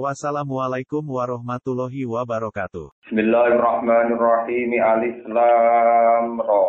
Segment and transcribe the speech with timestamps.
[0.00, 2.96] Wassalamualaikum warahmatullahi wabarakatuh.
[3.12, 4.72] Bismillahirrahmanirrahim.
[4.80, 6.66] Alif Lam Ra.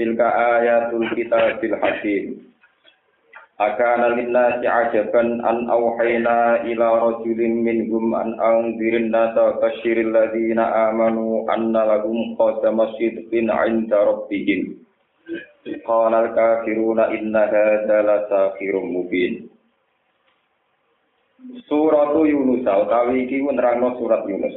[0.00, 2.24] Tilka ayatul kitabil hakim.
[3.60, 11.84] Akana linnasi ajaban an awhayna ila rajulin minhum an anzirin nasa kasyiril ladhina amanu anna
[11.84, 14.80] lahum qadama sidqin inda rabbihim.
[15.84, 19.45] Qala al-kafiruna inna hadha la sakhirun mubin.
[21.68, 24.56] Suratu Yunus utawi iki nerangno surat Yunus.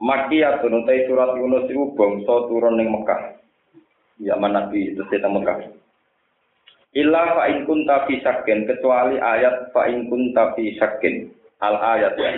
[0.00, 3.36] Makiyatun utai surat Yunus iku bangsa turun ning Mekah.
[4.16, 5.60] Zaman Nabi itu teng Mekah.
[6.90, 11.28] Fa in kunta fi syakin kecuali ayat fa in kunta fi syakin
[11.60, 12.30] al ayat ya.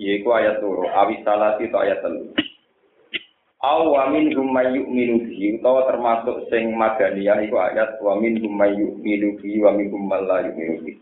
[0.00, 2.32] Yaiku ayat turu awi salati itu ayat telu.
[3.62, 8.40] Aw wa min hum may yu'minu bihi utawa termasuk sing madaniyah iku ayat wa min
[8.42, 10.98] hum may yu'minu bihi wa min hum la yu'minu bihi.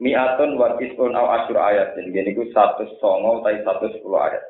[0.00, 1.98] Mi'atun wa tis'un aw asyur ayat.
[1.98, 4.44] Jadi ini ku satu songo tapi ayat.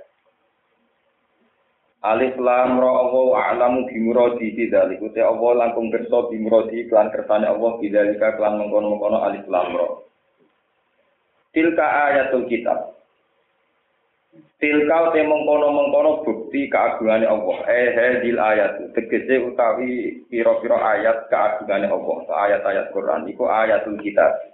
[2.02, 4.98] Alif lam ra Allah a'lamu bi muradi bidzalik.
[4.98, 10.02] Uti Allah langkung kersa bi muradi kelan kersane Allah bidzalika kelan mengkono-mengkono alif lam ra.
[11.54, 12.98] Tilka ayatul kitab.
[14.58, 17.56] Tilka te mengkono-mengkono bukti keagungane Allah.
[17.70, 18.82] Eh hadil ayat.
[18.98, 22.18] Tegese utawi pira-pira ayat keagungane Allah.
[22.50, 24.51] Ayat-ayat Quran iku ayatul kitab.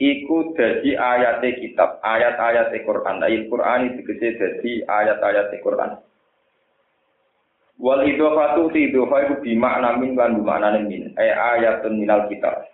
[0.00, 3.20] Iku dadi ayat kitab, ayat-ayat Quran.
[3.20, 6.00] Ayat Quran itu tegese dadi ayat-ayat Quran.
[7.80, 11.16] Wal idhofatu ti idhofa iku bimakna min lan bimakna min.
[11.16, 12.68] Ay ayatun minal kitab.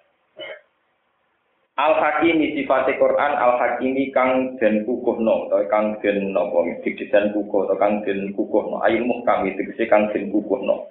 [1.77, 7.69] Al Hakimi sifate Quran Al Hakimi kang den kukuhno atau kang den napa didesain kukuh
[7.69, 10.91] atau kang den kukuhno ayat muhkam tegese kang den kukuhno.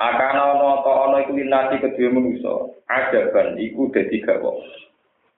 [0.00, 2.72] Akana ana ta ana iku linasi kedue manusa.
[2.88, 4.56] Ajaban iku dadi gawa.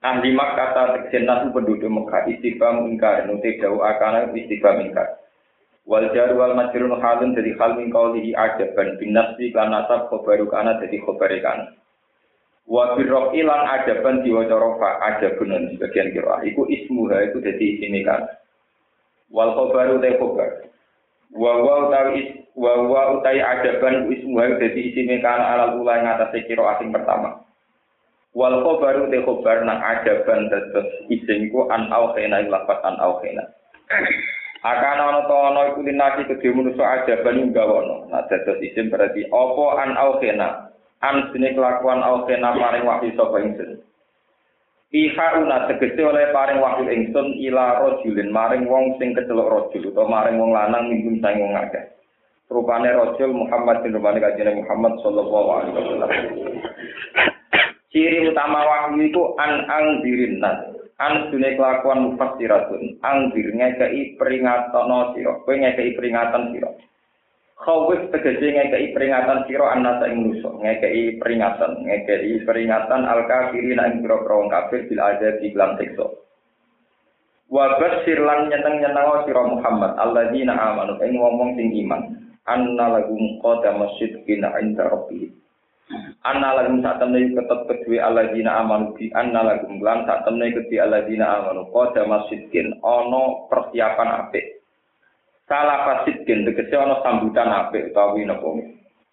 [0.03, 5.19] Ahli Makkah ta teksen nasu penduduk Mekah istiqam ingkar nuti dawu akana istiqam ingkar.
[5.83, 10.47] Wal jaru wal majrun halun dari hal min qawlihi ajaban bin nafsi lan nasab khabaru
[10.47, 11.75] kana dadi khabare kan.
[12.63, 16.39] Wa birrof ilan ajaban diwaca rofa ajabun sebagian kira.
[16.47, 18.31] Iku ismuha iku dadi isine kan.
[19.27, 20.71] Wal khabaru te khabar.
[21.33, 26.77] Wa utawi wa utai adaban ismu wa dadi isine kana alal ula ing atase kira
[26.77, 27.41] asing pertama.
[28.37, 33.17] Wal khabaru te khabar nang adaban dados isim ku an au khena lafat an au
[33.21, 33.45] khena
[34.63, 38.09] akan ana to ana iku linasi kedhe manusa adaban ing gawono.
[38.13, 40.69] Nah dados isim berarti apa an au khena
[41.01, 43.81] an sine kelakuan au khena paring wahyu sapa ingsun
[44.93, 50.21] Iha una tegese oleh paring wahyu ingsun ila rajulin maring wong sing kecelok rajul utawa
[50.21, 51.81] maring wong lanang minggu sang wong akeh
[52.53, 56.11] rupane Rasul Muhammad bin rupane kajian Muhammad sallallahu alaihi wasallam.
[57.89, 60.77] Ciri utama wahyu itu an ang dirinnas.
[61.01, 63.01] An dunia kelakuan mufassiratun.
[63.01, 65.41] Ang dir ngekei peringatan siro.
[65.41, 66.69] Kowe ngekei peringatan siro.
[67.63, 70.59] Khawif tegese ngekei peringatan siro an nasa ing nuso.
[70.59, 71.87] Ngekei peringatan.
[71.87, 76.27] Ngekei peringatan al kafirin ing pira-pira kafir bil ada di dalam tekso.
[77.47, 79.95] Wabas sirlan nyenteng-nyenteng siro Muhammad.
[79.95, 80.99] Alladzina amanu.
[80.99, 82.23] Ing ngomong sing iman.
[82.43, 85.31] anna lagum qadama sidqin inda rabbih
[86.27, 90.79] anna lagum sak temne ketep kedue alladzina amanu bi anna lagum lan sak temne kedue
[90.79, 94.52] alladzina amanu qadama sidqin ana persiapan apik
[95.53, 98.49] salah fasidkin tegese ana sambutan apik utawi napa?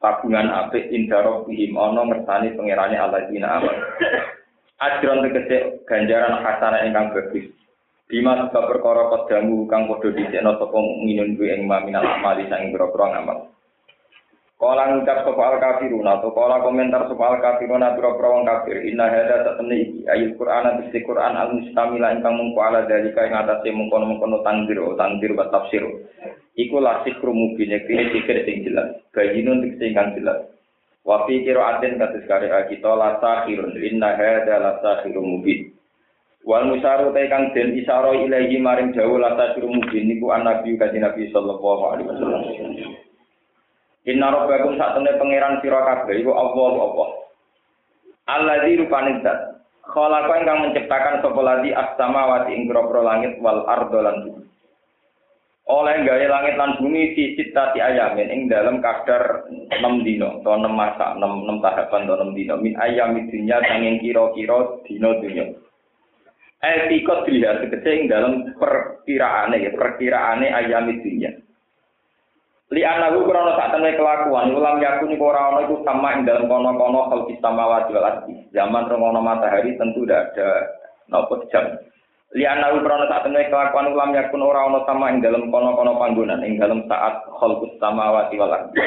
[0.01, 3.85] Tabungan apik inda rabbihim ana ngersani pangerane alladzina amanu.
[4.81, 7.53] Ajron tegese ganjaran hasanah ingkang bagus.
[8.09, 13.07] Bima sebab perkara kodamu kang padha disekno sapa minun kuwi ing maminal amali sang pira-pira
[13.21, 13.53] ngamal.
[14.61, 19.09] Kala ngucap sapa al kafirun atau kala komentar sapa al kafirun pira-pira wong kafir inna
[19.09, 23.73] hada satemene iki ayat Quran atau Quran al mustamila ingkang mungko ala dalika ing atase
[23.73, 25.81] mungkono-mungkono tangdir tangdir wa tafsir.
[26.61, 29.01] Iku lasik rumubine kene dikir sing jelas.
[29.17, 30.45] Bayinun sing kang jelas.
[31.09, 35.73] Wa fi qira'atin kados karya kita la sakhirun inna hada la sakhirun mubin.
[36.45, 40.77] Wal musaru ta kang den isaro ilahi maring dawu lata suruh mubin niku an nabi
[40.77, 43.09] kanjeng Nabi sallallahu alaihi wasallam.
[44.09, 47.09] Inna rabbakum sak pangeran sira kabeh iku Allah Allah.
[48.31, 49.39] Alladzi rupane zat
[49.85, 54.51] khalaqa ingkang menciptakan sapa ladi as-samawati ing langit wal ardo lan bumi.
[55.71, 60.67] oleh gawe langit lan bumi sisit tati ayamin ing dalam kadar 6 dino atau 6
[60.67, 65.47] masa 6, 6 tahapan atau 6 dino min ayam dunya sanging kira-kira dino dunya
[66.61, 71.39] Eh dilihat segede ing dalam perkiraane ya perkiraane ayam dunya
[72.71, 77.11] Li anahu krono sak temne kelakuan ulam yakuni ora ana iku sama ing dalam kono-kono
[77.11, 80.71] hal samawati wal ardi zaman romono matahari tentu tidak ada
[81.11, 81.67] nopo jam
[82.31, 86.63] Liana ukrono saat temen kelakuan ulam yakun ora ono sama ing dalam kono-kono panggonan ing
[86.63, 88.79] dalam saat khalqus samawati wal ardi.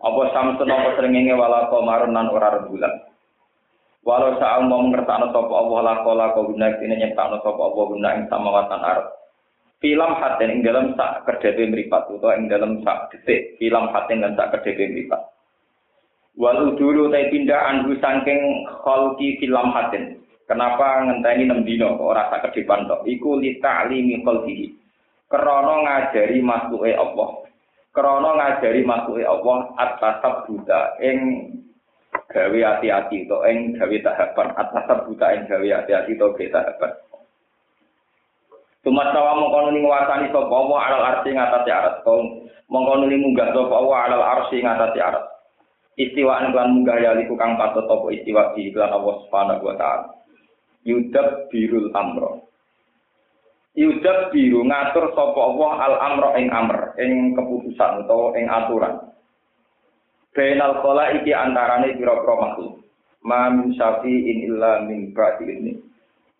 [0.00, 3.04] Apa samsun apa srengenge wala qamarun nan ora rembulan.
[4.00, 8.08] Walau saat mau ngertakno sapa Allah la qala ka guna kene nyiptakno sapa Allah guna
[8.16, 9.06] ing samawatan ard.
[9.76, 14.32] Film haten ing dalam sak kerdepe mripat utawa ing dalam sak detik film haten lan
[14.32, 15.20] sak kerdepe mripat.
[16.36, 20.16] Wal udulu ta pindah anhu saking khalqi film haten.
[20.48, 23.04] Kenapa ngenteni enam dino ora sak ke depan tok?
[23.04, 24.66] Iku li ta'limi khalqihi.
[25.28, 27.28] Krana ngajari makhluke Allah.
[27.92, 31.18] Krana ngajari makhluke Allah at-tasab buta ing
[32.30, 36.92] gawe hati-hati to ing gawe tahapan at-tasab buta ing gawe hati-hati to gawe tahapan.
[38.86, 42.06] Tumat sawa mongko nuli nguasani sapa Allah alal arsi ngatasi arat.
[42.70, 45.26] Mongko nuli munggah sapa Allah alal arsi ngatasi arat.
[45.98, 50.06] Istiwa lan munggah ya liku kang patut apa istiwa di iklan Allah Subhanahu wa taala.
[50.86, 52.46] yudab birul amro.
[53.74, 59.02] Yudab biru ngatur sapa Allah al amro ing amr, ing keputusan atau ing aturan.
[60.30, 62.86] Bainal kola iki antarane pira-pira makhluk.
[63.26, 65.10] Ma min syafi'in illa min
[65.42, 65.74] ini.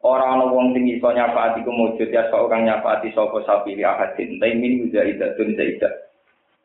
[0.05, 3.85] Ora ana wong sing iso nyafaati ku mujud ya sok kang nyafaati sapa sapi li
[3.85, 4.37] ahadin.
[4.37, 5.95] Ta min zaidatun zaidat.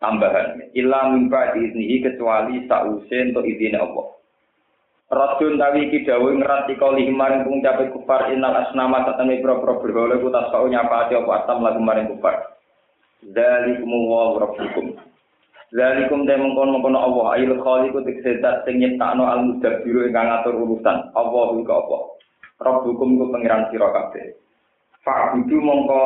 [0.01, 0.73] Tambahan.
[0.73, 4.17] Illa min ba'di ini kecuali sause untuk izin Allah.
[5.11, 10.15] Radun tawi iki dawuh ngerati kali maring pung capek kufar innal asnama tatame pro-pro berhala
[10.23, 12.55] ku tasau nyapati apa atam lagu maring kufar.
[13.19, 14.95] Dzalikum wa rabbukum.
[15.75, 20.97] Dzalikum te mengkon-mengkon Allah ayil khaliqu tiksedat sing nyiptakno al mudabbiru ingkang ngatur urusan.
[21.11, 21.97] Allah iku apa?
[22.61, 24.37] Rabbukum ku pangeran sira kabeh.
[25.01, 26.01] Fa'budu mongko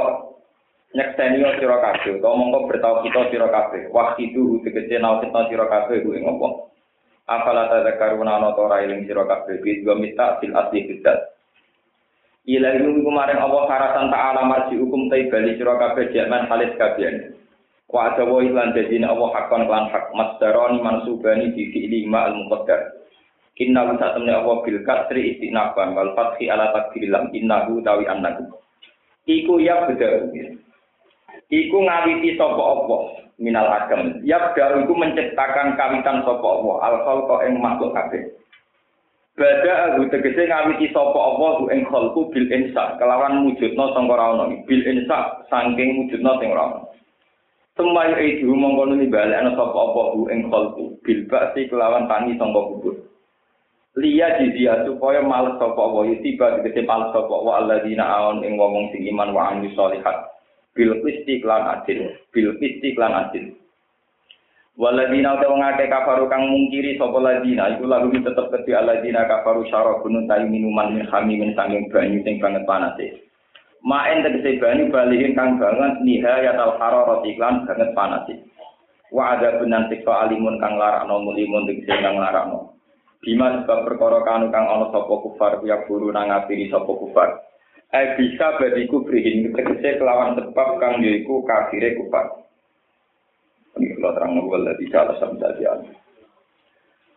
[0.95, 3.91] nyekseni sira kabeh utawa mongko bertau kita sira kabeh.
[3.91, 6.47] Wahidu tegese nausita sira kabeh ku ing apa?
[7.27, 11.35] Afala tadzakaruna ana ta ora eling sira kabeh bi dua mita fil asli bidat.
[12.47, 17.35] Ila ilmu kemarin Allah karatan ta'ala marji hukum tai bali sira kabeh jaman halis kabian.
[17.91, 22.47] Wa adawa ilan dadine Allah hakon lan hak masdaroni mansubani bi fi'li ma al
[23.55, 28.51] Inna wa ta'tamni Allah bil kasri istinaban wal fathi ala takdilam innahu tawi annahu.
[29.31, 30.27] Iku ya beda.
[31.47, 33.01] Iku ngawiti sapa Allah
[33.39, 34.19] minal agam.
[34.27, 38.27] Yabda itu menciptakan kawitan sapa Allah al khalqa ing makhluk kabeh.
[39.39, 44.51] Bada aku tegese ngawiti sapa Allah ing khalqu bil insa kelawan wujudna sangka ora ono
[44.67, 46.81] bil insa saking wujudna sing ora ono.
[47.79, 52.95] Semai itu mongko nuli balekna sapa Allah ing khalqu bil ba'si kelawan tani sangka kubur.
[53.95, 58.91] Liya jizya supaya males sapa Allah tiba tegese males sapa Allah alladzina aon ing wong
[58.91, 60.35] sing iman wa amil sholihat.
[60.75, 63.55] Bil qisti klan adil bil qisti klan adil.
[64.75, 70.27] Waladina wong akeh kafaru kang mungkiri sapa ladina iku lagu tetep kedhi aladina kafaru syarabun
[70.27, 73.23] ta'i minuman min hamimin sanging banyu sing banget panase.
[73.79, 78.43] Maen tegese banyu balihin kang banget nihayat al hararat iklan banget panase.
[79.07, 82.74] Wa ada benan siksa alimun kang larakno mulimun tegese kang larakno
[83.25, 87.41] Bima sebab perkara kanu kang ana sapa kufar ya guru nang ngapiri sapa kufar
[87.95, 92.27] Eh bisa badiku berihin tegese kelawan sebab kang yaiku kafire kufar.
[93.79, 95.89] Ini kalau terang nubal dari cara samsadian.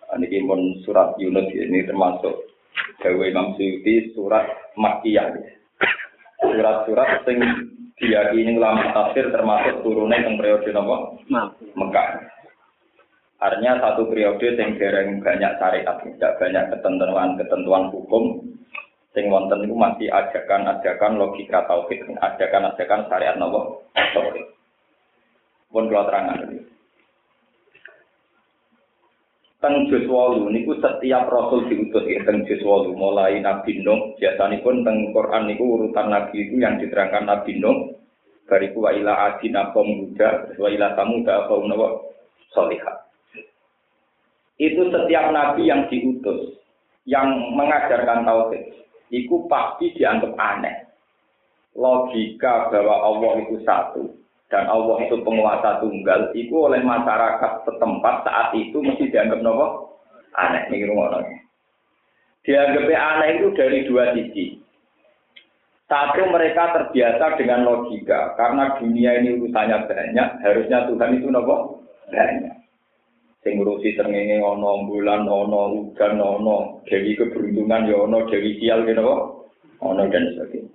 [0.08, 2.34] Ini pun surat Yunus ini termasuk
[3.02, 4.46] Dewa Imam Suyuti surat
[4.78, 5.34] Makkiyah.
[6.38, 7.38] Surat-surat sing
[7.98, 11.18] diyakini ulama tafsir termasuk turunnya yang periode nopo
[11.74, 12.08] Mekah.
[13.38, 18.42] Artinya satu periode yang dereng banyak syariat, tidak banyak ketentuan-ketentuan hukum,
[19.14, 24.46] sing wonten itu masih ajakan-ajakan logika tauhid, ajakan-ajakan syariat nopo tauhid.
[25.70, 26.08] Pun kula
[26.50, 26.66] ini.
[29.58, 32.62] Teng juz 8 niku setiap rasul diutus ya teng 8
[32.94, 37.90] mulai Nabi Nuh biasanipun teng Quran niku urutan nabi itu yang diterangkan Nabi Nuh
[38.46, 41.90] bariku wa ila adina qaum huda wa ila samuda qaum nawa
[42.54, 43.07] salihah.
[44.58, 46.58] Itu setiap nabi yang diutus
[47.06, 48.78] yang mengajarkan tauhid
[49.14, 50.84] iku pasti dianggap aneh.
[51.78, 54.02] Logika bahwa Allah itu satu
[54.50, 59.96] dan Allah itu penguasa tunggal, itu oleh masyarakat setempat saat itu mesti dianggap nopo
[60.34, 60.66] aneh.
[60.72, 61.22] Ini rumah
[62.42, 64.58] Dianggap aneh itu dari dua sisi.
[65.88, 71.80] Satu mereka terbiasa dengan logika karena dunia ini urusannya banyak, harusnya Tuhan itu nopo
[72.12, 72.67] banyak.
[73.46, 78.98] Sing ngurusi srengenge ono, bulan ono, udan ono, dewi keberuntungan ya ono, dewi sial gitu
[78.98, 79.22] kok.
[79.78, 80.74] Ono dan sebagainya.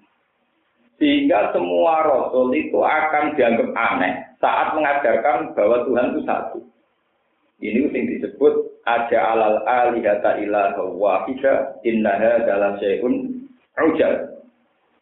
[0.95, 6.59] Sehingga semua rasul itu akan dianggap aneh saat mengajarkan bahwa Tuhan itu satu.
[7.59, 8.53] Ini yang disebut
[8.87, 13.43] aja alal alihata ilaha wahida innaha dalam syai'un
[13.83, 14.13] ujal.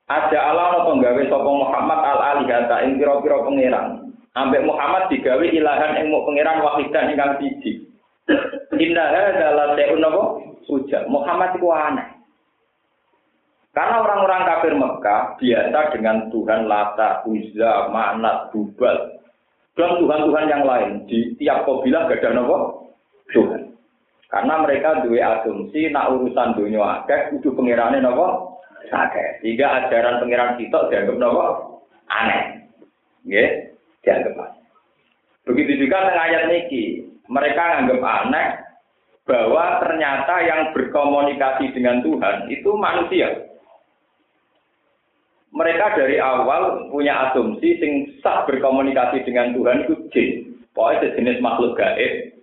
[0.10, 4.01] Ada Allah atau gawe sapa Muhammad al alihata ing pira-pira pangeran.
[4.32, 7.84] Ambek Muhammad digawe ilahan ing pangeran wahidan ingkang siji.
[8.80, 10.24] Indah adalah seun apa?
[10.72, 11.04] Uja.
[11.12, 12.08] Muhammad itu aneh.
[13.76, 19.20] Karena orang-orang kafir Mekah biasa dengan Tuhan Lata, Uzza, Manat, Bubal,
[19.80, 20.92] dan Tuhan-Tuhan yang lain.
[21.08, 22.88] Di tiap kabilah gak ada nopo
[23.32, 23.72] Tuhan.
[24.32, 28.60] Karena mereka dua asumsi nak urusan dunia akeh kudu pangerane nopo
[28.92, 31.44] Oke, Sehingga ajaran pengiran kita dianggap nopo
[32.12, 32.68] aneh.
[33.24, 33.71] Ya,
[34.06, 34.64] dianggap aneh.
[35.46, 36.84] Begitu juga dengan ayat niki,
[37.26, 38.48] mereka anggap aneh
[39.26, 43.30] bahwa ternyata yang berkomunikasi dengan Tuhan itu manusia.
[45.52, 47.92] Mereka dari awal punya asumsi sing
[48.24, 50.30] sah berkomunikasi dengan Tuhan itu jin.
[50.72, 52.40] Pokoknya sejenis makhluk gaib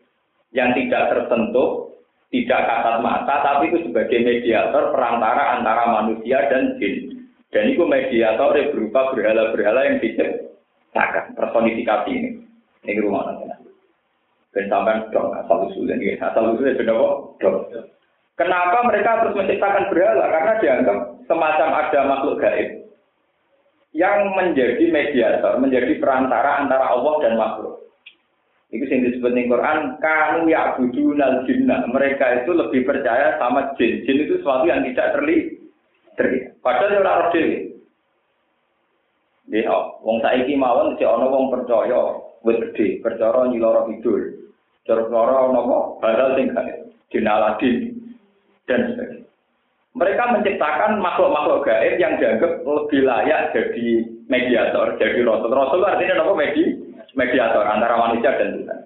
[0.52, 1.88] yang tidak tersentuh
[2.28, 7.24] tidak kasat mata, tapi itu sebagai mediator perantara antara manusia dan jin.
[7.48, 10.47] Dan itu mediator berupa berhala-berhala yang diciptakan,
[11.36, 12.30] personifikasi ini.
[12.86, 13.48] Ini rumah nanti.
[14.56, 16.16] Dan sampai dong, asal usulnya ini.
[16.16, 17.56] Asal usulnya benar kok, dong.
[18.38, 20.24] Kenapa mereka terus menciptakan berhala?
[20.30, 22.68] Karena dianggap semacam ada makhluk gaib
[23.98, 27.82] yang menjadi mediator, menjadi perantara antara Allah dan makhluk.
[28.68, 30.76] Itu yang disebut di Quran, kanu ya
[31.16, 31.88] nal jinnah.
[31.88, 34.04] Mereka itu lebih percaya sama jin.
[34.04, 36.60] Jin itu sesuatu yang tidak terlihat.
[36.60, 37.77] Padahal orang roh dewi.
[39.48, 39.72] Ya,
[40.04, 44.44] wong saiki mawon si ana wong percaya wit gede, percaya nyiloro kidul.
[44.84, 45.96] Percaya napa?
[46.04, 46.52] Badal sing
[47.08, 47.76] jin Aladin
[48.68, 49.24] dan sebagainya.
[49.96, 53.88] Mereka menciptakan makhluk-makhluk gaib yang dianggap lebih layak jadi
[54.28, 55.50] mediator, jadi rasul.
[55.50, 56.32] Rasul artinya apa?
[56.36, 56.62] Medi,
[57.16, 58.78] mediator antara manusia dan Tuhan.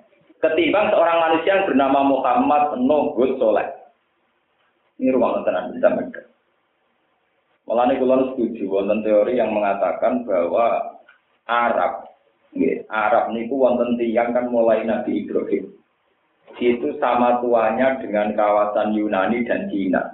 [0.43, 3.67] Ketimbang seorang manusia yang bernama Muhammad Nuhud Soleh.
[4.99, 6.32] Ini rumah tenan bisa mereka.
[7.73, 10.93] Malah ini kulon setuju wonten teori yang mengatakan bahwa
[11.49, 12.05] Arab,
[12.53, 15.73] ya, Arab niku wonten tiang kan mulai Nabi Ibrahim.
[16.61, 20.05] Itu sama tuanya dengan kawasan Yunani dan Cina.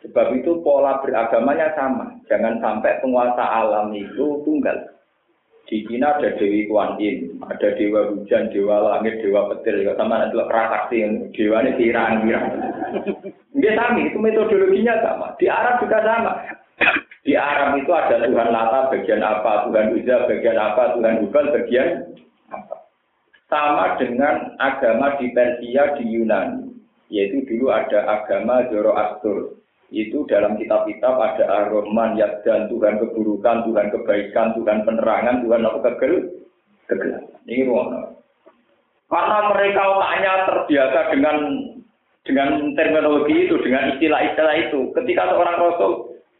[0.00, 2.16] Sebab itu pola beragamanya sama.
[2.24, 4.96] Jangan sampai penguasa alam itu tunggal.
[5.68, 10.40] Di Cina ada Dewi Kuan Yin, ada Dewa Hujan, Dewa Langit, Dewa Petir, sama nanti
[10.40, 12.48] prasakti yang Dewa ini pirang-pirang.
[13.54, 15.26] Dia sama, itu metodologinya sama.
[15.38, 16.32] Di Arab juga sama.
[17.24, 21.88] Di Arab itu ada Tuhan Lata bagian apa, Tuhan Uzza bagian apa, Tuhan Hubal bagian
[22.52, 22.76] apa.
[23.48, 26.74] Sama dengan agama di Persia, di Yunani.
[27.12, 29.54] Yaitu dulu ada agama Zoroaster
[29.94, 36.42] itu dalam kitab-kitab ada Ar-Rahman, dan Tuhan keburukan, Tuhan kebaikan, Tuhan penerangan, Tuhan apa kegel,
[36.90, 37.38] kegelapan.
[37.46, 38.18] Ini ruang.
[39.06, 41.36] Karena mereka otaknya terbiasa dengan
[42.24, 44.80] dengan terminologi itu, dengan istilah-istilah itu.
[44.96, 45.92] Ketika seorang rasul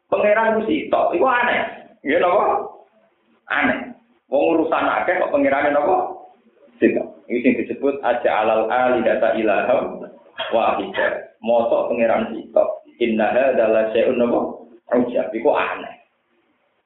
[0.08, 1.60] pangeran mesti top, itu aneh.
[2.04, 2.46] Ya apa?
[3.52, 3.78] Aneh.
[4.32, 5.96] Wong urusan akeh kok pangeran apa?
[6.80, 7.06] Tidak.
[7.28, 10.08] Ini yang disebut aja alal ali data ilaham
[10.52, 11.36] wahidah.
[11.44, 14.40] Mosok pangeran sitok innaha adalah syai'un apa?
[15.00, 15.94] Ujab, itu aneh.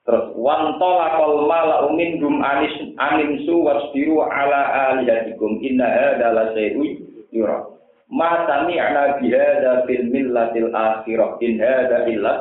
[0.06, 6.98] Terus wantola kol mala umin dum anis animsu wasbiru ala alihatikum innaha adalah syai'un
[7.30, 7.77] yura.
[8.08, 12.34] Ma sami'na bihada fil millatil akhirah in hada illa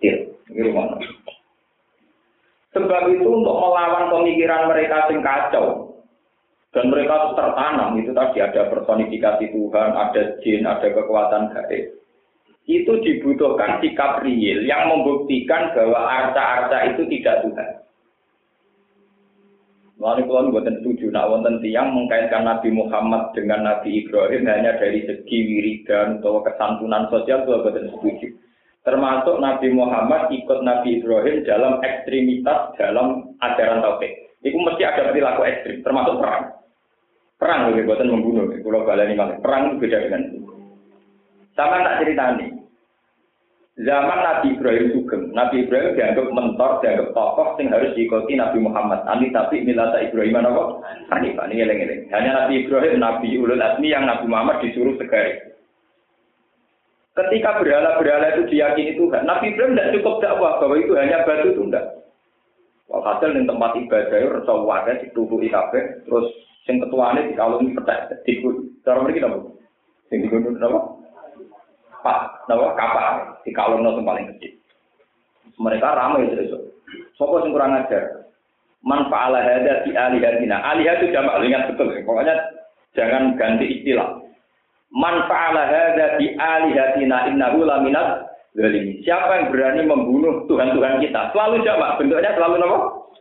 [0.00, 0.32] til.
[2.70, 5.94] Sebab itu untuk melawan pemikiran mereka sing kacau
[6.70, 12.00] dan mereka tertanam itu tadi ada personifikasi Tuhan, ada jin, ada kekuatan gaib
[12.70, 17.70] itu dibutuhkan sikap real yang membuktikan bahwa arca-arca itu tidak Tuhan.
[20.00, 25.04] Lalu kalau buatan setuju, nak wonten tiang mengkaitkan Nabi Muhammad dengan Nabi Ibrahim hanya dari
[25.04, 28.26] segi wiridan atau kesantunan sosial itu buatan setuju.
[28.80, 34.40] Termasuk Nabi Muhammad ikut Nabi Ibrahim dalam ekstremitas dalam ajaran tauhid.
[34.40, 36.48] Itu mesti ada perilaku ekstrim, termasuk perang.
[37.36, 38.48] Perang lebih buatan membunuh.
[38.56, 40.40] Kalau balani malah perang itu beda dengan itu.
[41.52, 42.59] Sama tak cerita nih.
[43.80, 49.00] Zaman Nabi Ibrahim Sugeng, Nabi Ibrahim dianggap mentor, dianggap tokoh yang harus diikuti Nabi Muhammad.
[49.08, 50.84] Ani tapi milata Ibrahim apa?
[51.08, 52.12] Hanifah, ini eleng-eleng.
[52.12, 55.32] Hanya Nabi Ibrahim, Nabi Ulul Azmi yang Nabi Muhammad disuruh segari.
[57.16, 61.62] Ketika berhala-berhala itu diyakini Tuhan, Nabi Ibrahim tidak cukup dakwah bahwa itu hanya batu itu
[61.64, 61.86] enggak.
[62.92, 66.28] Walhasil di tempat ibadah itu rasa wadah ditutupi kabeh, terus
[66.68, 68.60] sing ketuane dikalungi petek, dikut.
[68.84, 69.40] Cara mereka apa?
[70.12, 70.99] Sing dikut apa?
[72.00, 72.66] Pak, apa?
[72.76, 73.12] Kapal,
[73.44, 74.52] dikalungno sing paling kecil.
[75.60, 76.56] Mereka ramai itu.
[77.16, 78.24] Sopo sing kurang ajar?
[78.80, 80.56] Man fa'ala hadza fi alihatina.
[80.72, 81.92] Alihat itu jamak ingat betul.
[82.08, 82.32] Pokoknya
[82.96, 84.24] jangan ganti istilah.
[84.88, 88.24] Man fa'ala hadza fi alihatina innahu laminat
[88.56, 89.04] zalimin.
[89.04, 91.36] Siapa yang berani membunuh Tuhan-Tuhan kita?
[91.36, 92.78] Selalu jamak, bentuknya selalu apa?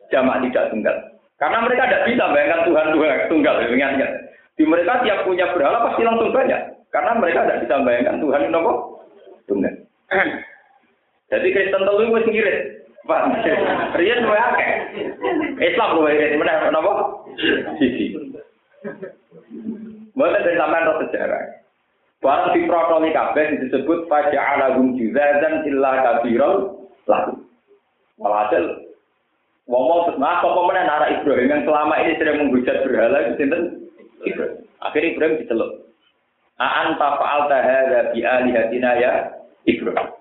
[0.09, 0.95] Jamak tidak tunggal.
[1.35, 3.55] Karena mereka tidak bisa bayangkan Tuhan-Tuhan tunggal.
[3.67, 4.11] Ingat.
[4.55, 6.78] Di mereka tiap punya berhala pasti langsung banyak.
[6.89, 8.73] Karena mereka tidak bisa bayangkan Tuhan itu apa?
[9.45, 9.73] Tunggal.
[11.29, 12.57] Jadi Kristen telu wis ngirit.
[13.05, 13.21] Pak,
[13.97, 14.71] riyen wae akeh.
[15.61, 16.93] Islam wae ngirit meneh napa?
[17.77, 18.17] Sisi.
[20.17, 21.43] Mboten dari sampean roh sejarah.
[22.19, 27.39] Barang diprotoli kabeh disebut faja'alahum juzazan illa kabirul lahu.
[28.19, 28.91] Walhasil
[29.69, 30.83] wong-wong terus nah apa meneh
[31.21, 33.61] Ibrahim yang selama ini sering menghujat berhala itu sinten?
[34.83, 35.71] Akhirnya Ibrahim diceluk.
[36.59, 39.11] Aan fa'al tahadza bi alihatina ya
[39.63, 40.11] Ibrahim.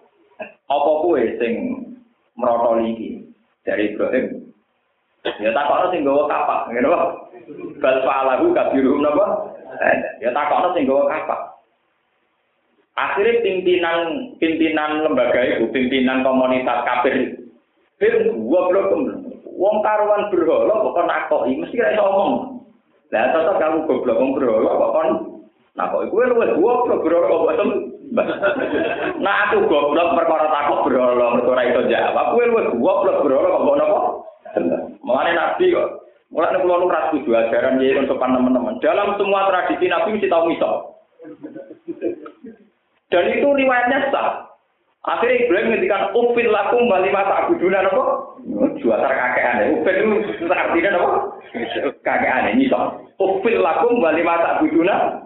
[0.70, 1.54] Apa kowe sing
[2.38, 3.08] merotoli iki
[3.66, 4.46] dari Ibrahim?
[5.42, 7.08] Ya takokno sing gawa kapak, ngene wae.
[7.82, 9.50] Bal fa'alahu kabiruhum napa?
[10.22, 11.40] Ya takokno sing gawa kapak.
[12.98, 13.98] Akhirnya pimpinan
[14.42, 17.14] pimpinan lembaga itu, pimpinan komunitas kafir
[17.98, 19.26] itu, gua belum
[19.58, 21.10] Wong karuan berhala kok kon
[21.50, 22.62] mesti ra iso omong.
[23.10, 25.08] Lah tetep kamu goblok wong berhala kok kon
[25.78, 26.10] nakoki.
[26.10, 27.68] Kuwi luwih goblok berhala kok boten.
[29.22, 32.34] Nah aku goblok perkara takut mergo ora iso jawab.
[32.34, 33.98] Kuwi luwih goblok berhala kok napa?
[35.06, 35.88] Mulane nabi kok.
[36.34, 38.82] Mulane kula nu ra setuju ajaran yen sopan teman-teman.
[38.82, 40.70] Dalam semua tradisi nabi mesti tahu miso.
[43.08, 44.44] Dan itu riwayatnya sah.
[45.08, 48.04] Akhirnya Ibrahim ngendikan upil lakum bali masa abuduna apa?
[48.82, 49.66] Juatar kakek aneh.
[49.80, 51.10] Upil itu artinya apa?
[52.04, 53.08] Kakek aneh nyisok.
[53.16, 55.24] Upil lakum bali masa abuduna.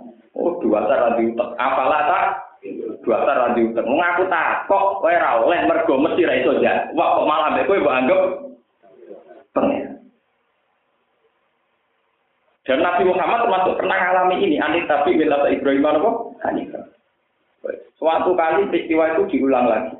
[0.62, 1.48] Dua tar randi utek.
[1.58, 2.24] Apalah tak?
[3.02, 3.84] Dua tar randi utek.
[3.84, 6.56] Mengaku tak kok kowe ra oleh mergo mesti ra iso.
[6.94, 8.20] Wah, kok malah mbek kowe mbok anggap
[9.52, 9.88] pengen.
[12.62, 14.56] Dan Nabi Muhammad termasuk pernah mengalami ini.
[14.62, 16.10] Anit tapi bila Ibrahim apa?
[17.98, 19.94] Suatu kali peristiwa itu diulang lagi.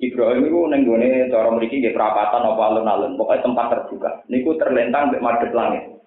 [0.00, 4.10] Ibrahim itu nenggone cara mriki nggih perapatan apa alun-alun, pokoknya tempat terbuka.
[4.32, 5.99] Niku terlentang mbek madhep langit.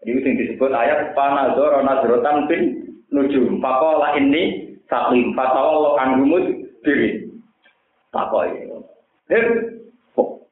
[0.00, 3.60] Ini sing disebut ayat panazoro nazrotan bin nujum.
[3.60, 6.44] Pakola ini sakim fatawallo kangumut
[6.80, 7.28] diri.
[8.08, 8.64] Pakoi.
[9.30, 9.44] Eh,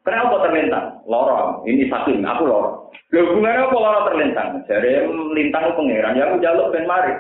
[0.07, 1.03] kenapa terlentang?
[1.09, 1.65] Lorong.
[1.67, 2.93] Ini sakim, aku lorong.
[3.11, 4.51] Lho hubungannya apa lorong terlentang?
[4.69, 7.17] Jadi lintang pangeran, ya aku jaluk ben mari.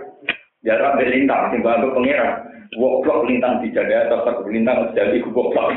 [0.63, 2.45] Jarak dari lintang, sing bantu pangeran.
[2.77, 5.73] Goblok lintang dijaga tetap lintang jadi goblok.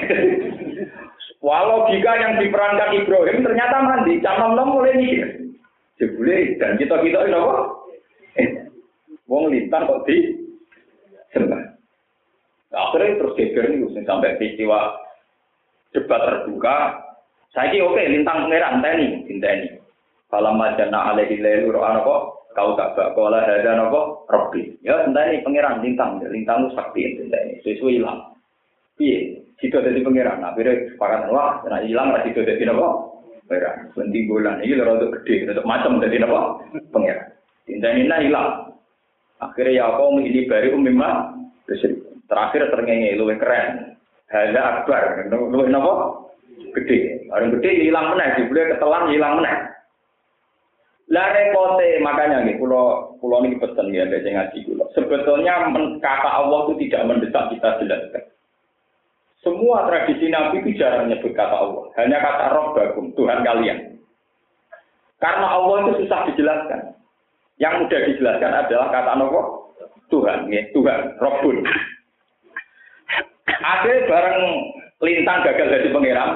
[1.39, 5.50] Walau jika yang diperankan Ibrahim ternyata mandi, cam nom mulai mikir.
[6.01, 7.55] Jebule dan kita kita ini apa?
[8.41, 8.49] Eh,
[9.29, 10.33] wong lintang kok di
[11.29, 11.61] sembah.
[12.73, 14.97] Akhirnya terus geger nih, sampai peristiwa
[15.93, 16.77] debat terbuka.
[17.53, 19.67] Saya oke, lintang pangeran teni, teni.
[20.31, 22.75] Kalau majana alaihi lailu ro'ana kok kau
[23.15, 28.19] kola ada nopo robi ya entah ini pangeran lintang lintang sakti ini sesuai hilang.
[28.99, 33.10] Iya jika jadi pangeran nah beda sepakat wah nah hilang lah jika jadi nopo
[33.51, 35.51] pangeran penting bulan ini untuk gede.
[35.51, 36.63] Untuk macam jadi nopo
[36.95, 37.35] pangeran.
[37.67, 38.71] Entah ini hilang.
[39.43, 41.35] Akhirnya ya kau ini baru umimah
[42.31, 43.99] terakhir terngenge lebih keren.
[44.31, 45.27] Ada akbar.
[45.27, 45.91] Lebih nopo
[46.71, 47.27] gede.
[47.27, 49.55] Orang gede hilang meneh dibeli ketelan hilang meneh.
[51.11, 51.99] Lah repote.
[51.99, 54.87] Makanya nih pulau pulau ini pesen ya dari ngaji pulau.
[54.95, 55.67] Sebetulnya
[55.99, 58.23] kata Allah itu tidak mendesak kita jelaskan.
[59.41, 61.89] Semua tradisi Nabi itu jarang menyebut kata Allah.
[61.97, 63.97] Hanya kata Roh Bagum, Tuhan kalian.
[65.17, 66.81] Karena Allah itu susah dijelaskan.
[67.57, 69.45] Yang mudah dijelaskan adalah kata Allah
[70.13, 71.65] Tuhan, ya, Tuhan, Robbun.
[73.49, 74.39] Akhirnya bareng
[75.01, 76.29] lintang gagal jadi pangeran,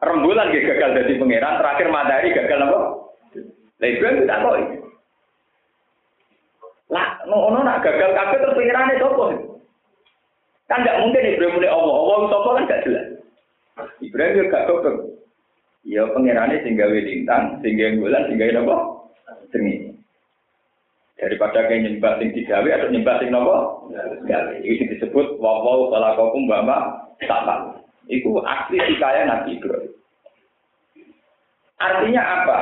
[0.00, 2.80] rembulan gagal jadi pangeran, terakhir matahari gagal apa?
[3.80, 4.54] Lah Ibrahim tidak tahu.
[6.90, 9.24] Lah, ngono nak gagal kabeh terus pengirane sapa?
[10.70, 11.96] Kan tidak mungkin Ibrahim mulai Allah.
[11.98, 13.06] Allah sapa kan gak jelas.
[13.98, 14.96] Ibrahim juga gak goblok.
[15.82, 18.76] Ya pengirane sing gawe lintang, sing gawe bulan, sing gawe napa?
[19.50, 19.90] Seni.
[21.18, 23.56] Daripada kayak nyembah sing digawe atau nyembah sing napa?
[24.30, 24.54] Gawe.
[24.62, 26.78] Iki disebut wa wa khalaqakum wa ma
[27.18, 27.82] ta'mal.
[28.06, 29.92] Iku asli hikayah Nabi Ibrahim.
[31.82, 32.60] Artinya apa?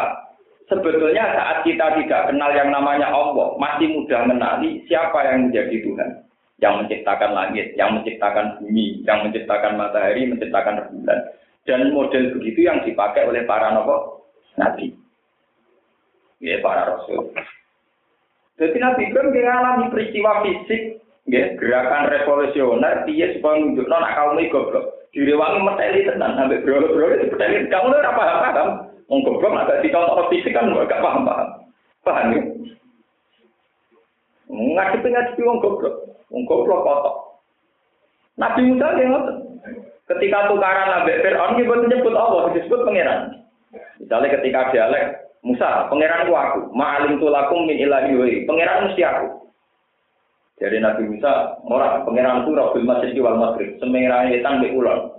[0.69, 6.28] Sebetulnya saat kita tidak kenal yang namanya Allah, masih mudah menali siapa yang menjadi Tuhan.
[6.59, 11.21] Yang menciptakan langit, yang menciptakan bumi, yang menciptakan matahari, menciptakan rembulan.
[11.63, 14.27] Dan model begitu yang dipakai oleh para nopo
[14.59, 14.91] nabi.
[16.43, 17.35] Ya, para rasul.
[18.59, 20.99] Jadi Nabi Ibrahim dia alami peristiwa fisik,
[21.31, 24.99] ya, gerakan revolusioner, dia supaya menunjuk nak kaum ini goblok.
[25.15, 27.71] Direwangi meteli tenan, sampai bro-bro itu meteli.
[27.71, 28.69] Kamu udah apa paham?
[29.07, 31.23] Mau goblok agak dicontoh fisik kan gak paham
[32.03, 32.35] paham.
[32.35, 32.41] Ya?
[34.49, 37.15] Ngadepi ngadepi wong goblok, goblok kotor.
[38.39, 39.15] Nabi Musa yang.
[40.09, 43.45] Ketika tukaran Nabi Fir'aun, ini betul nyebut Allah, disebut pangeran.
[44.01, 49.53] Misalnya ketika dialek, Musa, pangeran ku aku, ma'alim tulakum min ilahi wa pangeran mesti aku.
[50.65, 55.13] Jadi Nabi Musa, orang pangeran ku Rabbul Masjid wal Maghrib, semengeran yetan di ulon.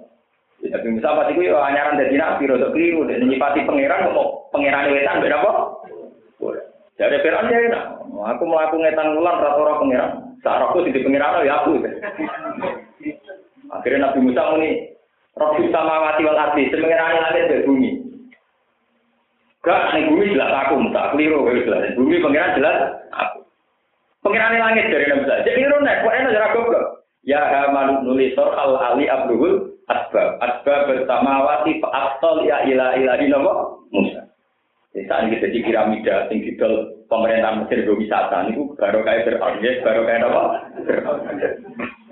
[0.65, 4.89] Nabi Musa pasti ku ya anyaran dari Nabi, rada keliru, dan nyipati pangeran, mau pangeran
[4.89, 5.51] wetan beda apa?
[6.97, 10.11] Jadi Fir'aun ya enak, aku melakukan ngetan ulang rata-rata pangeran.
[10.39, 11.83] Saat aku di pangeran ya aku.
[13.69, 14.71] Akhirnya Nabi Musa ini,
[15.37, 17.89] Robi sama mati wal arti, semengerane langit dan bumi.
[19.61, 21.93] Gak, nih bumi jelas aku, tak keliru, jelas.
[21.93, 22.77] Bumi pangeran jelas
[23.13, 23.39] aku.
[24.25, 25.43] Pangeran langit dari Nabi Musa.
[25.43, 26.85] Jadi keliru nih, kok enak jarak goblok.
[27.27, 30.39] Ya hamanu nulisor al ali abdul asbab.
[30.39, 34.23] Asbab bersama wati fa'aftol ya ila ilahi nopo Musa.
[34.95, 39.59] Di saat kita di piramida, sing didol pemerintah Mesir go wisata, niku baru kayak Fir'aun,
[39.65, 40.43] ya, baru kayak apa?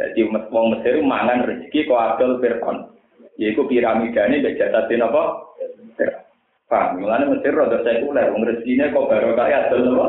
[0.01, 2.89] Jadi wong Mesir mangan rezeki kok adol Fir'aun.
[3.38, 5.23] Yaiku piramida ini gak jatatin apa?
[6.67, 10.07] Paham, mulanya Mesir rada sekuler, wong rezekinya kok baru kayak adol apa?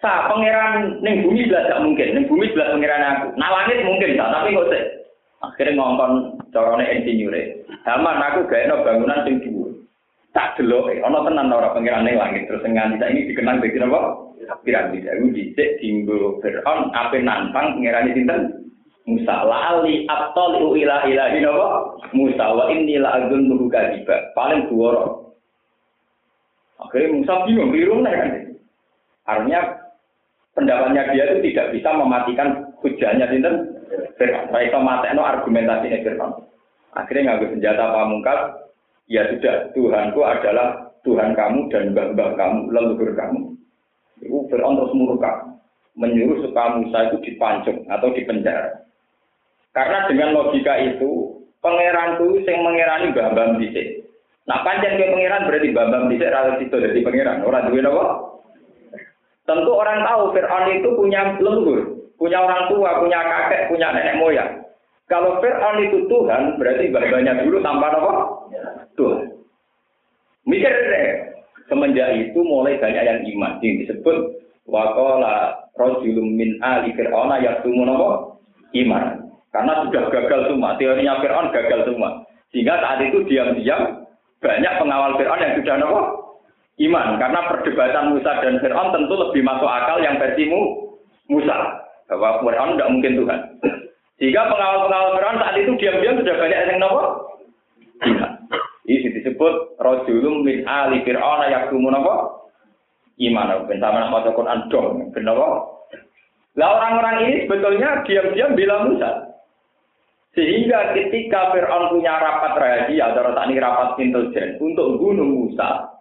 [0.00, 3.26] Sa pangeran ning bumi belas gak mungkin, ning bumi belas pangeran aku.
[3.36, 4.84] Nah langit mungkin, tapi kok sih.
[5.40, 7.32] Akhirnya ngongkon corone insinyur
[7.88, 9.59] Haman aku gak no bangunan sing dhuwur.
[10.30, 14.30] Tak delok e, ana tenan ora pangeran ning langit terus nganti ini dikenang dadi napa?
[14.62, 18.40] Piramida iku dhisik dinggo Fir'aun ape nantang pangeran sinten?
[19.10, 21.66] Musa lali atol ila ilahi napa?
[22.14, 24.30] Musa wa inni la azun nuhu kadiba.
[24.38, 25.34] Paling buworo.
[26.78, 28.54] Akhirnya Musa bingung, biru kan?
[29.26, 29.60] Artinya
[30.54, 33.54] pendapatnya dia itu tidak bisa mematikan hujannya sinten?
[34.14, 34.54] Fir'aun.
[34.54, 36.46] Mereka matekno argumentasi Fir'aun.
[36.94, 38.40] Akhirnya ngambil senjata pamungkas,
[39.10, 43.58] ya sudah, Tuhanku adalah Tuhan kamu dan mbah-mbah kamu, leluhur kamu.
[44.22, 45.58] Itu Fir'aun terus murka,
[45.98, 48.86] menyuruh supaya Musa itu dipancung atau dipenjara.
[49.74, 54.06] Karena dengan logika itu, pangeran itu yang mengerani mbah-mbah bisik.
[54.46, 57.42] Nah, panjang ke pangeran berarti mbah-mbah bisik relatif itu dari pangeran.
[57.42, 58.06] Orang duit apa?
[59.48, 61.80] Tentu orang tahu Fir'aun itu punya leluhur,
[62.14, 64.52] punya orang tua, punya kakek, punya nenek moyang.
[65.10, 68.12] Kalau Fir'aun itu Tuhan, berarti banyak dulu tanpa apa?
[68.94, 69.26] Tuhan.
[70.46, 71.06] Mikir deh.
[71.66, 73.58] Semenjak itu mulai banyak yang iman.
[73.58, 74.38] Yang disebut
[74.70, 78.38] wakola rojulum min ali Fir'auna yaktumun apa?
[78.70, 79.34] Iman.
[79.50, 80.78] Karena sudah gagal semua.
[80.78, 82.22] Teorinya Fir'aun gagal semua.
[82.54, 84.06] Sehingga saat itu diam-diam
[84.38, 86.02] banyak pengawal Fir'aun yang sudah apa?
[86.78, 87.18] Iman.
[87.18, 90.94] Karena perdebatan Musa dan Fir'aun tentu lebih masuk akal yang versimu
[91.26, 91.82] Musa.
[92.06, 93.40] Bahwa Fir'aun tidak mungkin Tuhan.
[94.20, 97.04] Sehingga pengawal-pengawal Fir'aun saat itu diam-diam sudah banyak yang nopo.
[98.84, 102.44] Ini disebut rojulum min ali Fir'aun yaktumu nopo.
[103.16, 105.12] Iman, ben sama nama Quran dong,
[106.56, 109.10] Lah orang-orang ini sebetulnya diam-diam bila Musa.
[110.36, 115.96] Sehingga ketika Fir'aun punya rapat rahasia, atau ini rapat intelijen untuk bunuh Musa,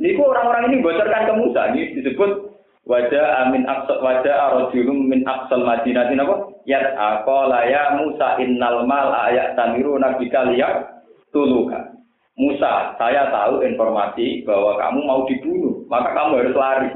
[0.00, 1.62] ini orang-orang ini bocorkan ke Musa.
[1.72, 2.47] Ini disebut
[2.88, 6.36] wajah amin aksal wajah arojulum min aksal madinah ini apa?
[6.64, 10.88] Ya akola ya Musa innal mal ayat tamiru nabi kalian
[11.30, 11.94] tuluka.
[12.38, 16.90] Musa, saya tahu informasi bahwa kamu mau dibunuh, maka kamu harus lari.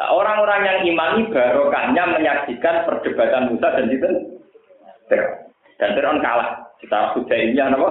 [0.00, 4.08] Nah, orang-orang yang imani barokahnya menyaksikan perdebatan Musa dan itu
[5.76, 7.90] dan Fir'aun kalah secara hujaimnya apa?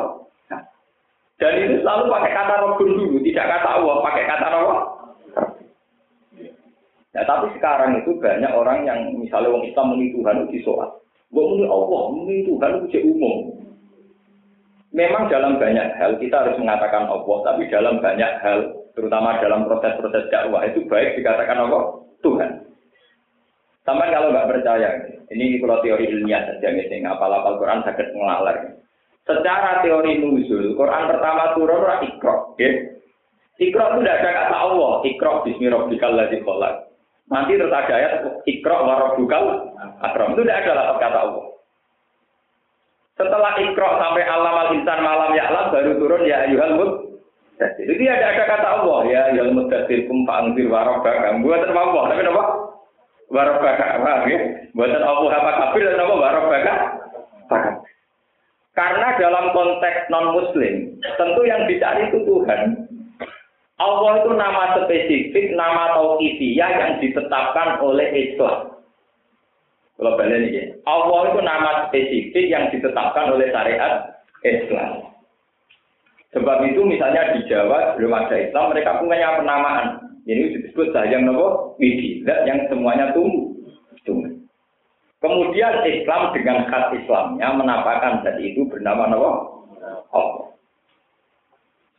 [1.37, 4.79] Dan itu selalu pakai kata Rabbun dulu, tidak kata Allah, pakai kata Allah.
[7.12, 10.89] Nah, tapi sekarang itu banyak orang yang misalnya orang Islam muni Tuhan itu disoal.
[11.28, 13.36] Gue muni Allah, muni Tuhan itu umum.
[14.91, 18.60] Memang dalam banyak hal kita harus mengatakan Allah, tapi dalam banyak hal,
[18.95, 22.67] terutama dalam proses-proses dakwah itu baik dikatakan Allah Tuhan.
[23.88, 24.89] Sampai kalau nggak percaya,
[25.32, 28.56] ini kalau teori ilmiah saja misalnya, apal-apal Quran sakit ngelalar.
[29.24, 32.71] Secara teori nuzul, Quran pertama turun ora ikro, ya.
[33.58, 36.90] Itu tidak ada kata Allah, ikro bismillahirrahmanirrahim ladzi khalaq.
[37.31, 38.13] Nanti terus ada ayat
[38.43, 39.71] ikro warobukal
[40.03, 40.35] akram.
[40.35, 41.45] Itu tidak ada lafaz kata Allah.
[43.15, 46.91] Setelah ikro sampai alam al insan malam ya alam baru turun ya ayuhal mut.
[47.61, 51.39] Jadi ada ada kata Allah ya yang mudathir kum warabaka.
[51.39, 51.99] Buat apa?
[52.11, 52.43] Tapi apa?
[53.31, 53.85] Warabaka.
[54.03, 54.39] Paham ya?
[54.75, 56.73] Buatan Allah apa kafir dan apa warabaka?
[58.71, 62.90] Karena dalam konteks non muslim, tentu yang dicari itu Tuhan.
[63.81, 68.77] Allah itu nama spesifik, nama tauqifiyah yang ditetapkan oleh Islam.
[69.97, 75.13] Kalau balik ini, Allah itu nama spesifik yang ditetapkan oleh syariat Islam.
[76.33, 79.85] Sebab itu misalnya di Jawa belum ada Islam, mereka punya penamaan.
[80.25, 83.51] Ini disebut sayang nopo wididat yang semuanya tumbuh.
[84.05, 84.29] tumbuh.
[85.21, 89.29] Kemudian Islam dengan khas Islamnya menampakkan tadi itu bernama nopo
[90.13, 90.40] Allah.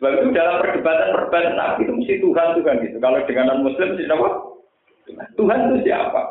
[0.03, 2.99] Sebab itu dalam perdebatan-perdebatan Nabi itu mesti Tuhan Tuhan gitu.
[2.99, 4.29] Kalau dengan non Muslim mesti apa?
[5.39, 6.23] Tuhan itu siapa?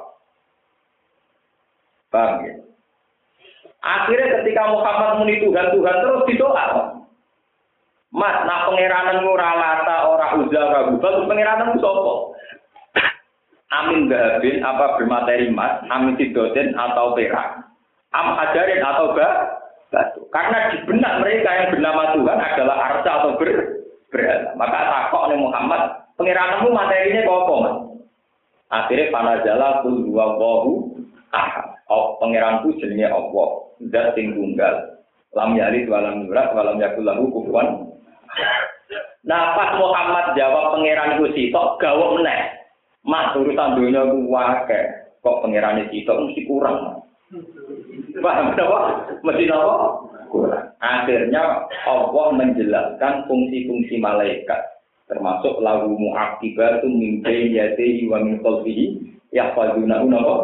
[2.12, 2.54] Paham ya?
[3.80, 7.00] Akhirnya ketika Muhammad muni Tuhan Tuhan terus didoa.
[8.12, 12.36] Mas, nah pengiranan ora lata, ora uzza, ora gubal, pengiranan sopo.
[13.72, 17.72] Amin bahabin apa bermateri emas, amin sidotin atau perak,
[18.12, 19.61] am hajarin atau ba,
[19.92, 20.24] batu.
[20.32, 23.52] Karena di benak mereka yang bernama Tuhan adalah arsa atau ber,
[24.10, 24.50] berhala.
[24.56, 25.82] Maka takok oleh Muhammad,
[26.16, 27.76] pengirananmu materinya kok apa, Mas?
[28.72, 30.96] Akhirnya pada jala kul dua wahu
[31.36, 31.76] ahad.
[31.92, 33.48] Oh, pengiranku jenenge Allah,
[33.92, 35.04] zat sing tunggal.
[35.36, 37.28] Lam yalid walam yulad walam yakul lahu
[39.22, 42.42] Nah pas Muhammad jawab pangeran ku sitok gawe meneh.
[43.04, 44.80] Mas urusan dunia ku wae
[45.20, 47.04] kok pangeran sitok mesti kurang.
[48.22, 48.80] Paham apa?
[49.24, 49.76] Mesti apa?
[50.82, 54.62] Akhirnya Allah menjelaskan fungsi-fungsi malaikat
[55.12, 58.96] termasuk lagu mu'aqibatun min bayyatihi wa min khalfihi
[59.36, 60.36] yahfazuna apa?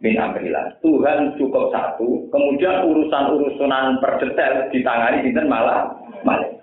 [0.00, 0.76] min amrillah.
[0.84, 6.56] Tuhan cukup satu, kemudian urusan-urusan perdetail ditangani dinten malah malaikat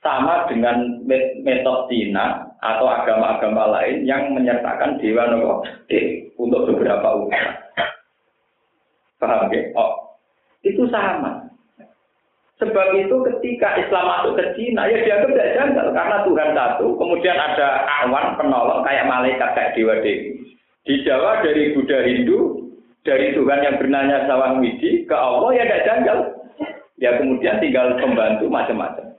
[0.00, 1.04] sama dengan
[1.44, 5.54] metode Cina atau agama-agama lain yang menyertakan dewa nopo
[6.40, 7.59] untuk beberapa urusan.
[9.20, 9.60] Paham ya?
[9.76, 10.16] Oh,
[10.64, 11.46] itu sama.
[12.60, 17.36] Sebab itu ketika Islam masuk ke Cina, ya dianggap tidak janggal karena Tuhan satu, kemudian
[17.40, 20.36] ada awan penolong kayak malaikat kayak dewa dewi.
[20.84, 22.68] Di Jawa dari Buddha Hindu,
[23.04, 26.18] dari Tuhan yang bernanya Sawang Widi ke Allah ya tidak janggal.
[27.00, 29.16] Ya kemudian tinggal pembantu macam-macam.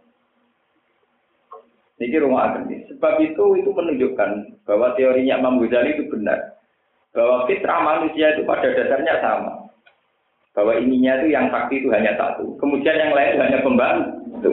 [2.01, 2.85] Ini rumah ini.
[2.93, 4.29] Sebab itu itu menunjukkan
[4.65, 6.57] bahwa teorinya Imam Ghazali itu benar.
[7.13, 9.60] Bahwa fitrah manusia itu pada dasarnya sama.
[10.51, 12.59] Bahwa ininya itu yang sakti itu hanya satu.
[12.59, 14.51] Kemudian yang lain hanya pembantu.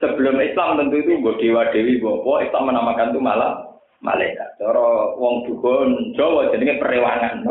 [0.00, 3.60] Sebelum Islam tentu itu buat dewa dewi bopo Islam menamakan itu malah
[4.00, 4.56] malaikat.
[4.56, 7.44] Cara wong dukun Jawa jenenge perewangan.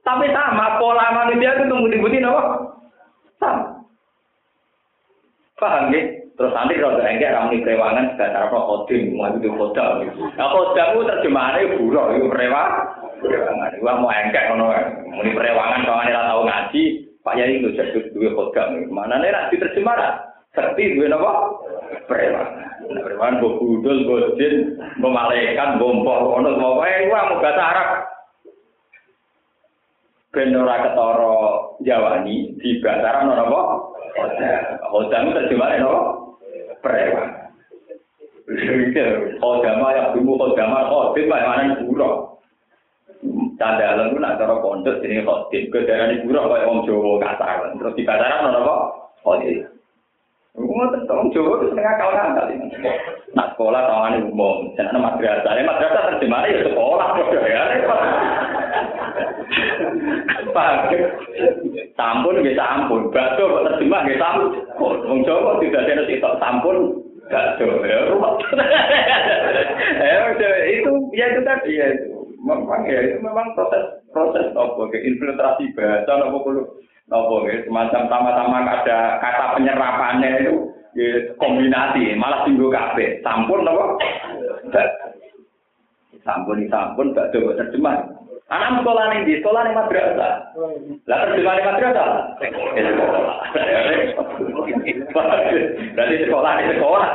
[0.00, 2.42] Tapi sama pola manusia itu tunggu dibuti apa?
[3.36, 3.84] Sama.
[5.60, 6.19] Paham ya?
[6.40, 10.08] Terus nanti kalau enggak ramai prewangan sudah cara koding, mau itu kodam.
[10.08, 12.72] Nah kodam itu terjemahannya buruk, itu prewang.
[13.20, 16.82] Prewangan, gua mau enggak kalau mau di prewangan kalau anda tahu ngaji,
[17.20, 18.72] Pak Yai itu jadi dua kodam.
[18.88, 21.32] Mana nih nanti terjemah Seperti dua apa?
[22.08, 22.68] Prewangan.
[22.88, 27.62] Nah, prewangan gue budul, gue jin, gue malaikat, gue mpok, gue mau eh mau bahasa
[27.68, 27.88] Arab.
[30.32, 31.36] Bendora ketoro
[31.84, 33.60] Jawani di bahasa Arab apa?
[34.88, 36.19] Hodam itu terjemahnya apa?
[36.82, 37.28] Preman.
[39.38, 42.42] Kodama yang dulu kodama kodim, mana buruk.
[43.60, 45.70] Candalan itu nak cara pondok jadi kodim.
[45.70, 47.56] Kedaraan buruk kayak orang Jawa kasar.
[47.78, 48.76] Terus di pasaran apa?
[49.22, 49.70] Kodim.
[50.58, 52.54] Umum tentang Jawa itu setengah kawan kali.
[53.38, 54.74] Nak sekolah tawangan umum.
[54.74, 55.52] Jangan madrasah.
[55.54, 57.08] Ini madrasah terjemahnya ya sekolah.
[57.46, 57.62] Ya.
[61.94, 64.96] Sampun nggih sampun, bakso kok terjemah nggih sampun.
[65.04, 66.76] Wong Jawa tidak ada sitok sampun
[67.28, 67.66] bakso.
[67.84, 67.98] Ya,
[70.40, 72.08] ya itu ya itu tadi ya itu.
[72.40, 76.80] Memang ya itu memang proses proses apa ke infiltrasi bahasa apa kulo
[77.10, 80.54] apa semacam sama-sama ada kata penyerapannya itu
[80.94, 83.84] ya, kombinasi malah tinggal kafe sampun apa
[86.22, 88.19] sampun sampun bakso terjemah
[88.50, 90.34] Anak sekolah nih di sekolah nih madrasah.
[91.06, 92.08] Lah terjemah nih madrasah.
[95.94, 97.10] Berarti sekolah nih sekolah.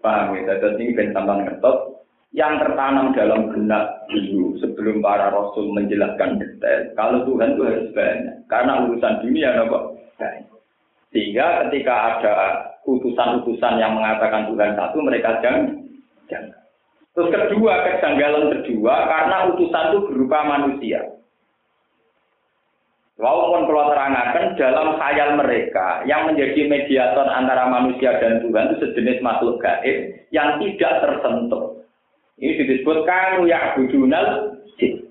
[0.00, 0.56] Paham ya?
[0.56, 2.00] Ini ben tambang ngetot
[2.32, 6.80] yang tertanam dalam benak dulu sebelum para rasul menjelaskan detail.
[6.96, 8.36] Kalau Tuhan itu harus banyak.
[8.48, 9.78] Karena urusan dunia apa?
[11.12, 12.34] Sehingga ketika ada
[12.88, 15.76] utusan-utusan yang mengatakan Tuhan satu, mereka jangan.
[16.26, 16.63] jangan.
[17.14, 21.14] Terus kedua, kejanggalan kedua, karena utusan itu berupa manusia.
[23.14, 29.22] Walaupun kalau terangkan dalam khayal mereka yang menjadi mediator antara manusia dan Tuhan itu sejenis
[29.22, 31.78] makhluk gaib yang tidak tersentuh.
[32.42, 35.06] Ini disebut kamu ya bujunal jin.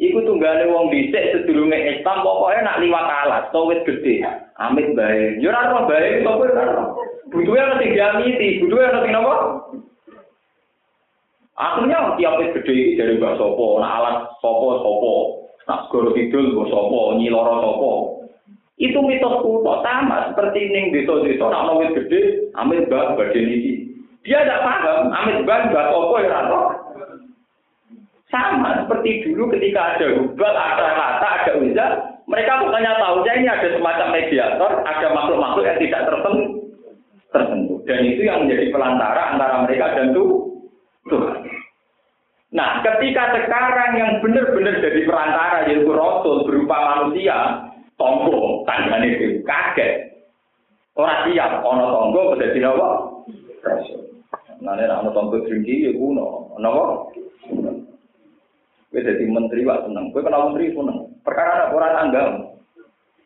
[0.00, 4.24] Iku tunggale wong dhisik sedurunge Islam pokoknya nak liwat alat, towet gede.
[4.56, 5.36] Amit bae.
[5.44, 6.64] Yo ora bae sapa ora.
[7.28, 9.34] Butuhe ana sing diamiti, butuhe ana napa?
[11.54, 15.14] Akhirnya tiap gede dari Mbak Sopo, nak alat Sopo Sopo.
[15.64, 17.90] Nak segoro kidul mbok sapa, nyiloro sapa.
[18.76, 23.72] Itu mitos kuno sama seperti ning desa-desa nak ono wit gede, amit mbak badhe niki.
[24.26, 26.62] Dia tidak paham, amit mbak mbak apa ya ora
[28.28, 31.92] Sama seperti dulu ketika ada hubal, ada rata, ada uzat,
[32.26, 36.50] mereka bukannya tahu ini ada semacam mediator, ada makhluk-makhluk yang tidak tersentuh.
[37.30, 37.78] tersentuh.
[37.86, 41.43] Dan itu yang menjadi pelantara antara mereka dan Tuhan.
[42.54, 47.66] Nah, ketika sekarang yang benar-benar jadi perantara yaitu Rasul berupa manusia,
[47.98, 50.22] tonggo, tandanya itu kaget.
[50.94, 52.88] Orang siap, ono tonggo, jadi apa?
[53.66, 54.06] Rasul.
[54.62, 56.54] Nah, ini ono tonggo tinggi, ya kuno.
[56.54, 57.10] Kenapa?
[58.94, 60.14] Gue jadi menteri, wak seneng.
[60.14, 61.10] Gue kenal menteri, seneng.
[61.26, 62.22] Perkara ada orang tangga.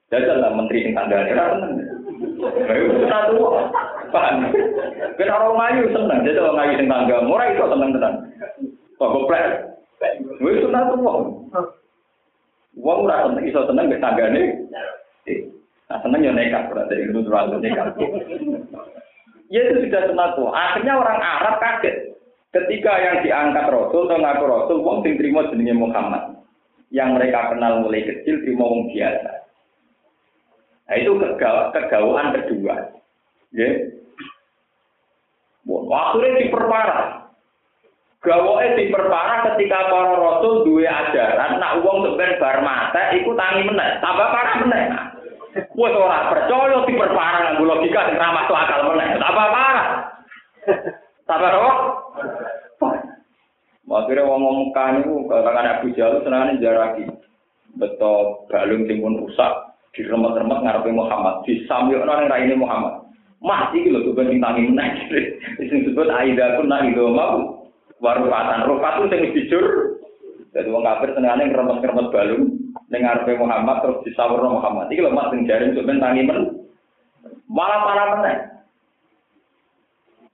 [0.08, 1.72] Jajal lah menteri yang tangga, ya seneng.
[3.04, 3.52] Senang tuh.
[4.08, 4.48] Paham?
[5.20, 7.16] Gue orang ngayu seneng, jajal ngayu yang tangga.
[7.28, 8.16] Murah itu seneng tenang.
[8.98, 9.78] Kok goblok.
[10.42, 11.50] Wis sunat wong.
[12.78, 14.42] Wong ora seneng iso seneng mek tanggane.
[15.88, 17.94] Nah, seneng yo nekat berarti itu terlalu nekat.
[19.48, 22.20] Ya itu sudah sunat Akhirnya orang Arab kaget.
[22.52, 26.36] Ketika yang diangkat Rasul atau ngaku Rasul, wong sing terima jenenge Muhammad.
[26.92, 29.32] Yang mereka kenal mulai kecil terima wong biasa.
[30.88, 31.12] Nah itu
[31.72, 32.76] kegawaan kedua.
[33.56, 33.68] Ya.
[35.68, 37.17] Akhirnya diperparah.
[38.18, 44.02] Gawoke diperparah ketika para rasul duwe ajaran nak wong sebenarnya bar mate iku tangi meneh,
[44.02, 44.84] tambah parah meneh.
[45.78, 49.88] Wes ora percaya diperparah nganggo logika sing ramah akal meneh, tambah parah.
[51.30, 51.72] Tambah apa?
[53.88, 57.06] Akhirnya wong ngomong Mekah niku kakak Abu Jalul senengane jaraki.
[57.78, 59.52] Betul balung sing pun rusak
[59.94, 62.98] diremet-remet ngarepe Muhammad, disamyokno ning raine Muhammad.
[63.38, 64.90] Mah iki lho ben tangi meneh.
[65.62, 67.57] Disebut aida pun nak mau
[68.02, 68.66] warufatan.
[68.66, 69.64] Rufat itu sing jujur.
[70.56, 72.44] Jadi wong kafir senengane ngremet-ngremet balung
[72.88, 74.88] ning ngarepe Muhammad terus disawurno Muhammad.
[74.88, 76.40] Iki lho mak sing jaring sampeyan tangi men.
[77.46, 78.36] Malah parah meneh.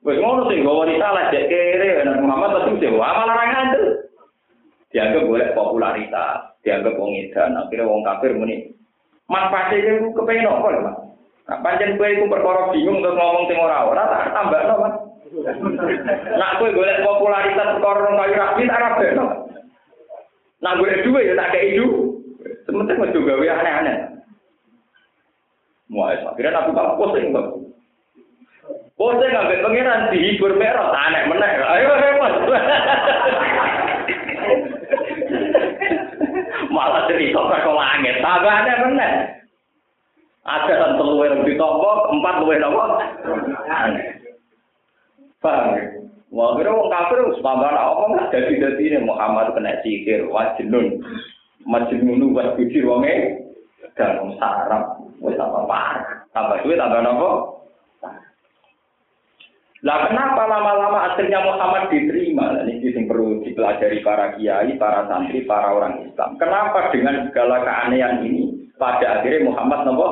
[0.06, 3.84] Wes ngono sing gawa risalah dek kere nek Muhammad tapi sing malah ra ngandel.
[4.94, 8.70] Dianggap boleh popularitas, dianggap wong edan, akhirnya wong kafir muni.
[9.26, 10.96] Mas pasti itu kepengen apa lho, Mas?
[11.44, 14.94] Nah, pancen kowe iku perkara bingung terus ngomong sing ora ora tak tambahno, Mas.
[15.34, 19.06] Nak kowe golek popularitas perkara nang kayu rapi tak rapi.
[20.62, 22.14] Nak golek duwe ya tak kei du.
[22.64, 23.96] Sementing mesti gawe aneh-aneh.
[25.90, 27.46] Mulai akhirnya aku tak pusing kok.
[28.94, 31.50] Pusing ngambil pengiran dihibur merah aneh meneh.
[31.60, 32.34] Ayo repot.
[36.70, 38.22] Malah cerita kok langit.
[38.22, 39.12] Tambah aneh meneh.
[40.44, 43.00] Ada kan telur yang ditombok, empat luwe nopo.
[43.64, 44.23] Aneh.
[45.44, 45.84] Paham ya?
[46.32, 50.98] Wah, kira wong kafir wis pambar apa nggak dadi-dadi ini Muhammad kena sikir wajnun.
[51.68, 53.44] Majnun wa biji wonge
[53.94, 56.26] dan sarap wis apa parah.
[56.32, 57.30] Tambah duit tambah nopo?
[59.84, 62.56] Lah kenapa lama-lama akhirnya Muhammad diterima?
[62.56, 66.40] Nah, ini yang perlu dipelajari para kiai, para santri, para orang Islam.
[66.40, 70.08] Kenapa dengan segala keanehan ini pada akhirnya Muhammad nopo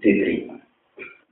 [0.00, 0.56] diterima?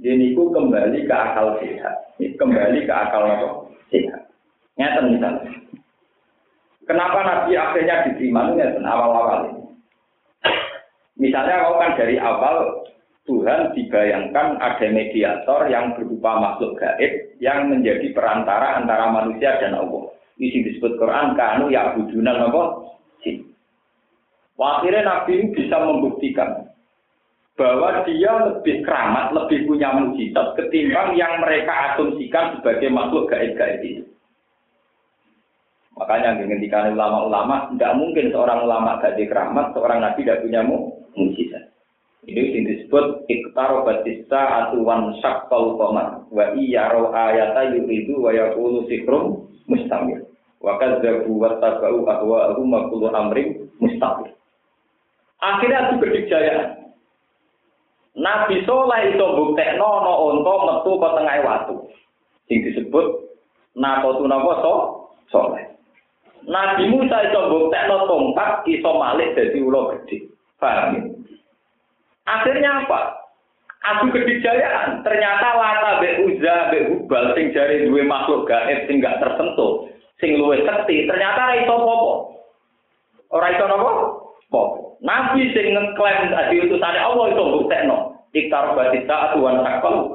[0.05, 3.48] Ini ku kembali ke akal sehat kembali ke akal apa?
[3.88, 4.29] Sehat.
[4.77, 5.51] Nyata misalnya.
[6.83, 9.62] Kenapa Nabi akhirnya diterima itu awal-awal ini.
[11.20, 12.57] Misalnya kalau kan dari awal
[13.22, 20.11] Tuhan dibayangkan ada mediator yang berupa makhluk gaib yang menjadi perantara antara manusia dan Allah.
[20.42, 22.62] Ini disebut Quran kanu ya bujunan apa?
[24.62, 26.71] Akhirnya Nabi bisa membuktikan
[27.62, 34.03] bahwa dia lebih keramat, lebih punya mujizat ketimbang yang mereka asumsikan sebagai makhluk gaib-gaib itu.
[35.94, 40.60] Makanya ketika ulama-ulama, tidak mungkin seorang ulama gaji keramat, seorang nabi tidak punya
[41.15, 41.65] mujizat.
[42.23, 49.50] Ini yang disebut iktaro batista atuwan syakkal komar wa iyaro ayata yuridu wa yakulu sikrum
[49.67, 50.23] mustamir
[50.63, 54.38] wa kadzabu wa tabau ahwa ahu makulu amrim mustamir.
[55.42, 56.81] Akhirnya itu berjaya
[58.13, 61.75] Nabi Soleh itu bukti nono onto metu ke tengah waktu.
[62.44, 63.06] Sing disebut
[63.73, 64.75] napa tu napa so
[65.33, 65.65] Soleh.
[66.44, 70.29] Nabi Musa itu bukti tongkat iso malik dari ulo gede.
[70.60, 70.92] Ya?
[72.29, 73.00] Akhirnya apa?
[73.83, 75.02] Adu kedijayaan.
[75.02, 79.90] Ternyata Lata be Uza be Hubal sing jari duwe makhluk gaib sing gak tersentuh,
[80.23, 82.10] sing luwe sekti, ternyata ora iso apa
[83.33, 83.90] Ora iso napa?
[84.52, 84.92] Apa?
[85.03, 87.96] Nabi sing ngeklaim adi utusane Allah iso mbuktekno.
[88.33, 90.15] Iktar batita atuan takal.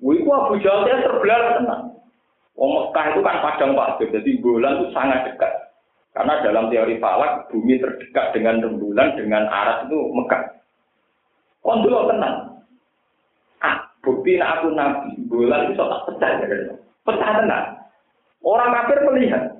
[0.00, 1.98] Wih, Abu Jahal dia terbelar tenang.
[2.58, 5.52] Wong Mekah itu kan padang pasir, jadi bulan itu sangat dekat.
[6.10, 10.42] Karena dalam teori falak, bumi terdekat dengan rembulan, dengan arah itu Mekah.
[11.62, 12.66] Kon dulu tenang.
[13.62, 16.74] Ah, bukti aku nabi, bulan itu tak pecah ya.
[17.06, 17.66] Pecah tenang.
[18.42, 19.57] Orang kafir melihat.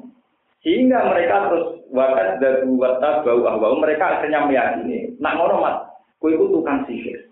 [0.66, 5.14] Sehingga mereka terus wakat dan wata bau ahwau mereka akhirnya meyakini.
[5.22, 5.76] Nak ngono mat,
[6.18, 7.30] kue itu tukang sihir.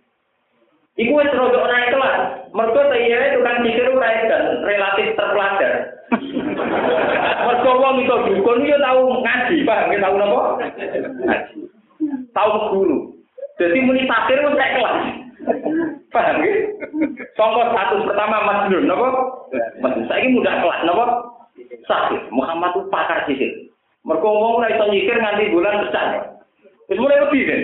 [0.96, 2.18] Iku wis rodok naik kelas.
[2.54, 5.72] Mergo saya tukang sihir ora dan relatif terpelajar.
[7.50, 10.40] Mergo wong itu dukun yo tahu ngaji, paham ya tahu napa?
[11.26, 11.58] Ngaji.
[12.30, 12.98] Tahu guru.
[13.58, 14.98] Jadi muni takir wis naik kelas.
[16.14, 16.54] Paham ya?
[17.34, 19.08] Sangka satu pertama Majnun napa?
[19.82, 20.06] Majnun.
[20.06, 21.35] Saiki mudah kelas napa?
[21.84, 22.32] Sakit.
[22.32, 23.52] Muhammad itu pakar sihir.
[24.06, 26.06] Mergo wong ora iso nyikir nganti bulan pecah.
[26.86, 27.62] Wis mulai lebih kan?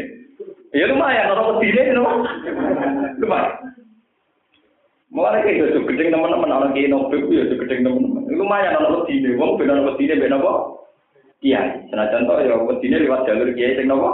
[0.74, 2.20] Ya lumayan, orang pedine lumayan.
[3.22, 3.54] Lumayan.
[5.12, 8.24] Mulai kayak itu gedeng teman-teman orang kayak nobel ya gedeng teman-teman.
[8.32, 10.52] Lumayan orang pedine, wong ben orang pedine ben apa?
[11.44, 11.60] Iya,
[11.92, 14.10] senajan to ya pedine lewat jalur kiai sing napa?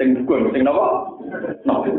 [0.00, 0.64] Sing dukun, sing?
[0.66, 1.94] Nobel.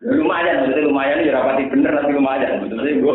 [0.00, 2.62] Ya, lumayan, maksudnya lumayan ya rapati bener tapi lumayan.
[2.62, 3.14] Maksudnya gue.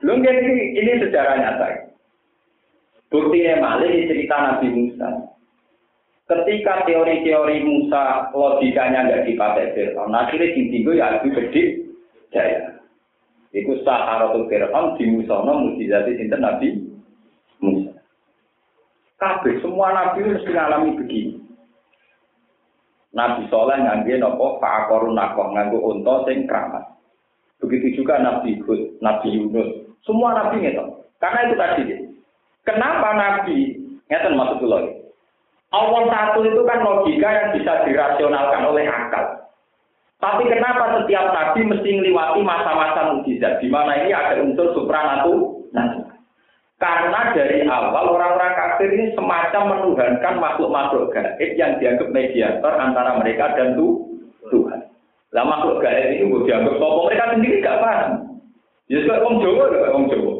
[0.00, 1.92] Lu ini, ini sejarah nyata.
[3.10, 5.08] Buktinya malah cerita Nabi Musa.
[6.30, 11.90] Ketika teori-teori Musa logikanya nggak dipakai Fir'aun, akhirnya tinggi ya aku gede
[12.30, 12.78] jaya.
[13.50, 16.68] Iku saharatul Fir'aun di Musa no mujizati sinten Nabi
[17.58, 17.98] Musa.
[19.18, 21.34] Kabeh semua nabi mesti ngalami begini.
[23.10, 26.46] Nabi Soleh ngangge nopo fa'akorun nakoh nganggo unta sing.
[27.60, 30.88] Begitu juga Nabi Hud, Nabi Yunus, semua nabi ngetok.
[31.20, 31.82] Karena itu tadi.
[32.64, 33.76] Kenapa Nabi
[34.08, 35.00] ngeten maksud lagi?
[35.70, 39.48] Allah satu itu kan logika yang bisa dirasionalkan oleh akal.
[40.20, 45.56] Tapi kenapa setiap nabi mesti melewati masa-masa mujizat, di mana ini ada unsur supranatural?
[46.80, 53.52] Karena dari awal orang-orang kafir ini semacam menuhankan makhluk-makhluk gaib yang dianggap mediator antara mereka
[53.52, 53.76] dan
[54.48, 54.80] Tuhan.
[55.36, 58.29] Lah makhluk gaib ini dianggap sopo mereka sendiri gak paham.
[58.90, 60.34] Ya sudah orang Jawa, orang Jawa.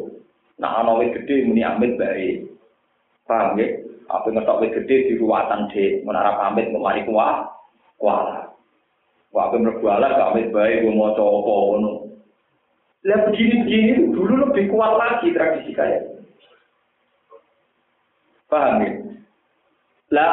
[0.59, 2.51] Nah, anak gede muni amit baik.
[3.23, 3.79] Paham ya?
[4.11, 7.47] Apa ngetok wis gede di ruwatan di menara pamit mari kuah
[7.95, 8.51] kuala.
[9.31, 11.91] Wah, apa mlebu alas pamit bae gue mau coba ngono.
[13.07, 16.11] Lah begini-begini dulu lebih kuat lagi tradisi kayak.
[18.51, 18.89] Paham ya?
[20.11, 20.31] Lah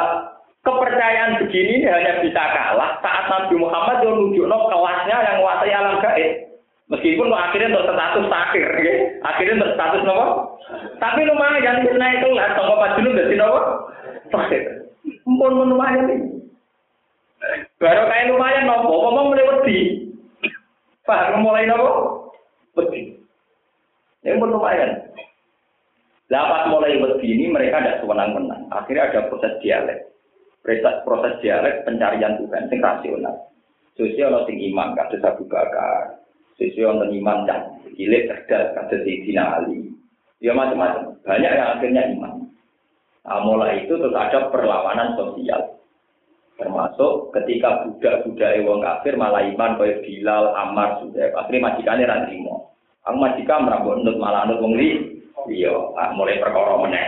[0.67, 6.03] kepercayaan begini ini hanya bisa kalah saat Nabi Muhammad yang nunjukno kelasnya yang menguasai alam
[6.03, 6.48] gaib.
[6.89, 8.93] Meskipun akhirnya untuk status takir, ya.
[9.21, 10.57] akhirnya untuk status nopo.
[10.97, 13.61] Tapi lumayan bisa naik kelas, sama Pak Junun dari nopo.
[14.33, 14.89] Takir.
[15.21, 16.17] Mumpun lumayan ini.
[17.77, 19.77] Baru kayak lumayan nopo, ngomong mulai wedi.
[21.05, 21.89] Paham mulai nopo?
[22.73, 23.21] Wedi.
[24.25, 25.13] Ini pun lumayan.
[26.33, 28.65] Lapas mulai wedi ini mereka ada sewenang-wenang.
[28.73, 30.09] Akhirnya ada proses dialek.
[30.65, 33.53] Proses, proses dialek pencarian Tuhan, sing rasional.
[33.93, 36.18] Sosial sing iman, kasus Abu Bakar,
[36.59, 37.61] sesuai wonten iman dan
[37.95, 39.89] cilik cerdas kata Sayyidina Ali.
[40.43, 41.19] Ya macam-macam.
[41.23, 42.33] Banyak yang akhirnya iman.
[43.27, 45.79] Nah, mulai itu terus ada perlawanan sosial.
[46.59, 52.17] Termasuk ketika budak-budak wong kafir malah iman kaya Bilal, Ammar, sudah akhirnya majikannya ra.
[53.07, 54.75] Aku majikan merambut nut malah nut wong.
[55.47, 57.07] Iya, ah, mulai perkara meneh.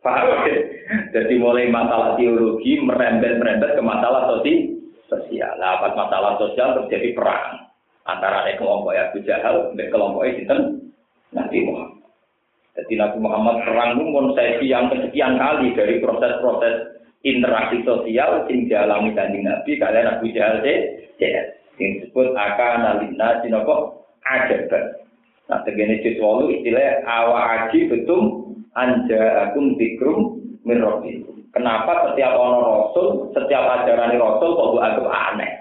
[0.00, 0.48] Paham?
[1.14, 5.52] Jadi mulai masalah teologi merembet-merembet ke masalah sosial.
[5.60, 7.71] Nah, pas masalah sosial terjadi perang
[8.06, 10.56] antara kelompok Abu Jahal dan kelompok itu
[11.32, 12.02] Nabi Muhammad.
[12.72, 19.10] Jadi Nabi Muhammad perang itu sesi yang kesekian kali dari proses-proses interaksi sosial yang dialami
[19.12, 21.46] dari Nabi kalian Abu Jahal CS
[21.78, 25.02] yang disebut akan alina sinoko ajaban.
[25.50, 31.20] Nah, segini walu istilah awa aji betul anja akum tikrum mirrobi.
[31.52, 35.52] Kenapa setiap orang rasul, setiap ajaran rasul kok anggap aneh?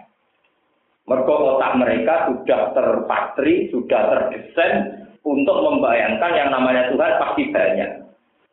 [1.12, 7.91] Mereka otak mereka sudah terpatri, sudah terdesain untuk membayangkan yang namanya Tuhan pasti banyak.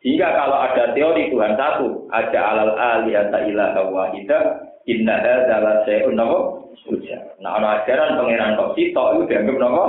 [0.03, 4.39] Sehingga kalau ada teori Tuhan satu, ada alal aliyata ilaha wahida,
[4.83, 7.35] inna adalah sayun nopo suja.
[7.39, 9.85] Nah, ada ajaran pangeran kok sitok itu dianggap nopo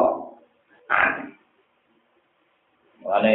[0.94, 1.26] aneh.
[3.02, 3.34] Makanya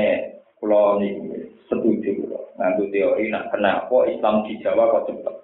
[0.64, 2.24] kalau ini setuju,
[2.56, 5.36] nanti teori nak kenapa Islam di Jawa kok cepat.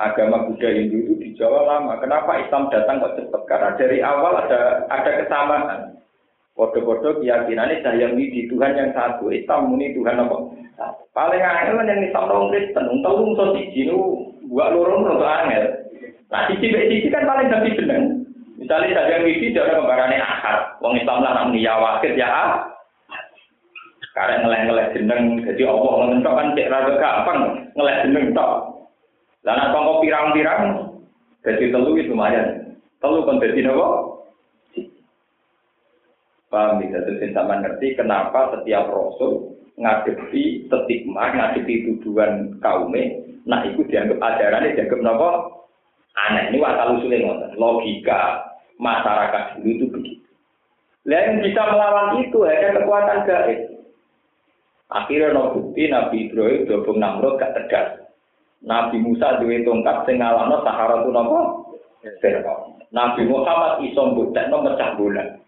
[0.00, 2.00] Agama Buddha Hindu itu di Jawa lama.
[2.00, 3.42] Kenapa Islam datang kok cepat?
[3.44, 6.00] Karena dari awal ada ada kesamaan.
[6.56, 9.28] Bodoh-bodoh keyakinannya saya di Tuhan yang satu.
[9.28, 10.38] Islam muni Tuhan apa?
[11.12, 12.84] Paling angel kan yang Islam orang Kristen.
[12.88, 15.64] Untuk lu so siji nu buat lorong untuk angel.
[16.32, 18.24] Nah sisi sisi kan paling tapi seneng.
[18.56, 20.76] Misalnya saya yang widi dia kembarannya akar.
[20.84, 22.52] Wong Islam lah namanya ya wakil ya ah.
[24.10, 27.40] Karena ngeleh-ngeleh jeneng, jadi Allah ngentok kan cek rada gampang
[27.78, 28.79] ngeleh jeneng tok.
[29.40, 30.90] Nek kok pirang-pirang
[31.40, 32.76] jadi telu itu lumayan.
[33.00, 33.88] Telu kon dadi napa?
[36.50, 43.86] Paham bisa terus sama ngerti kenapa setiap rasul ngadepi stigma, ngadepi tuduhan kaumnya, nah itu
[43.86, 45.30] dianggap ajarannya dianggap nopo
[46.18, 46.50] aneh.
[46.50, 47.54] Ini wakal usulnya ngoten.
[47.54, 48.50] Logika
[48.82, 50.30] masyarakat dulu itu begitu.
[51.06, 53.60] Yang bisa melawan itu hanya kekuatan gaib.
[54.90, 58.09] Akhirnya no bukti Nabi Ibrahim dobong Namrud gak tegas.
[58.60, 61.38] Nabi Musa duwe tongkat sing ngalahno Sahara nopo?
[62.90, 65.40] Nabi Muhammad iso mbuktekno mecah bulan.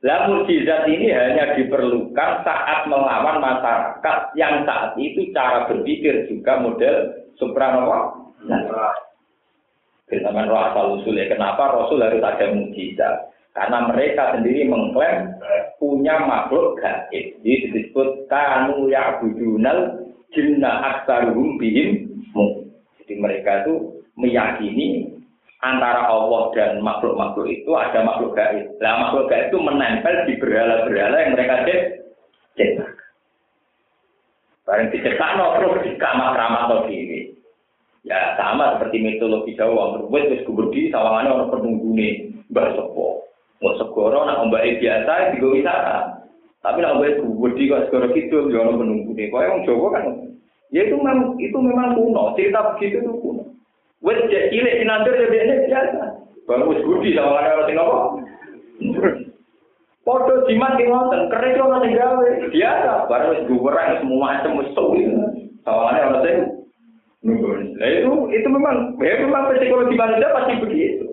[0.00, 7.20] Lah mukjizat ini hanya diperlukan saat melawan masyarakat yang saat itu cara berpikir juga model
[7.36, 8.16] supranova.
[8.48, 8.64] Nah,
[10.10, 13.30] Teman roh asal usulnya kenapa Rasul harus ada mukjizat?
[13.54, 15.38] Karena mereka sendiri mengklaim
[15.78, 17.38] punya makhluk gaib.
[17.46, 22.09] Jadi disebut kanu ya budunal jinna aksaruhum bihim
[23.00, 25.20] Jadi mereka itu meyakini
[25.60, 28.70] antara Allah dan makhluk-makhluk itu ada makhluk gaib.
[28.80, 31.54] Nah, makhluk gaib itu menempel di berhala-berhala yang mereka
[32.56, 32.90] cetak.
[34.64, 37.34] Barang dicetak no terus di kamar ramah diri.
[38.06, 43.28] Ya sama seperti mitologi Jawa, berbuat wis di sawangannya orang penunggune mbak sopo.
[43.60, 45.96] Mau segoro nak mbak biasa juga wisata.
[46.64, 47.20] Tapi nak mbak
[47.58, 49.28] di kok segoro gitu, ya orang penunggune.
[49.28, 50.04] Kau yang Jawa kan,
[50.70, 52.34] ya itu memang itu memang kuno.
[52.34, 53.42] Cerita begitu itu kuno.
[54.00, 56.02] Wes cek cilik sinandur ya biasa.
[56.48, 57.98] Baru wis gudi sama ada orang apa?
[60.00, 62.28] Foto jimat ki ngoten, keren yo nang gawe.
[62.48, 65.04] Biasa, baru wis guwerang semua macam wis suwi.
[65.62, 66.36] Sama ada orang sing
[67.20, 71.06] Nah itu itu memang ya memang psikologi manusia pasti begitu.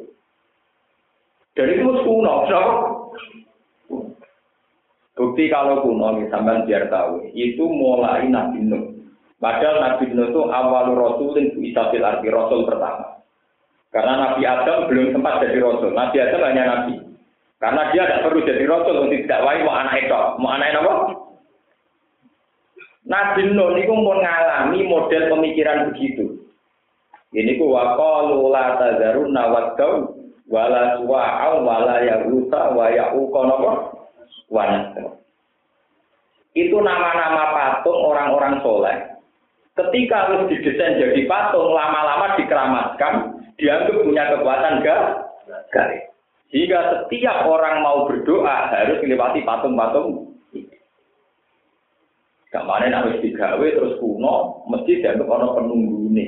[1.52, 2.74] Dan itu kuno, kenapa?
[5.18, 8.97] Bukti kalau kuno, misalnya biar tahu, itu mulai Nabi Nuh.
[9.38, 13.22] Padahal Nabi Nuh itu awal rasulin bisa arti rasul pertama.
[13.94, 15.94] Karena Nabi Adam belum sempat jadi rasul.
[15.94, 16.96] Nabi Adam hanya nabi.
[17.62, 20.94] Karena dia tidak perlu jadi rasul untuk tidak wae mau anak itu, mau anak apa?
[23.06, 26.42] Nabi Nuh itu mengalami model pemikiran begitu.
[27.30, 30.18] Ini ku waqalu la tazarunna wadau
[30.50, 33.72] wala suwa'au wala yahusa wa ya'uqa napa?
[34.50, 34.64] Wa
[36.58, 39.17] Itu nama-nama patung orang-orang soleh
[39.78, 43.14] Ketika harus didesain jadi patung, lama-lama dikeramatkan,
[43.62, 44.82] dianggap punya kekuatan
[45.70, 46.04] garis.
[46.50, 50.28] Jika setiap orang mau berdoa harus melewati patung-patung
[52.48, 56.26] Kemarin harus digawe terus kuno, mesti dianggap orang penunggu ini.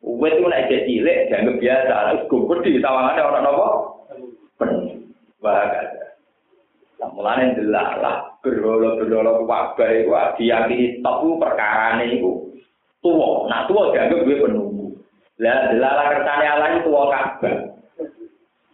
[0.00, 1.92] Uwet itu naik cilik, dianggap biasa.
[1.92, 3.68] Harus gugur di tawangannya orang apa?
[4.56, 4.96] Penuh.
[5.44, 6.16] Bahagia.
[6.98, 12.22] Nah, mulanya delalah, berlolo-berlolo wabah itu, diyakini top perkara ini
[13.02, 13.50] tua.
[13.50, 14.94] Nah tua dianggap gue penunggu.
[15.42, 17.56] Lah delala kersane Allah itu tua Ka'bah.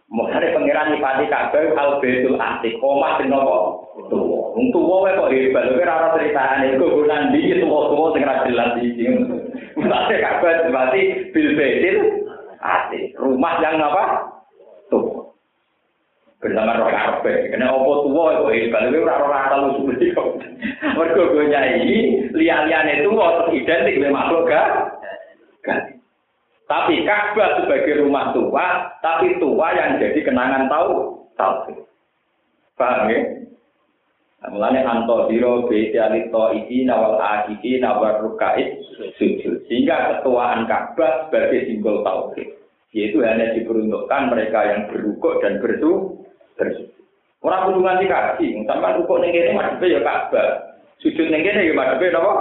[0.09, 2.77] Mulane pangeran nyipati Ka'bah al Baitul Atiq.
[2.81, 3.57] Omah sing nopo?
[4.07, 4.53] Tua.
[4.53, 5.63] Wong tua wae kok hebat.
[5.65, 9.05] Kowe ora critane iku bulan iki tua-tua sing ra jelas iki.
[9.75, 11.01] Mulane Ka'bah berarti
[11.33, 11.97] bil Baitul
[12.61, 13.17] Atiq.
[13.17, 14.03] Rumah yang apa?
[14.93, 15.18] Tua.
[16.39, 17.51] Bersama roh karpe.
[17.51, 20.27] Karena opo tua itu hebat, tapi ora ora asal usul kok.
[20.95, 21.95] Mergo gue nyai
[22.31, 24.67] lian-liane tua terus identik dengan makhluk gak?
[26.69, 31.83] Tapi Ka'bah sebagai rumah tua, tapi tua yang jadi kenangan tahu tahu.
[32.79, 33.19] Paham ya?
[34.39, 38.79] Nah, mulanya anto biro beti alito iki nawal akiki nawal rukait
[39.19, 39.67] sujud.
[39.67, 42.47] Sehingga ketuaan Ka'bah sebagai simbol tauhid.
[42.95, 46.18] Yaitu hanya diperuntukkan mereka yang berukuk dan bersujud
[46.59, 46.99] bersujud.
[47.39, 50.75] Orang kudu nganti kaki, sampean rukuk ning kene madhepe ya Ka'bah.
[50.99, 52.35] Sujud ning kene ya madhepe napa?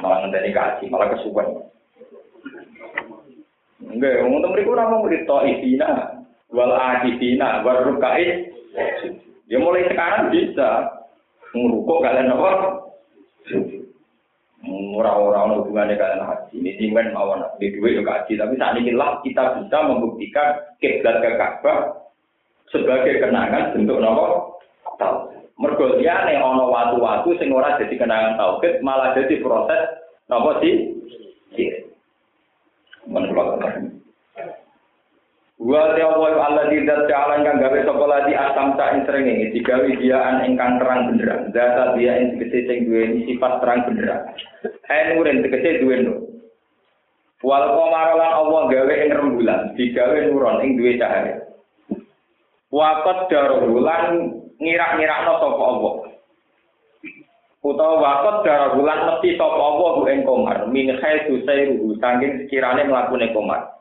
[0.00, 1.68] Malah ngenteni kaki, malah kesuwen.
[3.84, 6.16] Enggak, untuk mereka orang mau to isina,
[6.48, 8.48] wal akifina, wal rukait.
[9.52, 10.88] Ya mulai sekarang bisa
[11.52, 12.50] ngurukuk kalian apa?
[14.96, 16.56] Orang-orang hubungannya kalian haji.
[16.56, 18.40] Ini jimen mawon di dua ya haji.
[18.40, 22.03] Tapi saat ini lah kita bisa membuktikan kiblat ke Ka'bah
[22.74, 24.58] sebagai kenangan bentuk nopo
[24.98, 25.30] tau.
[25.54, 30.90] Mergo liyane ana watu-watu sing ora dadi kenangan tauhid malah jadi proses nopo sih?
[33.06, 33.54] Men kula
[35.64, 39.86] Wa ta wa Allah zat jalan kang gawe sapa lagi asam sak ing srenge digawe
[39.86, 41.54] diaan ingkang terang benderang.
[41.54, 44.34] Data dia ing tegese sing duwe sifat terang benderang.
[44.90, 46.18] Ain uren tegese duwe nur.
[47.46, 51.53] Wal qamar Allah gawe ing rembulan, digawe nuron ing duwe cahaya.
[52.74, 55.94] Waqat darulan ngirak-ngirakno sapa Allah.
[57.62, 63.78] Utawa waqat darulan mesti sapa Allah ing komar min khaitu sayruhu saking sekirane mlakune komar.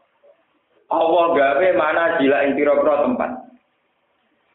[0.94, 3.32] Allah gawe mana jila ing pira-pira tempat.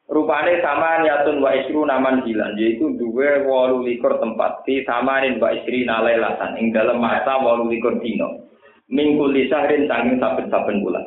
[0.08, 4.64] Rupane sama nyatun wa isru naman jilan, yaitu duwe walu likur tempat.
[4.64, 8.48] Di samarin wa isri nalailatan, ing dalam masa walu likur dino.
[8.88, 11.04] Mingkul lisahrin sanging saben-saben bulan.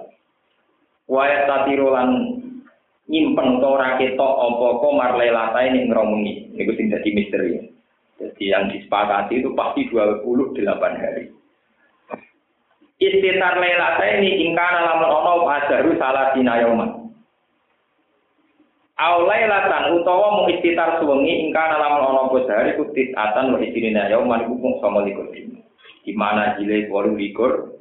[1.09, 2.40] Wayat tatirolan
[3.11, 6.55] nyimpen to ora ketok apa komar lailata ini ngromungi.
[6.55, 7.59] Niku sing dadi misteri.
[8.15, 10.55] Jadi yang disepakati itu pasti 28
[10.95, 11.27] hari.
[13.01, 17.11] Istitar lailata ini ingkana lamun ono ajaru salah dina yauman.
[19.01, 24.53] Aulailatan utawa mu istitar suwengi ingkana lamun ono hari kutit atan wa istirina yauman iku
[24.55, 25.27] mung sama likur
[26.01, 27.73] Di mana jile walu likur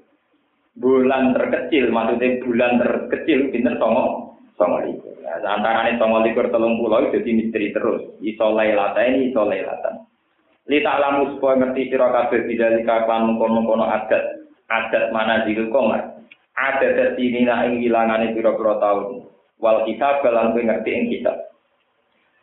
[0.80, 5.09] bulan terkecil maksudnya bulan terkecil pinter songo songo likur.
[5.30, 8.02] Nah, antara ini songo likur telung pulau jadi misteri terus.
[8.18, 10.02] Iso lailata ini iso lailatan.
[10.66, 14.22] Lita lamu supaya ngerti sira kabeh bidalika kan mengkono-kono adat
[14.70, 16.22] adat mana di komar
[16.54, 19.26] adat tertini na ing ilangane pira-pira tahun
[19.58, 21.50] wal kitab lan kowe ngerti ing kitab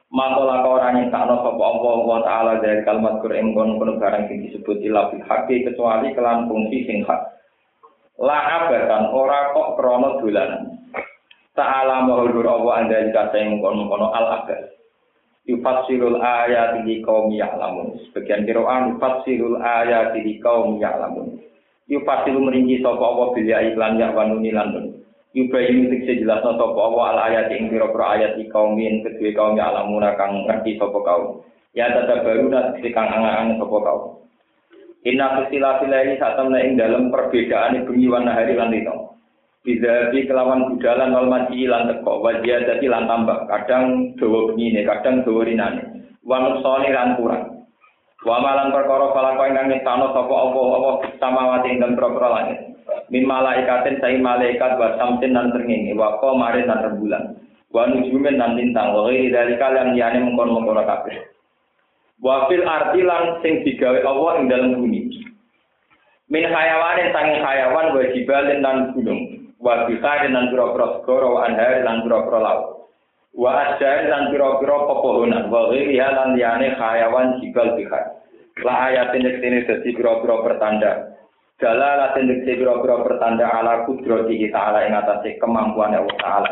[0.08, 4.40] Makola orang yang tak sapa Allah wa taala dari kalimat Quran kono kono barang sing
[4.48, 7.28] disebut ila bil kecuali kelan fungsi sing hak.
[8.16, 8.72] La
[9.12, 10.80] ora kok krana dolanan.
[11.58, 14.78] Ta'ala mahulur Allah anda jika saya kono kono al abad.
[15.50, 17.98] Yufassirul ayat di kaum ya'lamun.
[18.06, 21.42] Sebagian kiroan yufassirul ayat di kaum ya'lamun.
[21.90, 25.02] Yufasilu merinci sapa apa bilya iklan ya wanuni landun.
[25.34, 29.74] Yubayin tikse jelasno sapa apa al ayat ing pira-pira ayat iki kaumin kedue kaum ya
[29.74, 31.42] alamuna kang ngerti sapa kaum.
[31.74, 34.22] Ya tata baru nak kang angan sapa kaum.
[35.10, 39.07] Inna fistila filahi satamna ing dalam perbedaan bengi wan hari lan.
[39.68, 44.80] Bisa di kelawan budalan wal maji lan teko wajah dadi lan tambah kadang dawa bengi
[44.88, 45.84] kadang dawa rinane.
[46.24, 47.68] Wa nuksoni lan kurang.
[48.24, 50.90] Wa malan perkara falako ingkang nyiptano sapa apa apa
[51.20, 52.60] samawati ing dalem langit.
[53.12, 57.24] Min malaikatin sai malaikat wa samsin lan srengenge wa qamarin lan rembulan.
[57.68, 61.28] Wa nujumin lan lintang wa ghairi dalika lan liyane mengkon-mengkon kabeh.
[62.24, 65.12] Wa fil ardi lan sing digawe Allah ing dalem bumi.
[66.32, 69.37] Min hayawanin sanging hayawan wa jibalin lan gunung.
[69.58, 72.66] Wa biharin lan pira-pira segara wa anhar lan pira-pira laut.
[73.38, 75.50] wa ajar lan pira-pira pepohonan.
[75.50, 78.22] Wa ghairiha lan liyane hayawan jibal bihar.
[78.62, 80.92] La ayatin yektene dadi pira-pira pertanda.
[81.58, 86.52] Dalalah tendek pira-pira pertanda ala kudrati ta'ala ing atase kemampuan Allah taala.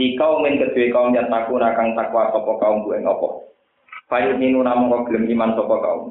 [0.00, 3.28] Di kaum yang kedua kaum yang takut akan takwa sopo kaum bu ing apa
[4.06, 6.08] Fayut minu namun kau gelem iman sopo kaum.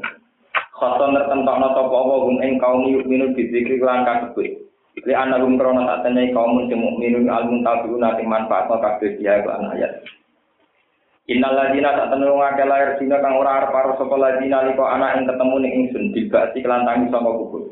[0.77, 4.68] Khoton tertentokno sopo apa hum ing kaum yuk minu bizikri lan kasebut
[5.07, 9.39] Li ana rum krono tak tenai kaum sing mukminun al muntabiuna sing manfaat kabeh dia
[9.45, 10.03] lan ayat.
[11.29, 15.21] Innal ladina tak tenu ngake lahir dina kang ora arep karo sapa ladina liko anak
[15.21, 17.69] ing ketemu ning ingsun dibasi kelantangi sapa kubur.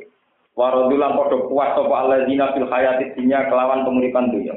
[0.54, 4.54] Warodulan padha puas sapa alladzina fil hayati dunya kelawan penguripan dunya.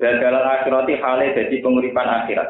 [0.00, 2.48] Dadalan akhirati hale dadi penguripan akhirat.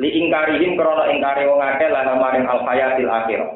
[0.00, 3.50] Li ingkarihim krana ingkari wong akeh lah maring al hayatil akhirah.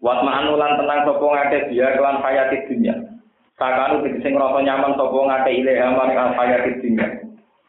[0.00, 3.13] Wat ma'anulan tenang sapa ngake dia kelan hayati dunya.
[3.54, 7.06] Sakanu tegese ngrasa nyaman sapa ngate ile amane al hayati dunya.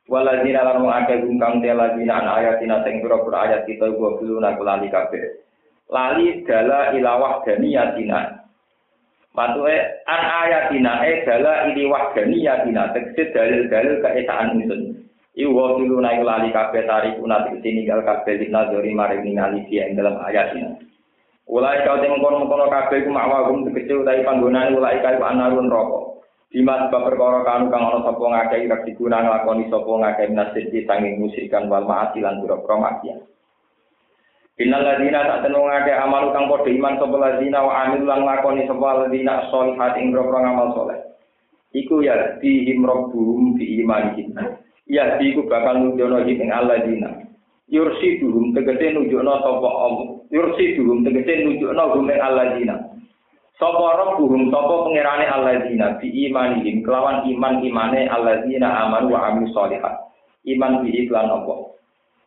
[0.09, 4.57] Waladina lan wong akeh gungkang te ladina an ayatina sing pira-pira ayat kita gua kuluna
[4.57, 5.41] kulali kabeh.
[5.89, 8.45] Lali dala ilawah daniyatina.
[9.37, 9.77] Matuke
[10.09, 14.81] an ayatina e dala ili wahdaniyatina tegese dalil-dalil keesaan ingsun.
[15.37, 20.81] Iku wa kuluna kulali kabeh tarikuna tegese ninggal kabeh dinazori maring ningali ing dalam ayatina.
[21.45, 26.25] Ulai kau temu kono kono kabeh ku makwagum tegese utawi panggonane ulai kau anarun rokok.
[26.49, 30.87] Dimas bab perkara kanu kang ana sapa ngakeh ira diguna nglakoni sapa ngakeh nasib di
[30.89, 33.21] sanging musyrikan wal maasi lan pira-pira.
[34.55, 38.63] Innal ladina tak tenu ngakeh amal kang padha iman sapa ladina wa amil lan nglakoni
[38.65, 40.99] sapa ladina sholihat ing pira-pira ngamal saleh.
[41.75, 44.33] Iku ya di imrobbum bi imanihim.
[44.89, 47.24] Ya di ku bakal nujono ing alladzina
[47.69, 50.07] yursi duhum tegese nunjukno sapa Allah.
[50.29, 52.75] Yursi duhum tegese nunjukno hum alladzina.
[53.55, 59.95] Sapa rabbuhum sapa pangerane alladzina bi imanihim kelawan iman imane alladzina amanu wa amilus sholihat.
[60.45, 61.73] Iman bi iklan apa?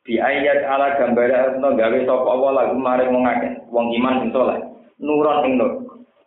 [0.08, 4.30] Bi ayat ala gambare arep gawe sapa Allah lagu maring wong akeh wong iman sing
[4.32, 4.58] saleh.
[4.98, 5.72] Nuron ing nur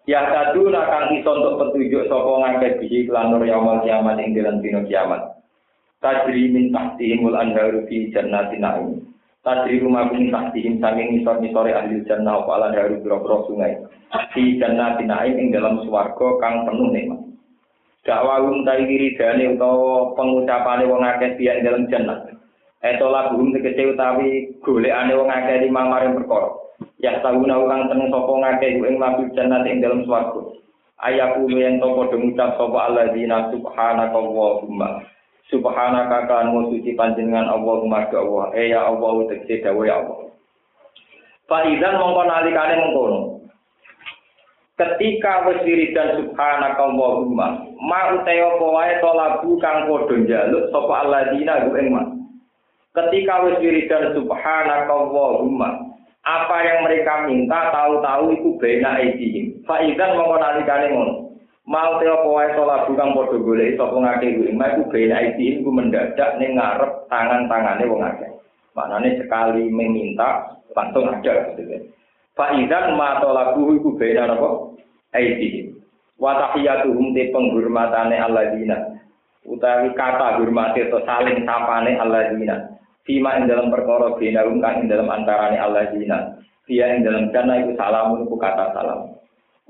[0.09, 4.57] Ya satu kang iso untuk petunjuk sapa ngake bihi lan nur yaumul kiamat ing dalam
[4.57, 5.30] dina kiamat.
[6.01, 9.05] Tajri min tahtihimul anharu fi jannatin na'im.
[9.45, 13.77] Tajri rumah min tahtihim saking ngisor-ngisore ahli jannah apa lan haru biro sungai.
[14.33, 17.21] Fi jannatin na'im ing dalam swarga kang penuh nikmat.
[18.01, 22.25] Dakwahum tai wiridane utawa pengucapane wong akeh ing dalam jannah.
[22.81, 26.49] Etola buhum tegese utawi golekane wong akeh limang maring perkara.
[26.97, 30.49] Ya tahu nau kang tenung sapa ngake ing mabul jannah ing dalam swarga.
[30.97, 35.05] Ayaku yen to padha ngucap sapa alladzina subhanaka Allahumma.
[35.51, 38.45] Subhanaka kan suci panjenengan Allahumma ya Allah.
[38.55, 40.31] Eh ya Allah tegese dawuh ya Allah.
[41.51, 43.21] Fa idzan mongko nalikane mengkono.
[44.79, 51.67] Ketika wis wiridan subhanaka Allahumma, ma utawa apa wae lagu kang padha njaluk sapa alladzina
[51.67, 51.93] ing
[52.95, 55.91] Ketika wis wiridan subhanaka Allahumma,
[56.23, 59.59] apa yang mereka minta tahu-tahu itu bena edihim.
[59.67, 61.20] Faizan mau nalikane ngono.
[61.69, 64.51] Mau teo kowe sholat bukan podo golek sapa ngake kuwi.
[64.57, 68.31] Mak iku bena edihim ku mendadak ning ngarep tangan-tangane wong akeh.
[68.73, 71.81] Maknane sekali meminta langsung ada gitu kan.
[72.33, 74.73] Faizan ma tolabu iku bena napa?
[75.13, 75.77] Edihim.
[76.17, 78.97] Wa tahiyatuhum te penghormatane alladzina.
[79.45, 82.71] Utawi kata hormate atau saling sapane alladzina.
[83.01, 86.37] Fima ing dalam perkara binahum kang ing dalam antarane Allah dina.
[86.69, 89.17] Fia ing dalam dana iku salamun ku kata salam.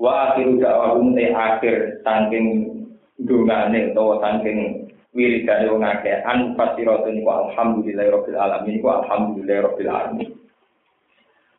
[0.02, 2.74] Wa akhiru da'wahum te akhir saking
[3.22, 9.90] dungane utawa saking wiridane wong akeh an fasiratun wa alhamdulillahi rabbil alamin wa alhamdulillahi rabbil
[9.94, 10.30] alamin.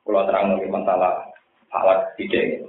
[0.03, 1.23] Kula terang masalah
[1.71, 2.67] falak tiga.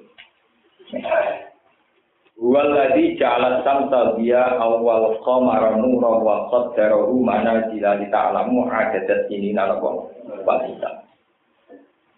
[2.38, 10.06] Waladhi ja'ala samsa biya awal qamara nura wa qaddarahu manazila li ta'lamu adadat ini nalapa
[10.46, 11.02] walita.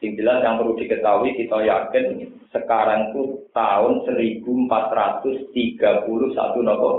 [0.04, 5.60] Yang jelas yang perlu diketahui kita yakin sekarang itu tahun 1431
[6.64, 6.90] nopo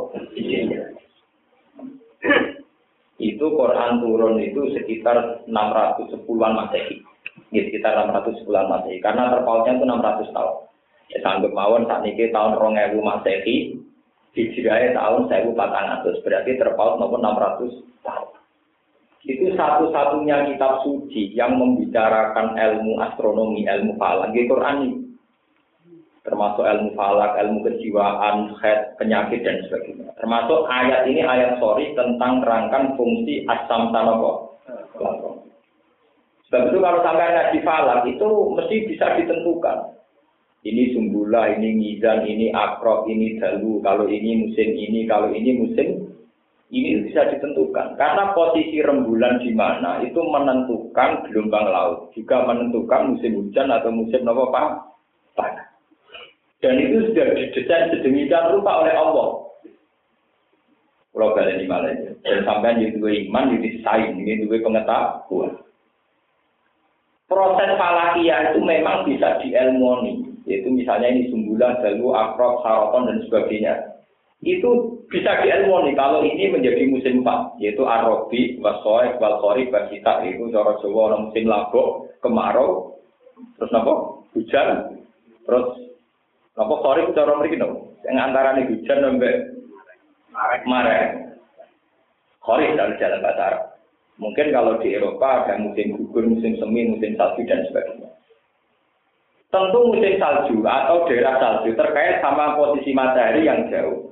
[3.18, 7.02] itu Quran turun itu sekitar 610-an Masehi.
[7.50, 10.56] Ya, sekitar 610-an Masehi karena terpautnya itu 600 tahun.
[11.08, 13.80] Ya sanggup mawon saat ini tahun rong ewu masehi,
[14.36, 18.36] hijrahnya tahun seribu ratus berarti terpaut maupun enam ratus tahun.
[19.24, 25.07] Itu satu-satunya kitab suci yang membicarakan ilmu astronomi, ilmu falak, di Quran ini.
[26.28, 30.12] Termasuk ilmu falak, ilmu kejiwaan, head, penyakit, dan sebagainya.
[30.20, 34.60] Termasuk ayat ini, ayat sorry, tentang rangkan fungsi asam tanoko.
[36.52, 39.98] Sebab itu kalau sampai ngaji falak, itu mesti bisa ditentukan
[40.68, 46.12] ini sumbula, ini ngizan, ini akrok, ini dalu, kalau ini musim ini, kalau ini musim
[46.74, 47.96] ini bisa ditentukan.
[47.96, 54.28] Karena posisi rembulan di mana itu menentukan gelombang laut, juga menentukan musim hujan atau musim
[54.28, 54.70] apa pak.
[56.58, 59.46] Dan itu sudah didesain sedemikian rupa oleh Allah.
[61.14, 65.54] Kalau kalian di Malaysia, dan sampai di dua iman, di saing, ini dua pengetahuan.
[67.26, 73.74] Proses falakia itu memang bisa dielmoni, yaitu misalnya ini sumbulan, dalu, akrab, saroton, dan sebagainya.
[74.46, 80.78] Itu bisa diilmoni kalau ini menjadi musim empat, yaitu arobi, wasoek, walkori, basita, itu cara
[80.86, 82.94] Jawa musim labok, kemarau,
[83.58, 83.94] terus apa?
[84.38, 85.02] Hujan,
[85.50, 85.87] terus
[86.58, 87.70] apa kori cara mereka
[88.10, 89.34] yang antara ini hujan sampai
[90.66, 91.06] marah.
[92.42, 93.78] Kori dari jalan bahasa
[94.18, 98.10] Mungkin kalau di Eropa ada musim gugur, musim semi, musim salju dan sebagainya.
[99.54, 104.10] Tentu musim salju atau daerah salju terkait sama posisi matahari yang jauh.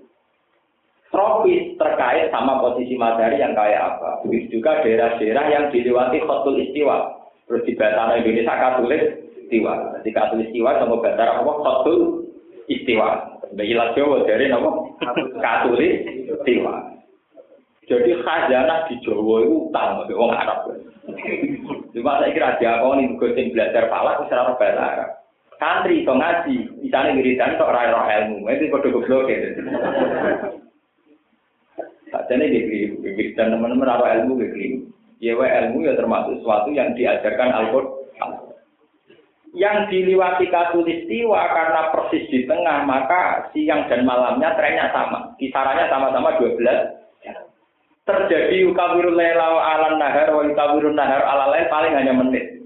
[1.10, 4.22] Tropis terkait sama posisi matahari yang kayak apa.
[4.30, 7.18] Begitu juga daerah-daerah yang dilewati khotul istiwa.
[7.50, 9.04] Terus di bahasa Indonesia katulis
[9.42, 9.74] istiwa.
[9.98, 11.52] Jadi katulis istiwa sama bahasa apa?
[11.66, 12.25] Khotul
[12.72, 13.40] istiwa.
[13.54, 14.70] Bagilah Jawa dari nama
[15.40, 15.94] katulis
[16.30, 16.94] istiwa.
[17.86, 20.60] Jadi khazanah di Jawa itu utang bagi orang Arab.
[21.94, 25.10] Cuma saya kira dia kau nih gue belajar palak, secara bahasa Arab
[25.60, 29.38] santri to ngaji, misalnya wiridan tok ora roh ilmu, itu padha goblok ya.
[32.12, 34.84] Sajane iki wiridan teman-teman ora ilmu iki.
[35.24, 37.95] Ya ilmu ya termasuk sesuatu yang diajarkan Al-Qur'an.
[39.56, 45.32] Yang diliwati katulistiwa karena persis di tengah, maka siang dan malamnya trennya sama.
[45.40, 46.96] Kisarannya sama-sama 12
[48.06, 52.62] terjadi ukawirul laila ala nahar wa ukawirul nahar ala lail paling hanya menit.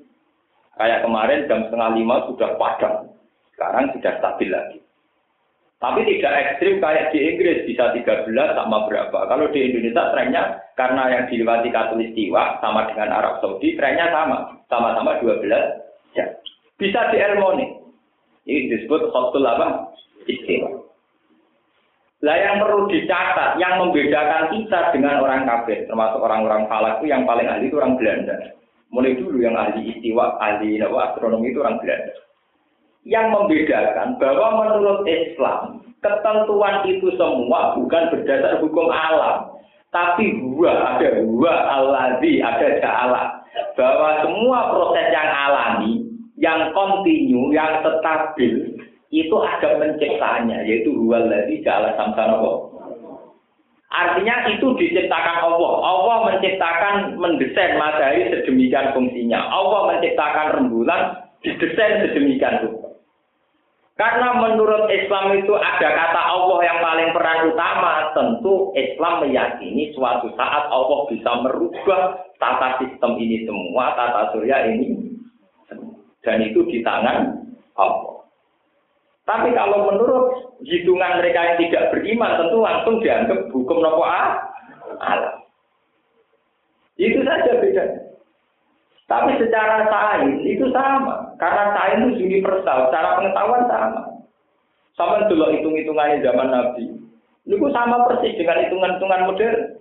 [0.75, 3.11] Kayak kemarin jam setengah lima sudah padam.
[3.55, 4.79] Sekarang sudah stabil lagi.
[5.79, 9.15] Tapi tidak ekstrim kayak di Inggris bisa 13 sama berapa.
[9.31, 10.43] Kalau di Indonesia trennya
[10.75, 14.59] karena yang dilewati katulistiwa sama dengan Arab Saudi trennya sama.
[14.67, 15.39] Sama-sama 12
[16.15, 16.27] jam.
[16.79, 17.67] Bisa di Elmoni.
[18.47, 19.91] Ini disebut khotul apa?
[20.25, 20.79] Istiwa.
[22.19, 27.23] Lah yang perlu dicatat, yang membedakan kita dengan orang kafir, termasuk orang-orang falak itu yang
[27.23, 28.35] paling ahli itu orang Belanda.
[28.91, 32.11] Mulai dulu yang ahli istiwa, ahli astronomi itu orang Belanda.
[33.07, 39.55] Yang membedakan bahwa menurut Islam, ketentuan itu semua bukan berdasar hukum alam.
[39.89, 43.23] Tapi gua ada gua alladzi, ada ja'ala.
[43.79, 46.08] Bahwa semua proses yang alami,
[46.39, 48.79] yang kontinu, yang stabil,
[49.11, 52.39] itu ada penciptanya yaitu huwal ladzi ja'ala samsara
[53.89, 55.73] Artinya itu diciptakan Allah.
[55.81, 59.49] Allah menciptakan mendesain matahari sedemikian fungsinya.
[59.49, 62.89] Allah menciptakan rembulan didesain sedemikian rupa.
[63.97, 70.31] Karena menurut Islam itu ada kata Allah yang paling peran utama, tentu Islam meyakini suatu
[70.39, 74.98] saat Allah bisa merubah tata sistem ini semua, tata surya ini.
[76.23, 77.39] Dan itu di tangan
[77.79, 78.27] Allah.
[79.23, 85.35] Tapi kalau menurut hitungan mereka yang tidak beriman, tentu langsung dianggap hukum nopo alam.
[86.99, 87.83] Itu saja beda.
[89.09, 91.33] Tapi secara sains itu sama.
[91.39, 94.01] Karena sains itu universal, secara pengetahuan sama.
[94.99, 96.85] Sama dulu hitung-hitungannya zaman Nabi.
[97.47, 99.78] Itu sama persis dengan hitungan-hitungan modern.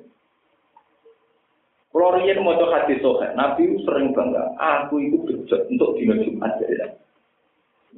[1.89, 6.61] Kalau mau hadis sohe, Nabi sering bangga, aku itu bejat untuk dino Jumat.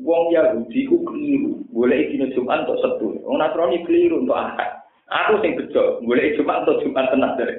[0.01, 3.09] Wong Yahudi ku keliru, boleh dina Jumat untuk setu.
[3.27, 4.81] Wong Nasrani keliru untuk akad.
[5.11, 7.53] Aku sing bejo, boleh Jumat untuk Jumat tenan dari.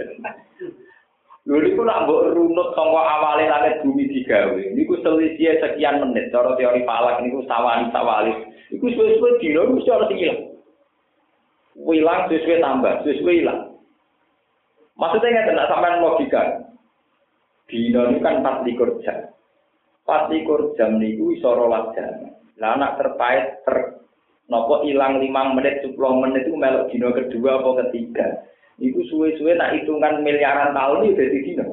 [1.49, 4.61] Lho niku nak runut saka awale langit bumi digawe.
[4.77, 8.29] Niku selisih sekian menit cara teori falak niku sawani sawali.
[8.69, 10.41] Iku suwe-suwe dino mesti ora sing ilang.
[11.81, 13.70] Wilang sesuai tambah, sesuai ilang.
[14.99, 16.43] Maksudnya nggak nak sampean logika.
[17.71, 19.17] Dino ini kan 24 jam.
[20.03, 22.35] Patikur jam niku iso rolas jam.
[22.59, 24.01] Lah anak terpait ter
[24.51, 28.27] nopo ilang lima menit, sepuluh menit itu melok dino kedua apa ketiga.
[28.81, 31.65] Iku suwe-suwe nak hitungan miliaran tahun itu dari dino.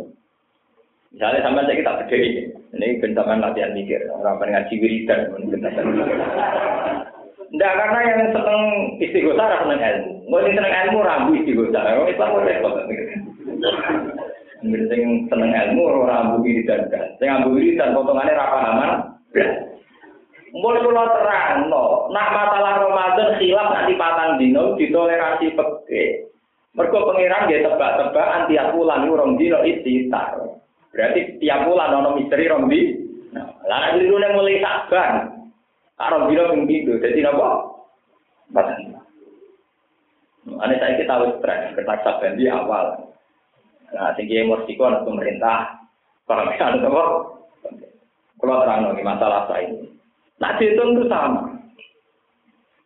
[1.08, 2.16] Misalnya sampai saya kita beda
[2.76, 5.20] ini, bentaman latihan mikir, orang pengen ngaji wiridan,
[7.48, 8.62] Enggak karena yang seneng
[9.00, 10.12] istighosah ora seneng ilmu.
[10.28, 11.80] Mau seneng ilmu rambu istighosah.
[11.80, 12.74] Orang Islam ora repot.
[14.60, 17.08] Sing seneng ilmu ora ambu wiridan kan.
[17.16, 18.90] Sing ambu wiridan potongane ra pahaman.
[20.48, 22.08] Mulai kula terang, no.
[22.08, 26.24] nak masalah Ramadan khilaf nanti patang dino ditolerasi peke.
[26.72, 30.40] Mergo pangeran dia tebak-tebakan tiap bulan itu rong dino istitar.
[30.88, 32.80] Berarti tiap bulan ono misteri rong di.
[33.36, 35.37] Nek mulai mulai sabar.
[35.98, 36.94] Karo dino ping pindho.
[37.02, 37.48] Dadi napa?
[38.54, 39.02] Patang.
[40.56, 43.12] Ane saya kita tren kertas saben di awal.
[43.92, 45.80] Nah, tinggi emosi anak pemerintah,
[46.28, 47.04] para ada apa?
[48.38, 49.88] Kalau terang nih masalah saya ini.
[50.38, 51.58] Nah, dihitung itu sama.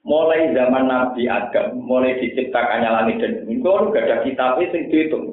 [0.02, 5.26] Mulai zaman Nabi Adam, mulai diciptakannya langit dan bumi, itu gak ada kitab itu dihitung.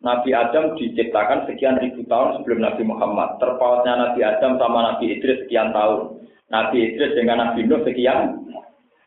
[0.00, 3.36] Nabi Adam diciptakan sekian ribu tahun sebelum Nabi Muhammad.
[3.40, 6.20] Terpautnya Nabi Adam sama Nabi Idris sekian tahun.
[6.50, 8.42] Nabi Idris dengan Nabi Nuh sekian.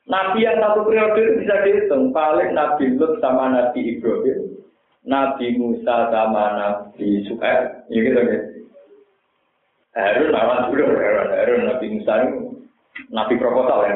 [0.07, 2.11] Nabi yang satu periode bisa dihitung.
[2.11, 4.63] Paling Nabi Lut sama Nabi Ibrahim
[5.03, 8.39] Nabi Musa sama Nabi Suhaib, ya gitu ya.
[9.93, 10.31] Harun
[10.71, 12.39] dulu, Harun, Nabi Musa itu
[13.11, 13.95] Nabi proposal ya.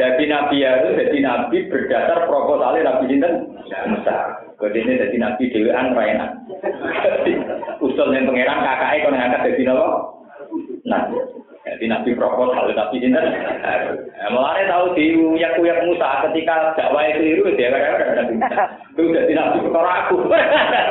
[0.00, 3.34] Jadi Nabi Harun jadi Nabi berdasar proposalnya Nabi Sinten
[3.92, 4.40] Musa.
[4.56, 6.30] Jadi ini jadi Nabi Dewi Rainan.
[7.84, 9.86] Usul yang pangeran kakaknya kalau ngangkat jadi apa?
[10.88, 11.14] Nabi.
[11.82, 13.26] Jadi Nabi proposal tapi sinten.
[13.26, 18.64] Nah, mulane tahu di uyak uyak Musa ketika dakwah itu keliru dia kadang Nabi Musa.
[18.94, 20.16] Itu jadi Nabi perkara aku.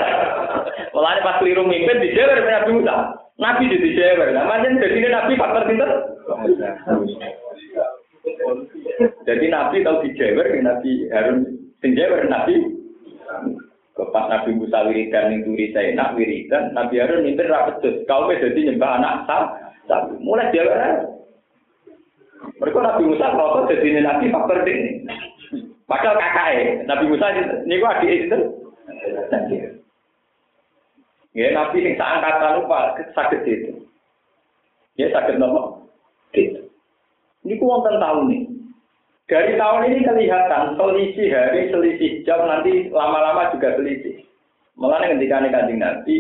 [0.92, 2.96] Mulane pas keliru mimpin di Jawa Nabi Musa.
[3.40, 4.36] Nabi jadi Jawa.
[4.36, 5.92] Namanya jadi Nabi faktor sinten.
[9.24, 11.38] Jadi Nabi tahu di Jawa Nabi Harun
[11.80, 12.56] sing Jawa Nabi
[13.96, 18.04] Pas Nabi Musa wiridan ning duri nak wiridan Nabi Harun mimpin ra pedes.
[18.12, 20.14] Kau jadi nyembah anak sam sapi.
[20.22, 20.66] Mulai dia
[22.58, 25.06] Mereka Nabi Musa kalau jadi Nabi faktor ini.
[25.86, 27.28] Padahal kakaknya, Nabi Musa
[27.66, 28.38] ini gua adik itu.
[31.32, 33.72] Ya, Nabi yang seangkatan lupa sakit itu.
[34.98, 35.86] Ya, sakit nomor.
[36.34, 36.66] Gitu.
[37.46, 38.42] Ini ku wonten tahun nih.
[39.32, 44.28] Dari tahun ini kelihatan selisih hari, selisih jam, nanti lama-lama juga selisih.
[44.76, 46.16] Malah ketika nih Nabi,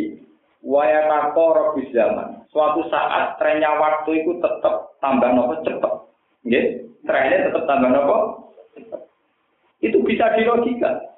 [0.64, 5.94] wayatako robis zaman suatu saat trennya waktu itu tetap tambah nopo cepat.
[6.46, 6.62] Ya,
[7.08, 8.18] trennya tetap tambah nopo.
[9.82, 11.12] Itu bisa dilogika.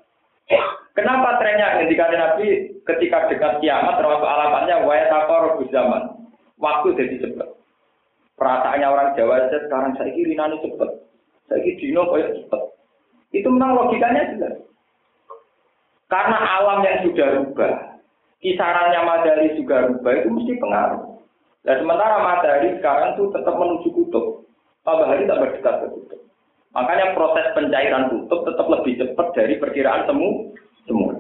[0.94, 6.30] Kenapa trennya ketika Nabi ketika dekat kiamat termasuk alamatnya waya takor zaman
[6.62, 7.50] waktu jadi cepat.
[8.38, 10.90] Perasaannya orang Jawa saja sekarang saya kiri nani cepet.
[11.50, 12.62] Saya dino kayak cepet.
[13.34, 14.56] Itu memang logikanya jelas.
[16.10, 17.74] Karena alam yang sudah rubah,
[18.38, 21.13] kisarannya matahari juga rubah itu mesti pengaruh.
[21.64, 24.44] Dan sementara matahari sekarang tuh tetap menuju kutub.
[24.84, 26.20] Tambah hari tambah ke kutub.
[26.76, 30.52] Makanya proses pencairan kutub tetap lebih cepat dari perkiraan temu
[30.84, 31.16] semua.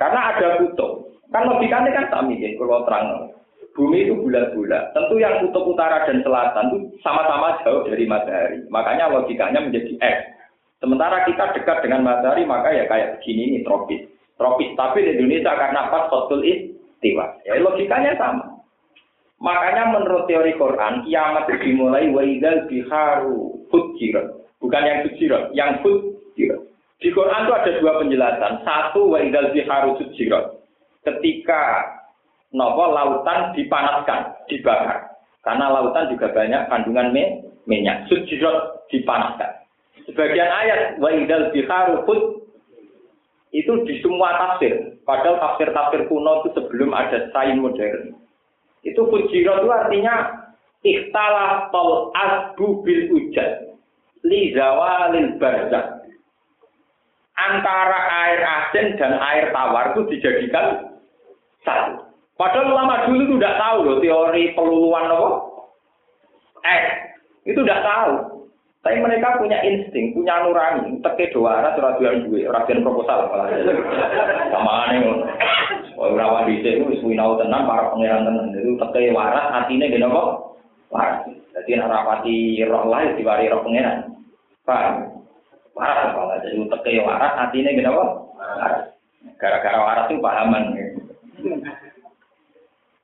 [0.00, 1.12] Karena ada kutub.
[1.28, 3.34] Kan logikanya kan sami ya, kalau terang.
[3.76, 4.96] Bumi itu bulat-bulat.
[4.96, 8.64] Tentu yang kutub utara dan selatan itu sama-sama jauh dari matahari.
[8.72, 10.18] Makanya logikanya menjadi X.
[10.80, 14.00] Sementara kita dekat dengan matahari, maka ya kayak begini ini tropis.
[14.40, 14.72] Tropis.
[14.80, 17.36] Tapi di Indonesia karena pas kotul istiwa.
[17.44, 18.45] Ya logikanya sama.
[19.36, 24.32] Makanya menurut teori Quran, kiamat dimulai waidal biharu fujirat.
[24.56, 26.60] Bukan yang sujirat, yang fujirat.
[26.96, 28.52] Di Quran itu ada dua penjelasan.
[28.64, 30.56] Satu waidal biharu sujirat.
[31.04, 31.84] Ketika
[32.56, 35.12] nopo lautan dipanaskan, dibakar.
[35.44, 37.12] Karena lautan juga banyak kandungan
[37.68, 38.08] minyak.
[38.08, 39.52] Sujirat dipanaskan.
[40.08, 42.40] Sebagian ayat waidal biharu fut
[43.52, 44.96] itu di semua tafsir.
[45.04, 48.25] Padahal tafsir-tafsir kuno itu sebelum ada sains modern
[48.86, 50.14] itu fujirat itu artinya
[50.86, 53.02] ikhtalah tol asbu bil
[54.26, 56.06] li zawalil barzak.
[57.36, 60.96] Antara air asin dan air tawar itu dijadikan
[61.66, 62.08] satu.
[62.40, 65.30] Padahal ulama dulu itu tidak tahu loh teori peluluan apa?
[66.64, 66.82] Eh,
[67.52, 68.12] itu tidak tahu.
[68.80, 70.96] Tapi mereka punya insting, punya nurani.
[71.02, 73.28] Teke doa, ora dua duwe, ora proposal.
[74.54, 75.00] Sama aneh
[75.96, 80.04] Oh, ora wali itu wis winau tenang para pangeran tenan itu teke waras atine gene
[80.04, 80.22] apa?
[80.92, 81.24] Waras.
[81.56, 84.12] Dadi nek rapati roh lain diwari roh pangeran.
[84.68, 85.24] Paham?
[85.72, 88.04] Waras apa jadi teke waras atine gene apa?
[88.36, 88.76] Waras.
[89.40, 90.64] Gara-gara waras itu pahaman.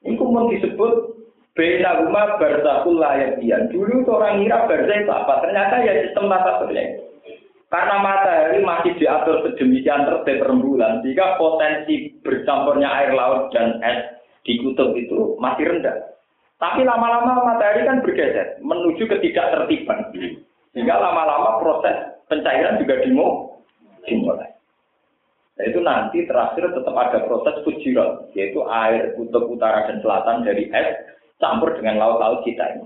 [0.05, 1.13] Itu mau disebut
[1.53, 3.69] Bena rumah barzakul layatian.
[3.69, 5.45] Dulu orang ngira barzah itu apa?
[5.45, 7.12] Ternyata ya sistem tata surya.
[7.73, 14.61] Karena matahari masih diatur sedemikian tertib rembulan, sehingga potensi bercampurnya air laut dan es di
[14.61, 16.13] kutub itu masih rendah.
[16.61, 20.13] Tapi lama-lama matahari kan bergeser menuju ketidaktertiban.
[20.77, 21.97] Sehingga lama-lama proses
[22.29, 23.01] pencairan juga
[24.05, 24.53] dimulai.
[25.57, 30.69] Nah itu nanti terakhir tetap ada proses fujiran, yaitu air kutub utara dan selatan dari
[30.77, 31.09] es
[31.41, 32.85] campur dengan laut-laut kita ini.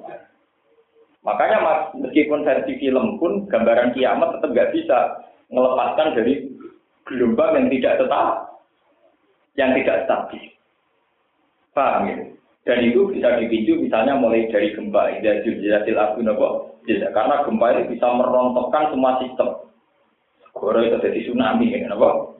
[1.27, 4.99] Makanya meskipun versi film pun gambaran kiamat tetap nggak bisa
[5.51, 6.47] melepaskan dari
[7.03, 8.29] gelombang yang tidak tetap,
[9.59, 10.45] yang tidak stabil.
[11.75, 12.17] Paham ya?
[12.67, 17.95] Dan itu bisa dipicu misalnya mulai dari gempa, dari jiljatil abu nopo, karena gempa itu
[17.95, 19.51] bisa merontokkan semua sistem.
[20.51, 22.39] Goro itu jadi tsunami, ya, nopo,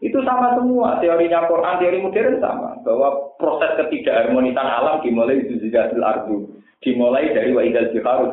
[0.00, 6.04] Itu sama semua, teorinya Quran, teori modern sama, bahwa proses ketidakharmonisan alam dimulai di jiljatil
[6.04, 8.26] ardu dimulai dari wa idal biharu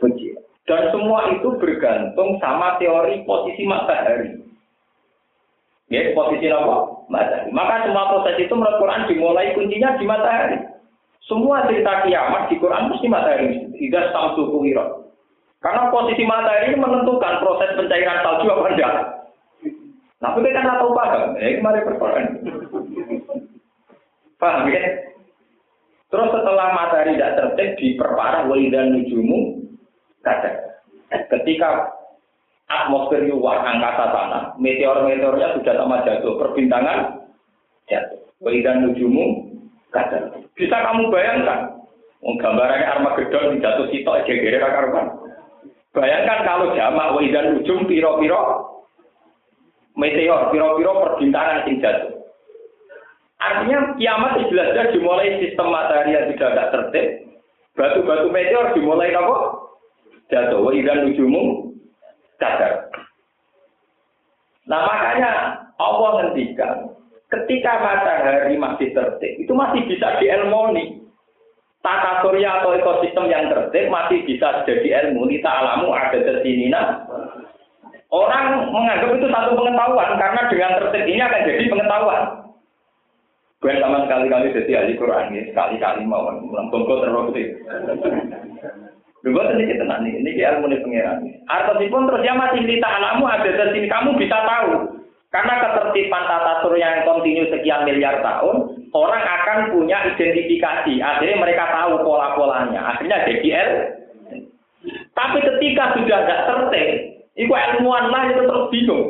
[0.00, 0.36] fuji.
[0.62, 4.38] Dan semua itu bergantung sama teori posisi matahari.
[5.90, 7.06] Ya, posisi apa?
[7.10, 7.50] Matahari.
[7.50, 10.58] Maka semua proses itu menurut Quran dimulai kuncinya di matahari.
[11.26, 13.58] Semua cerita kiamat di Quran mesti matahari.
[13.74, 15.10] Tidak samsu kuhiro.
[15.62, 18.94] Karena posisi matahari ini menentukan proses pencairan salju apa enggak.
[20.22, 21.34] Nah, kita kan tahu paham.
[21.38, 22.26] Eh, kemarin persoalan.
[24.38, 24.82] Paham ya?
[26.12, 29.64] Terus setelah matahari tidak tertib diperparah waidan nujumu
[30.20, 30.60] kadang.
[31.08, 31.88] Ketika
[32.68, 37.24] atmosfer luar angkasa sana, meteor-meteornya sudah sama jatuh, perbintangan
[37.88, 38.20] jatuh.
[38.44, 39.56] Waidan nujumu
[39.88, 40.44] kadang.
[40.52, 41.80] Bisa kamu bayangkan,
[42.20, 45.16] gambarannya Armageddon jatuh sitok gegere karuan.
[45.96, 48.68] Bayangkan kalau jamak waidan nujum piro-piro
[49.96, 52.21] meteor, piro-piro perbintangan yang jatuh.
[53.42, 57.06] Artinya kiamat jelas-jelas dimulai sistem matahari yang tidak ada tertib.
[57.74, 59.36] Batu-batu meteor dimulai apa?
[60.30, 60.70] Jatuh.
[60.70, 61.74] Ikan nujumu
[62.38, 62.86] kadar.
[64.70, 65.30] Nah makanya
[65.82, 66.94] Allah ngendikan
[67.32, 71.02] ketika matahari masih tertib itu masih bisa dielmoni.
[71.82, 75.26] Tata surya atau ekosistem yang tertib masih bisa jadi ilmu.
[75.26, 77.02] Nita alamu ada tersinina.
[78.06, 82.22] Orang menganggap itu satu pengetahuan karena dengan tertib ini akan jadi pengetahuan.
[83.62, 87.54] Gue sama sekali-kali jadi ahli Quran ini sekali-kali mau melampung kau terbukti.
[89.22, 91.22] Gue tadi kita nanti ini dia ilmu pangeran.
[91.86, 94.98] pun terus dia masih cerita alamu ada sini kamu bisa tahu.
[95.30, 100.98] Karena ketertiban tata surya yang kontinu sekian miliar tahun, orang akan punya identifikasi.
[100.98, 102.82] Akhirnya mereka tahu pola-polanya.
[102.92, 103.62] Akhirnya jadi.
[105.14, 106.88] Tapi ketika sudah tidak tertib,
[107.38, 109.04] itu ilmuwan lah itu terus bingung.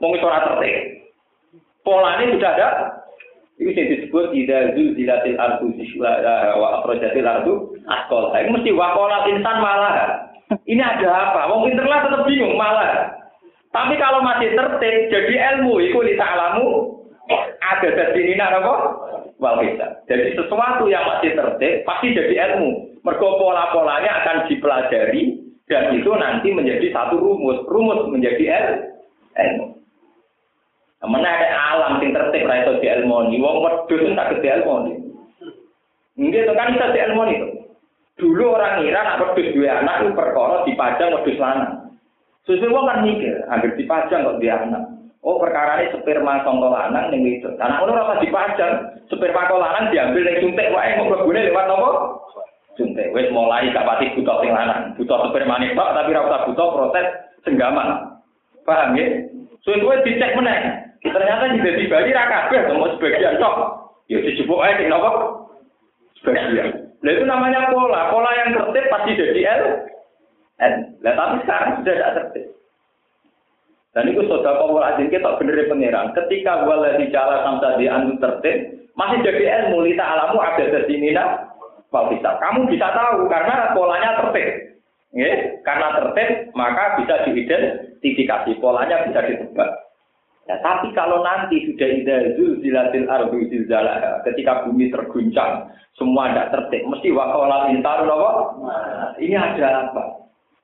[0.00, 0.74] Mau tertib.
[1.86, 2.68] Polanya sudah ada,
[3.62, 7.54] Itu yang disebut ida zulzilatil ardu zilzalaha wa akhrajatil ardu
[7.86, 8.42] asqalaha.
[8.42, 9.94] Ini mesti waqalat insan malah.
[10.66, 11.46] Ini ada apa?
[11.46, 13.14] Wong pinter lah tetap bingung malah.
[13.70, 16.98] Tapi kalau masih tertib jadi ilmu itu li ta'lamu
[17.62, 18.74] ada dari ini apa?
[19.38, 19.62] Wal
[20.10, 22.98] Jadi sesuatu yang masih tertib pasti jadi ilmu.
[23.06, 25.38] Mergo pola-polanya akan dipelajari
[25.70, 27.62] dan itu nanti menjadi satu rumus.
[27.70, 28.44] Rumus menjadi
[29.38, 29.81] ilmu.
[31.02, 33.42] Mana ada alam yang tertib ra iso dielmoni.
[33.42, 35.02] Wong wedhus tak dielmoni.
[36.14, 37.48] Nggih itu kan bisa dielmoni itu.
[38.22, 41.72] Dulu orang ngira nak wedhus dua anak itu perkara dipajang wedhus lanang.
[42.46, 44.82] Sesuai wong kan mikir, hampir dipajang kok dia anak.
[45.22, 47.50] Oh perkara ini sperma songko lanang ning itu.
[47.54, 51.90] Karena ono ora dipajang, sperma kok diambil ning suntik wae mau mlebune lewat nopo?
[52.74, 53.14] Suntik.
[53.14, 54.94] Wis mulai gak pati butuh sing lanang.
[54.98, 57.06] Butuh sperma tok tapi ora usah butuh proses
[57.46, 58.18] senggaman.
[58.66, 59.06] Paham ya?
[59.62, 60.81] Suwe-suwe dicek meneh.
[61.02, 63.56] Ternyata di dari Bali ra kabeh mau sebagian tok.
[64.06, 65.10] Ya dijupuk ae sing napa?
[66.22, 66.94] Sebagian.
[67.02, 68.14] Nah itu namanya pola.
[68.14, 69.62] Pola yang tertib pasti jadi L.
[70.62, 70.74] N.
[71.02, 72.46] Nah tapi sekarang sudah tidak tertib.
[73.92, 76.14] Dan itu saudara pola azin kita bener pangeran.
[76.14, 80.80] Ketika wala di jalan samsa di anu tertib, masih jadi ilmu lita alamu ada di
[80.86, 81.50] sini nak.
[81.90, 82.40] bisa.
[82.40, 84.48] Kamu bisa tahu karena polanya tertib.
[85.66, 89.81] Karena tertib maka bisa diidentifikasi polanya bisa ditebak.
[90.50, 96.82] Ya, tapi kalau nanti sudah ida zulzilatil ardu zilzalaha, ketika bumi terguncang, semua tidak tertib,
[96.90, 98.30] mesti wakalah intar apa?
[99.22, 100.02] Ini ada apa?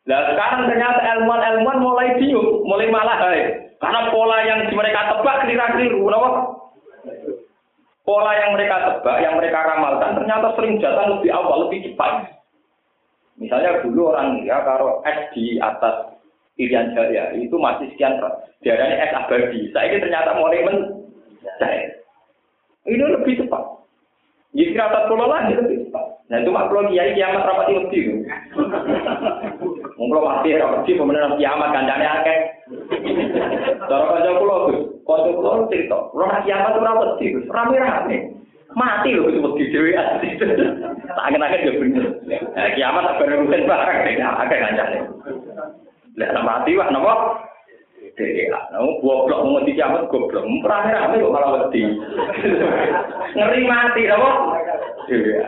[0.09, 3.71] Nah sekarang ternyata ilmuwan-ilmuwan mulai bingung, mulai malah hai.
[3.79, 6.31] Karena pola yang mereka tebak keliru-keliru, apa?
[8.03, 12.35] Pola yang mereka tebak, yang mereka ramalkan, ternyata sering datang lebih awal, lebih cepat.
[13.39, 16.18] Misalnya dulu orang ya kalau es di atas
[16.59, 18.19] Irian Jaya itu masih sekian
[18.67, 19.71] diarani es abadi.
[19.71, 22.03] Saya ini ternyata mulai mencair.
[22.83, 23.63] Ini lebih cepat.
[24.59, 26.05] Jadi kerabat pulau lagi lebih cepat.
[26.29, 28.27] Nah itu makhluk kiai kiamat rapati lebih.
[29.99, 32.39] Mungkin mati rapati pemenang kiamat kandangnya akeh.
[33.87, 38.19] Cara pulau tuh, kanca pulau cerita, roh kiamat itu rapati, rame-rame.
[38.77, 39.91] Mati loh itu wedi dhewe.
[39.95, 42.05] Tak akan-akan ya bener.
[42.29, 43.89] Nah, kiamat tak bareng barang,
[44.21, 44.99] akeh kancane.
[46.19, 47.15] Lah mati wah napa?
[48.19, 48.59] Dewa.
[48.75, 50.43] Nah, goblok mau dicampur goblok.
[50.43, 51.87] Rame-rame kok malah wedi.
[53.39, 54.31] Ngeri mati napa?
[55.07, 55.47] Dewa.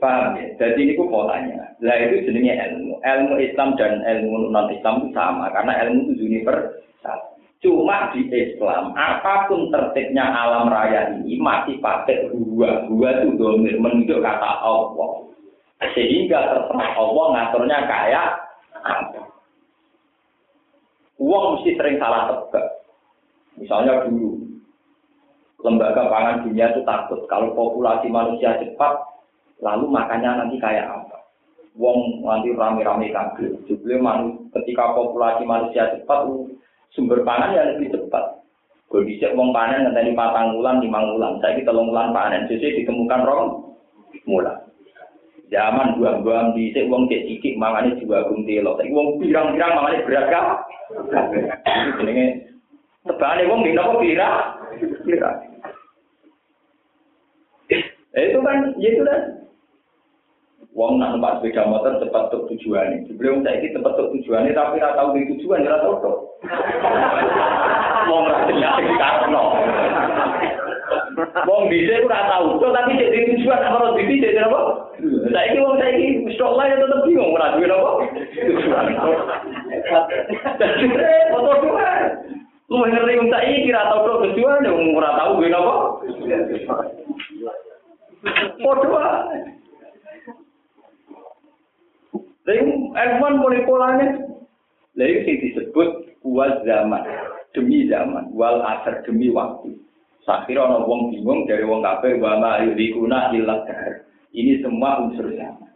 [0.00, 0.48] Paham ya?
[0.56, 1.76] Jadi ini polanya.
[1.84, 2.96] Lah itu jenisnya ilmu.
[3.04, 5.52] Ilmu Islam dan ilmu non-Islam itu sama.
[5.52, 7.18] Karena ilmu itu universal.
[7.60, 12.88] Cuma di Islam, apa pun tertibnya alam raya ini masih pakai dua.
[12.88, 15.28] Dua itu domir menunjuk kata Allah.
[15.92, 18.28] Sehingga terserah Allah ngaturnya kayak
[21.20, 22.66] Uang mesti sering salah tebak.
[23.60, 24.40] Misalnya dulu,
[25.60, 29.04] lembaga pangan dunia itu takut kalau populasi manusia cepat,
[29.60, 31.20] lalu makannya nanti kayak apa?
[31.76, 33.52] Wong nanti rame-rame kaget.
[33.68, 34.00] Jadi
[34.56, 36.24] ketika populasi manusia cepat,
[36.96, 38.40] sumber pangan ya lebih cepat.
[38.90, 41.38] Kalau bisa wong panen nanti patang bulan, lima bulan.
[41.38, 43.76] Saya kita bulan panen, jadi ditemukan rong
[44.26, 44.69] mulai.
[45.50, 48.78] Zaman buang-buang di sik wong cek cikik mangane gum telo.
[48.78, 50.42] Saiki wong pirang-pirang mangane berat ka.
[51.98, 52.26] Jenenge
[53.02, 54.28] tebane wong dina kok pira?
[55.02, 55.30] Pira.
[58.10, 59.22] Eh, itu kan, ya itu kan.
[60.70, 63.10] Wong nak numpak sepeda motor cepat tuh tujuannya.
[63.10, 66.16] Sebelum saya ini tempat tuh tujuannya, tapi nggak tahu di tujuan, nggak tahu tuh.
[68.06, 69.44] Wong rasanya di karno.
[71.20, 74.60] Wong bisa aku nggak tahu tuh, tapi jadi tujuan harus di bisa apa?
[75.32, 77.92] Saya ini wong saya ini, mesti Allah ya tetap bingung, nggak tahu apa?
[81.32, 81.90] Foto dua.
[82.70, 85.74] Lu ngerti wong saya ini kira tahu tuh tujuan, nggak tahu gue apa?
[88.60, 88.88] Foto
[92.50, 94.08] Lalu ilmuwan mulai polanya.
[94.98, 97.04] Lalu disebut wal zaman.
[97.54, 98.34] Demi zaman.
[98.34, 99.76] Wal asar demi waktu.
[100.30, 103.66] Sakira orang wong bingung dari wong kafir wa ma yurikuna illa
[104.30, 105.74] Ini semua unsur zaman.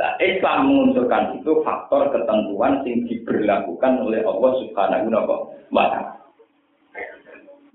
[0.00, 5.12] Nah, Islam mengunsurkan itu faktor ketentuan yang diberlakukan oleh Allah Subhanahu
[5.68, 6.16] wa taala.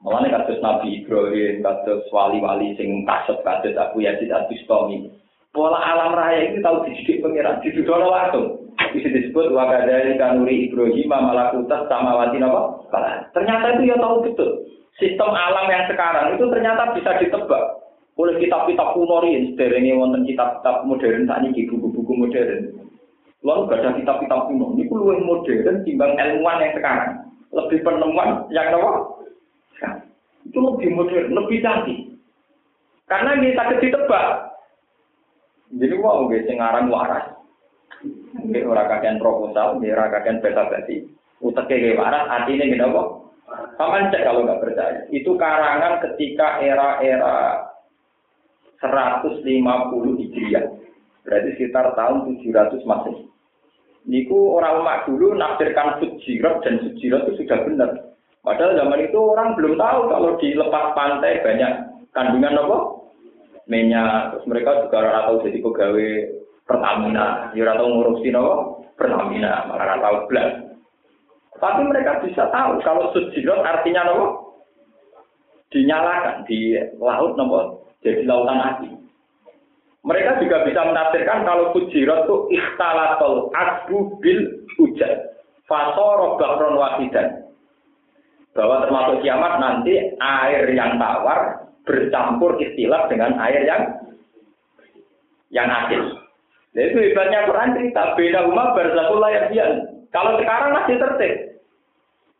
[0.01, 5.13] Mulane kasus Nabi Ibrahim, kasus wali-wali sing kasut kasus Abu Yazid Al-Bustami,
[5.53, 8.73] pola alam raya itu tahu dididik pengiran, didudono langsung.
[8.97, 12.81] Bisa disebut wakadari kanuri Ibrahim malakutas sama wati apa?
[13.37, 14.65] Ternyata itu ya tahu betul.
[14.95, 17.63] Sistem alam yang sekarang itu ternyata bisa ditebak
[18.15, 19.51] oleh kitab-kitab kuno ini.
[19.51, 22.71] Sederhana wonten kitab-kitab modern saat ini buku-buku modern.
[23.43, 24.71] Lalu gak ada kitab-kitab kuno.
[24.79, 27.11] Ini lebih modern timbang ilmuwan yang sekarang.
[27.51, 29.15] Lebih penemuan yang apa?
[30.45, 31.99] itu lebih modern, lebih canggih.
[33.11, 34.27] Karena kita ditebak.
[35.75, 37.35] Jadi nggak sing aran waras.
[38.39, 41.09] Nggih ora kakean proposal, nggih ora kakean basa-basi.
[41.43, 43.24] Uteke nggih waras, artine nggih napa?
[43.73, 44.99] Sampeyan cek kalau nggak percaya.
[45.09, 47.65] Itu karangan ketika era-era
[48.79, 49.33] 150
[50.21, 50.65] Hijriah.
[51.25, 53.25] Berarti sekitar tahun 700 Masehi.
[54.05, 57.89] Niku orang umat dulu nafsirkan fujirat dan fujirat itu sudah benar.
[58.45, 61.71] Padahal zaman itu orang belum tahu kalau di lepas pantai banyak
[62.13, 62.77] kandungan apa?
[63.65, 64.37] Minyak.
[64.37, 66.09] Terus mereka juga orang tahu jadi pegawai
[66.69, 67.49] Pertamina.
[67.57, 68.53] Ya orang tahu ngurusin apa?
[68.93, 69.53] Pertamina.
[69.65, 70.64] Malah tahu belas.
[71.55, 74.25] Tapi mereka bisa tahu kalau fujirat artinya apa?
[75.71, 77.59] Dinyalakan di laut apa?
[78.03, 78.89] Jadi lautan api.
[80.05, 84.41] Mereka juga bisa menafsirkan kalau fujirat itu ikhtalatul asbu bil
[84.77, 85.33] hujan.
[85.65, 87.49] Fasoro bahron wahidan.
[88.53, 93.81] Bahwa termasuk kiamat nanti air yang tawar bercampur istilah dengan air yang
[95.49, 96.03] yang asin.
[96.75, 98.03] Nah, itu hebatnya Quran cerita.
[98.19, 99.49] Beda umat berzakul layak
[100.13, 101.33] Kalau sekarang masih tertib.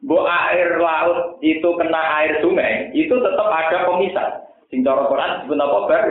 [0.06, 4.30] Bu air laut itu kena air sungai, itu tetap ada pemisah.
[4.70, 5.78] Sing cara Quran disebut apa?
[5.90, 6.04] Ber,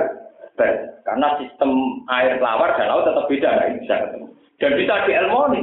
[0.58, 0.72] ber.
[1.04, 4.26] Karena sistem air lawar dan laut tetap beda, nggak bisa ketemu.
[4.58, 5.62] Dan bisa dielmoni.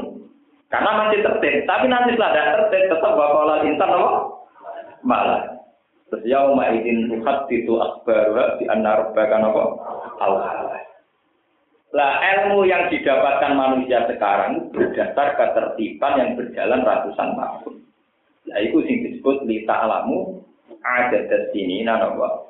[0.72, 1.56] Karena masih tertib.
[1.68, 4.12] Tapi nanti setelah tidak tertib, tetap bakal insan apa?
[5.04, 5.42] Malah.
[6.12, 9.64] Terus yauma idin tuhat itu akbar di anar bahkan apa?
[10.20, 10.52] Allah.
[11.92, 17.74] Lah ilmu yang didapatkan manusia sekarang berdasar ketertiban yang berjalan ratusan tahun.
[18.48, 20.40] Nah itu sing disebut lita alamu
[20.82, 22.48] ada di sini nanawa.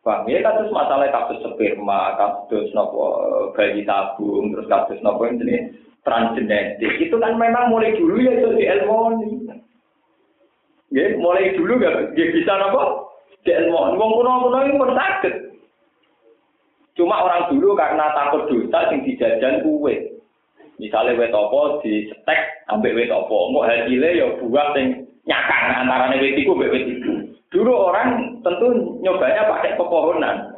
[0.00, 3.10] Paham ya kasus masalah kasus sperma, kasus nopo
[3.58, 5.74] bayi tabung, terus kasus nopo ini
[6.06, 8.98] transgenetik itu kan memang mulai dulu ya itu di ilmu
[10.94, 13.10] Ya, mulai dulu gak dia bisa nopo
[13.42, 13.98] di ilmu.
[13.98, 15.45] Wong kuno kuno ini pun sakit.
[16.96, 20.16] Cuma orang dulu karena takut dosa sing dijajan kue.
[20.80, 26.16] Misalnya wet opo di stek ambek wet opo, mau hasilnya ya buah sing nyakang antara
[26.16, 27.12] wet iku mbek wet iku.
[27.52, 30.56] Dulu orang tentu nyobanya pakai pepohonan.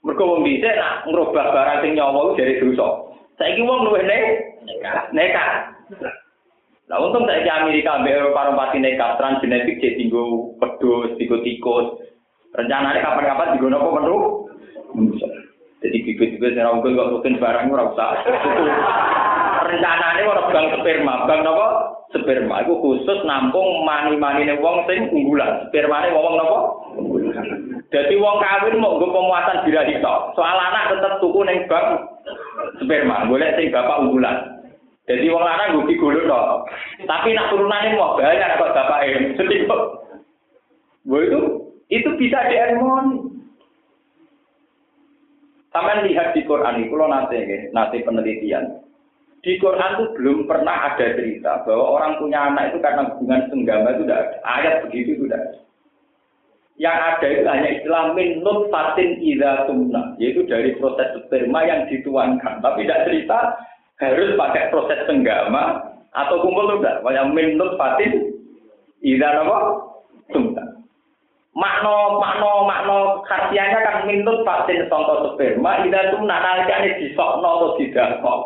[0.00, 2.88] Mergo wong dhisik nak ngrobah barang sing nyawa dari dosa.
[3.36, 4.18] Saiki wong luwih ne
[5.12, 5.52] nekat.
[6.88, 11.86] Lah untung saiki Amerika ambek Eropa pasti nekat transgenetik jadi tinggu pedus, tikus tikus.
[12.56, 14.16] Rencananya kapan-kapan digunakan apa menu?
[15.84, 18.10] Jadi bibit-bibit yang unggul kok mungkin barang ora usah.
[19.66, 21.66] Rencananya orang bang sperma, bang nopo
[22.14, 25.68] sperma itu khusus nampung mani-mani wong sing unggulan.
[25.68, 26.58] Sperma wong nopo?
[27.92, 30.32] Jadi wong kawin mau gue pemuasan birahi tok.
[30.34, 32.08] Soal anak tetap tuku neng bank
[32.80, 34.56] sperma, boleh sing bapak unggulan.
[35.06, 36.72] Jadi wong lanang gue gigolo tok.
[37.04, 39.24] Tapi nak turunannya mau banyak kok bapak em.
[39.36, 39.82] Sedih kok.
[41.06, 41.40] itu
[41.86, 43.25] itu bisa diharmoni.
[45.76, 47.36] Sampai lihat di Quran itu, kalau nanti,
[47.76, 48.80] nanti penelitian.
[49.44, 53.92] Di Quran itu belum pernah ada cerita bahwa orang punya anak itu karena hubungan senggama
[53.92, 54.36] itu tidak ada.
[54.48, 55.60] Ayat begitu itu tidak ada.
[56.80, 58.28] Yang ada itu hanya istilah min
[58.72, 62.64] fatin ida tumna, yaitu dari proses sperma yang dituangkan.
[62.64, 63.38] Tapi tidak cerita
[64.00, 67.04] harus pakai proses senggama atau kumpul tidak.
[67.04, 68.12] Yang min fatin
[69.04, 69.58] ida apa?
[70.32, 70.75] Tumna
[71.56, 78.40] makno makno makno khasiatnya kan mintut vaksin contoh sperma itu tuh nalikane disokno atau didakok?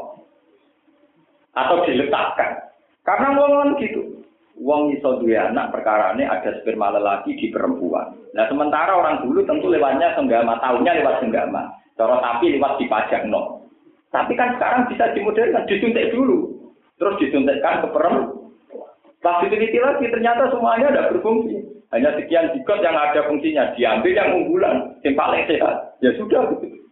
[1.51, 2.70] Atau diletakkan?
[3.03, 4.23] Karena wong gitu.
[4.61, 8.15] Wong iso duwe anak perkara ini ada sperma lelaki di perempuan.
[8.37, 11.74] Nah sementara orang dulu tentu lewatnya senggama tahunya lewat senggama.
[11.99, 13.61] Cara tapi lewat dipajak no
[14.11, 16.51] tapi kan sekarang bisa dimodernkan disuntik dulu.
[16.99, 18.40] Terus disuntikkan ke perempuan
[19.21, 23.75] pas diteliti lagi ternyata semuanya ada berfungsi hanya sekian zigot yang ada fungsinya.
[23.75, 25.99] Diambil yang unggulan, yang paling sehat.
[25.99, 26.87] Ya sudah begitu.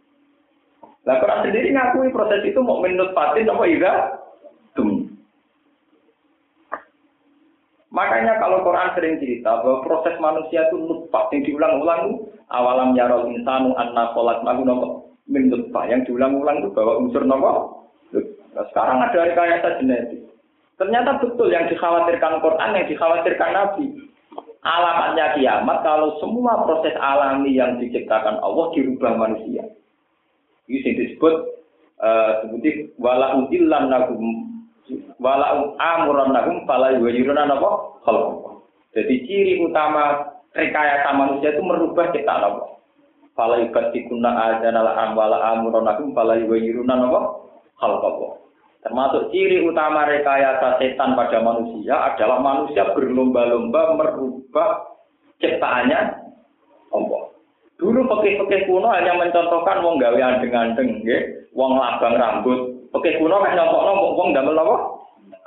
[1.06, 3.94] Nah, Quran sendiri ngakui proses itu mau menurut patin apa iya?
[7.88, 12.02] Makanya kalau Quran sering cerita bahwa proses manusia itu nutfah yang diulang-ulang
[12.52, 14.88] awalam yarol insanu anna sholat mahu nopo
[15.26, 15.48] min
[15.88, 17.50] yang diulang-ulang itu bahwa unsur nopo.
[18.52, 20.27] Nah, sekarang ada rekayasa genetik.
[20.78, 24.08] Ternyata betul yang dikhawatirkan Quran, yang dikhawatirkan Nabi
[24.62, 29.64] alamatnya kiamat kalau semua proses alami yang diciptakan Allah dirubah manusia.
[30.68, 31.34] Ini disebut
[32.02, 34.24] uh, sebutin wala udillan nagum
[35.16, 37.70] wala amuran nagum fala yuwajiruna apa?
[38.04, 38.24] Kalau
[38.92, 42.68] jadi ciri utama rekayasa manusia itu merubah ciptaan Allah.
[43.32, 47.20] Fala yukatikuna adana la amwala amuran nagum fala yuwajiruna apa?
[47.78, 47.96] Kalau
[48.78, 54.86] Termasuk ciri utama rekayasa setan pada manusia adalah manusia berlomba-lomba merubah
[55.42, 55.98] ciptaannya
[56.94, 57.22] Allah.
[57.78, 61.50] Dulu pakai-pakai kuno hanya mencontohkan wong gawe andeng-andeng, nggih.
[61.54, 62.90] Wong labang rambut.
[62.90, 64.76] Pakai kuno kan nyontokno wong damel apa?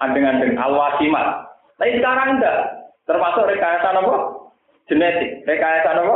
[0.04, 1.48] Andeng-andeng alwasimat.
[1.80, 2.58] Tapi sekarang enggak.
[3.08, 4.16] Termasuk rekayasa apa?
[4.88, 5.44] Genetik.
[5.48, 6.16] Rekayasa apa?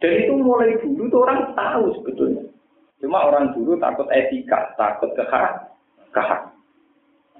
[0.00, 2.49] Dan itu mulai dulu tuh orang tahu sebetulnya.
[3.00, 5.72] Cuma orang dulu takut etika, takut kehak,
[6.12, 6.52] kehak.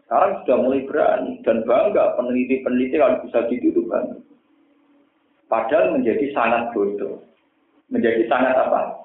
[0.09, 4.19] Sekarang sudah mulai berani dan bangga peneliti-peneliti kalau bisa itu bangga.
[5.47, 7.21] Padahal menjadi sangat bodoh.
[7.93, 9.01] Menjadi sangat apa?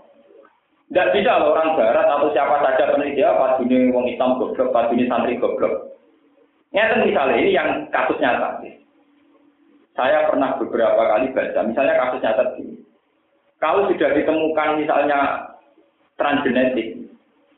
[0.90, 4.90] Tidak bisa loh orang barat atau siapa saja peneliti apa ini wong Islam goblok, pas
[4.94, 5.98] ini santri goblok.
[6.70, 8.62] Nyata misalnya ini yang kasus nyata.
[9.98, 12.78] Saya pernah beberapa kali baca, misalnya kasus nyata ini.
[13.58, 15.20] Kalau sudah ditemukan misalnya
[16.16, 17.12] transgenetik,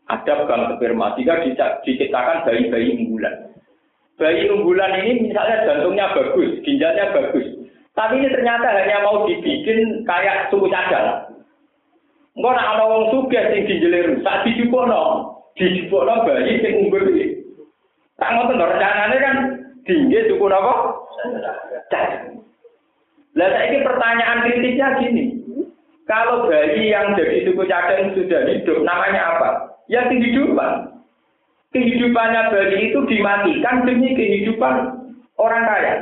[0.09, 1.45] ada bank sperma, jika
[1.85, 3.53] diciptakan bayi-bayi unggulan.
[4.17, 7.57] Bayi unggulan ini misalnya jantungnya bagus, ginjalnya bagus,
[7.97, 11.33] tapi ini ternyata hanya mau dibikin kayak suku cadang.
[12.37, 15.33] Enggak nak ana wong sugih sing dijele rusak dijupukno.
[15.57, 17.41] Dijupukno bayi sing unggul iki.
[18.21, 19.35] Tak ngoten rencanane kan
[19.89, 20.93] tinggi suku napa?
[21.89, 22.45] Cadang.
[23.33, 25.23] Lah saiki pertanyaan kritisnya gini.
[26.07, 29.49] Kalau bayi yang jadi suku cadang sudah hidup, namanya apa?
[29.91, 30.95] Ya kehidupan.
[31.75, 34.75] Kehidupannya bayi itu dimatikan demi kehidupan
[35.35, 35.95] orang kaya.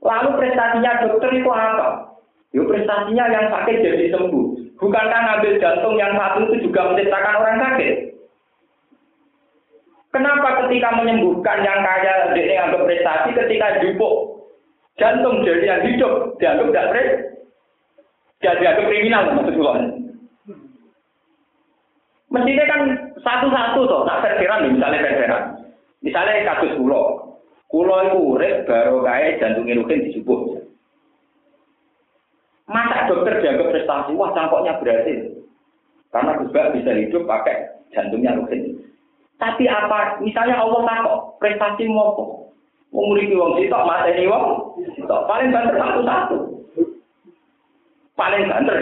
[0.00, 2.08] Lalu prestasinya dokter itu apa?
[2.56, 4.44] Yuk prestasinya yang sakit jadi sembuh.
[4.80, 7.94] Bukankah ngambil jantung yang satu itu juga menciptakan orang sakit?
[10.12, 14.32] Kenapa ketika menyembuhkan yang kaya dia ngambil prestasi ketika jupuk
[15.00, 17.10] jantung jadi yang hidup dianggap tidak pres
[18.42, 19.74] jadi dianggap kriminal maksud gue.
[22.32, 22.80] Mestinya kan
[23.22, 25.44] satu-satu toh, tak verseran misalnya verseran.
[26.02, 27.32] Misalnya kasus pulau,
[27.72, 30.60] Kulo itu urip baru kaya jantungnya Rukin dijubuk.
[32.68, 34.12] Masa dokter dianggap prestasi?
[34.12, 35.40] Wah, cangkoknya berhasil.
[36.12, 38.76] Karena Gus bisa hidup pakai jantungnya Rukin.
[39.40, 42.52] Tapi apa, misalnya Allah takut, prestasi ngopo?
[42.92, 45.24] Wong murid wong sitok, mata ini wong sitok.
[45.24, 46.51] Paling banter satu-satu.
[48.22, 48.78] Paling banter.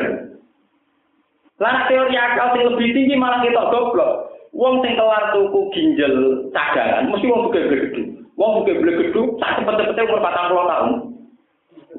[1.61, 4.29] Lalu teori akal yang lebih tinggi malah kita goblok.
[4.53, 8.21] Wong sing kelar tuku ginjal cadangan, mesti wong gede-gede.
[8.37, 10.91] Wong mungkin beli gedung, tak cepet-cepetnya umur 40 tahun.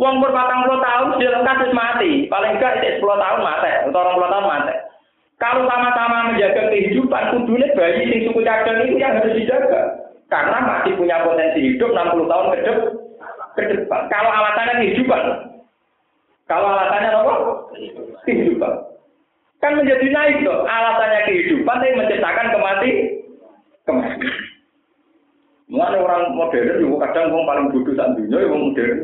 [0.02, 2.26] Wong umur 40 tahun, dia kasus mati.
[2.30, 3.70] Paling enggak, itu 10 tahun mati.
[3.86, 4.74] Atau 20 tahun mati.
[5.38, 9.82] Kalau sama-sama menjaga kehidupan, kudunya bayi sing suku cadang itu yang harus dijaga.
[10.30, 12.46] Karena masih punya potensi hidup 60 tahun.
[13.54, 14.02] Ke depan.
[14.10, 15.51] Kalau alasannya kehidupan.
[16.52, 17.34] Kalau alasannya apa?
[18.28, 18.74] Kehidupan.
[19.64, 20.68] Kan menjadi naik loh.
[20.68, 22.92] Alasannya kehidupan yang menciptakan kemati.
[23.88, 24.28] Kemati.
[25.72, 28.96] Mulane orang modern juga kadang wong paling bodoh sak dunia ya wong modern.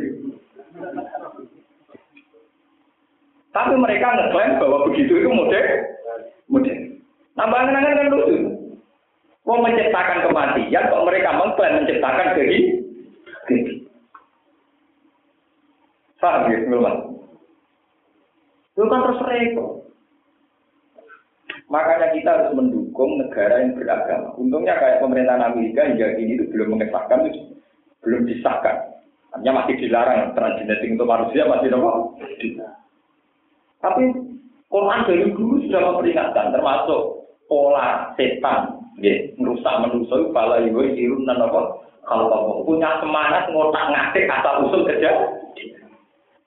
[3.55, 5.71] Tapi mereka ngeklaim bahwa begitu itu modern.
[6.51, 6.81] Modern.
[7.39, 8.35] Nambah kenangan kan lucu.
[9.47, 13.87] Wong menciptakan kematian, kok mereka mengklaim menciptakan kehidupan.
[16.19, 16.59] Paham ya,
[18.77, 19.17] Itu kan terus.
[21.67, 24.37] Makanya kita harus mendukung negara yang beragama.
[24.37, 27.57] Untungnya kayak pemerintahan Amerika hingga ini itu belum mengesahkan, itu
[28.05, 28.77] belum disahkan.
[29.35, 32.15] Hanya masih dilarang transgenetik untuk manusia masih nopo.
[33.83, 34.03] Tapi
[34.71, 37.01] Quran dari dulu sudah memperingatkan, termasuk
[37.51, 41.41] pola setan, ya, merusak manusia, pala ibu irun dan.
[42.07, 45.11] Kalau punya semangat ngotak ngatik asal usul kerja,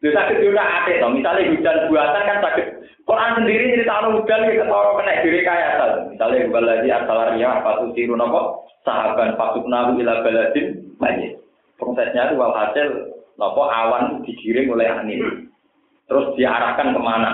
[0.01, 2.67] dia sakit juga atik, misalnya hujan buatan kan sakit
[3.11, 5.69] Quran sendiri cerita hujan kita tahu kena diri kaya
[6.15, 11.35] Misalnya bukan lagi asalarnya apa tuh tiru nopo sahabat pasuk nabi ila baladin banyak.
[11.75, 12.87] Prosesnya itu walhasil
[13.35, 15.51] nopo awan digiring oleh angin.
[16.07, 17.33] Terus diarahkan ke mana?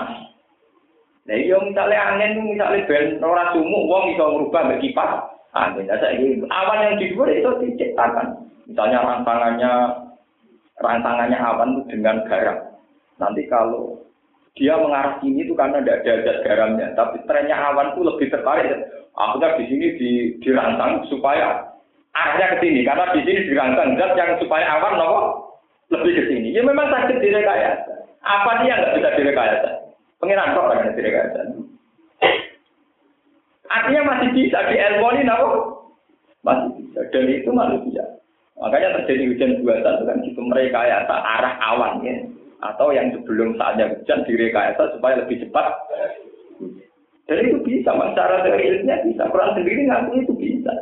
[1.29, 5.11] Nah iya misalnya angin misalnya ben orang sumuk wong bisa merubah berkipas
[5.53, 5.85] angin.
[5.85, 6.01] Nah,
[6.49, 8.49] awan yang di luar itu diciptakan.
[8.65, 9.71] Misalnya rangsangannya
[10.81, 12.57] rantangannya awan itu dengan garam.
[13.17, 13.97] Nanti kalau
[14.57, 18.73] dia mengarah sini itu karena tidak ada zat garamnya, tapi trennya awan itu lebih tertarik.
[19.17, 20.09] Akhirnya di sini di,
[20.41, 21.73] dirancang supaya
[22.13, 25.21] arahnya ke sini, karena di sini dirancang zat yang supaya awan nopo
[25.93, 26.53] lebih ke sini.
[26.53, 27.93] Ya memang sakit direkayasa.
[28.25, 29.69] Apa dia nggak bisa direkayasa?
[30.17, 31.39] Pengiran kok kan direkayasa.
[33.67, 35.49] Artinya masih bisa di ilmu ini nopo
[36.41, 36.99] masih bisa.
[37.13, 38.16] Dan itu manusia.
[38.57, 42.15] Makanya terjadi hujan buatan itu kan gitu mereka ya arah awan ya.
[42.65, 45.77] Atau yang sebelum saatnya hujan direkayasa supaya lebih cepat.
[47.27, 49.29] Dan itu bisa, secara teorinya bisa.
[49.29, 50.73] Quran sendiri ngaku itu bisa.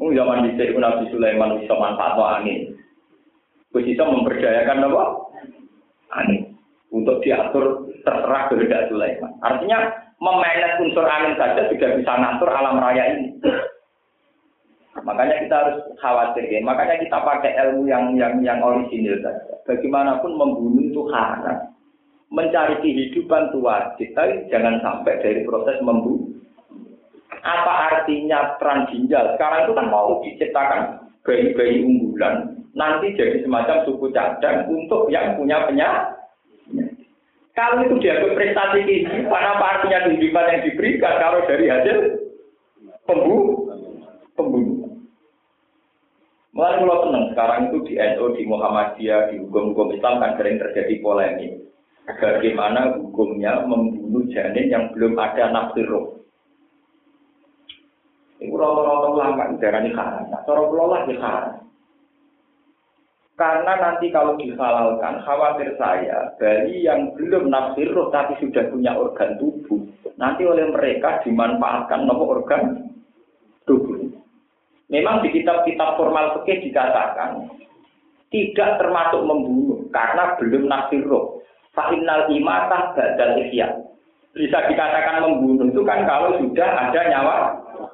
[0.00, 2.72] Oh, zaman di Nabi Sulaiman bisa manfaat angin.
[3.74, 5.04] Bisa memberdayakan apa?
[6.14, 6.56] Angin.
[6.88, 9.32] Untuk diatur terserah kehendak Sulaiman.
[9.44, 9.92] Artinya
[10.22, 13.36] memanage unsur angin saja sudah bisa ngatur alam raya ini.
[15.02, 16.60] Makanya kita harus khawatir ya.
[16.62, 19.54] Makanya kita pakai ilmu yang yang yang orisinil saja.
[19.66, 21.70] Bagaimanapun membunuh itu haram.
[22.32, 26.32] Mencari kehidupan itu wajib, tapi jangan sampai dari proses membunuh.
[27.44, 29.36] Apa artinya peran ginjal?
[29.36, 30.80] Sekarang itu kan mau diciptakan
[31.26, 32.56] bayi-bayi unggulan.
[32.72, 36.22] Nanti jadi semacam suku cadang untuk yang punya penyakit.
[37.52, 41.96] Kalau itu dianggap prestasi kehidupan, apa artinya kehidupan yang diberikan kalau dari hasil
[43.04, 43.68] pembunuh?
[44.32, 44.71] Pembunuh.
[46.52, 51.00] Mulai kalau tenang, sekarang itu di NU, di Muhammadiyah, di hukum-hukum Islam kan sering terjadi
[51.00, 51.64] polemik.
[52.04, 56.20] Bagaimana hukumnya membunuh janin yang belum ada nafsir roh.
[58.42, 60.24] Ini rata-rata ulama darah ini haram.
[60.28, 61.62] Nah, cara kelola di haram.
[63.32, 69.40] Karena nanti kalau dihalalkan, khawatir saya, bayi yang belum nafsir roh tapi sudah punya organ
[69.40, 69.80] tubuh,
[70.20, 72.91] nanti oleh mereka dimanfaatkan nomor organ.
[74.92, 77.48] Memang di kitab-kitab formal fikih dikatakan
[78.28, 81.40] tidak termasuk membunuh karena belum nafsir roh.
[81.72, 83.72] Fa'innal imatah badal ihya.
[84.36, 87.36] Bisa dikatakan membunuh itu kan kalau sudah ada nyawa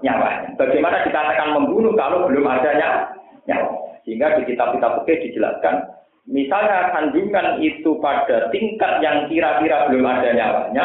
[0.03, 0.59] nyawanya.
[0.59, 3.15] Bagaimana dikatakan membunuh kalau belum adanya
[3.47, 3.71] nyawa?
[4.03, 5.87] Sehingga di kitab-kitab fikih dijelaskan,
[6.27, 10.85] misalnya kandungan itu pada tingkat yang kira-kira belum ada nyawanya,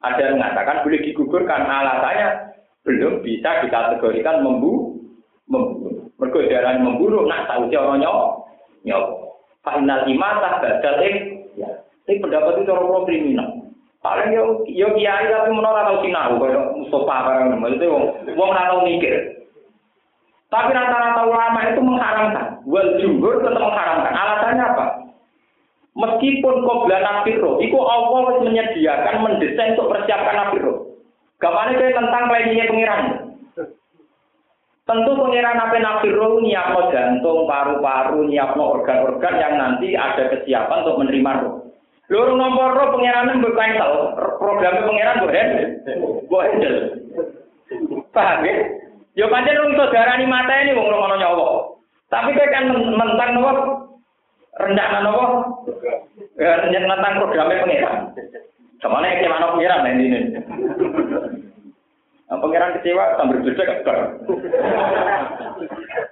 [0.00, 2.56] ada yang mengatakan boleh digugurkan alasannya
[2.88, 4.89] belum bisa dikategorikan membu membunuh.
[6.30, 8.38] Mergo darah membunuh nak tahu cara nyawa.
[8.86, 9.10] Nyawa.
[9.66, 11.02] Final imatah badal
[11.58, 11.68] ya.
[12.06, 13.50] Ini pendapat itu orang kriminal.
[13.98, 18.04] Paling yo yo kiai tapi menolak tahu sinau kaya Mustafa barang maksudnya wong
[18.38, 19.14] wong ora tau mikir.
[20.48, 22.46] Tapi rata-rata ulama itu mengharamkan.
[22.64, 24.14] Wal jumhur tetap mengharamkan.
[24.14, 24.86] Alasannya apa?
[25.98, 30.90] Meskipun kobra nafiro, itu Allah menyediakan, mendesain untuk persiapkan nafiro.
[31.38, 33.29] Gamane itu tentang planningnya pengiran.
[34.90, 41.30] Tentu pengiran nabi nafiro nyiapno jantung, paru-paru, nyiapno organ-organ yang nanti ada kesiapan untuk menerima
[41.46, 41.54] roh.
[42.10, 45.70] Loro nomor roh pengiran tahu programnya pengiran mbok handle.
[46.26, 46.78] Handle.
[48.10, 48.54] Paham ya?
[49.14, 51.70] Yo pancen wong iso darani mata ini wong ngono nyawa.
[52.10, 53.50] Tapi kowe kan mentang nopo
[54.58, 55.26] rendah nopo?
[56.34, 58.10] Ya nentang programnya pengiran.
[58.82, 60.20] Ke mana yang ke mana pengiran ini ini.
[62.30, 63.98] Nah, pengiran kecewa sambil beda keker.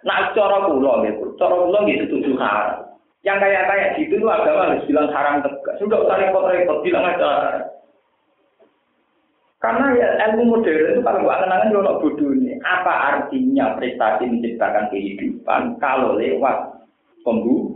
[0.03, 2.91] Nah, cara kula gitu, cara kula gitu tujuh hal.
[3.23, 5.79] Yang kayak kayak gitu tuh agama harus bilang haram tegak.
[5.79, 7.63] Sudah usah repot-repot bilang aja.
[9.59, 12.59] Karena ya ilmu modern itu kalau buat kenangan kalau bodoh ini.
[12.63, 16.83] Apa artinya prestasi menciptakan kehidupan kalau lewat
[17.27, 17.75] pembunuh?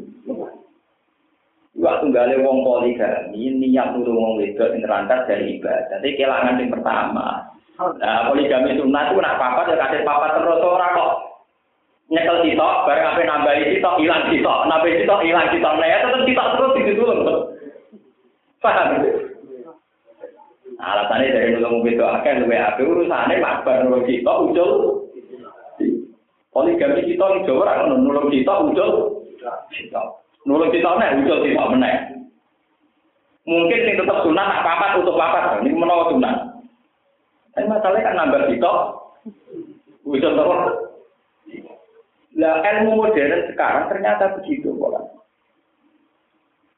[1.75, 5.99] Waktu gale wong poligami niat nurung wong wedok nerangkat dari ibadah.
[5.99, 7.51] Jadi kelangan yang pertama.
[7.81, 11.13] Nah, poligami sunat itu nak papat ya kasih papat terus ora kok
[12.13, 15.73] nyekel sitok, bareng apa nambahi sitok, hilang sitok, nambahi sitok, hilang sitok.
[15.81, 17.37] Nah ya tetap sitok terus itu dulu.
[18.61, 18.89] Paham?
[20.83, 24.71] Alasannya dari nulung itu akan lebih apa urusannya mabar nulung kita ucul.
[26.53, 28.91] Poligami di Jawa orang nulung kita ucul.
[30.45, 31.99] Nulung kita nih ucul kita meneng.
[33.43, 36.52] Mungkin ini tetap sunat apa apa untuk apa ini menolak sunat.
[37.53, 38.73] Tapi masalahnya kan nambah kita
[40.09, 40.65] ucul terus.
[42.33, 45.05] Lah ilmu modern sekarang ternyata begitu pola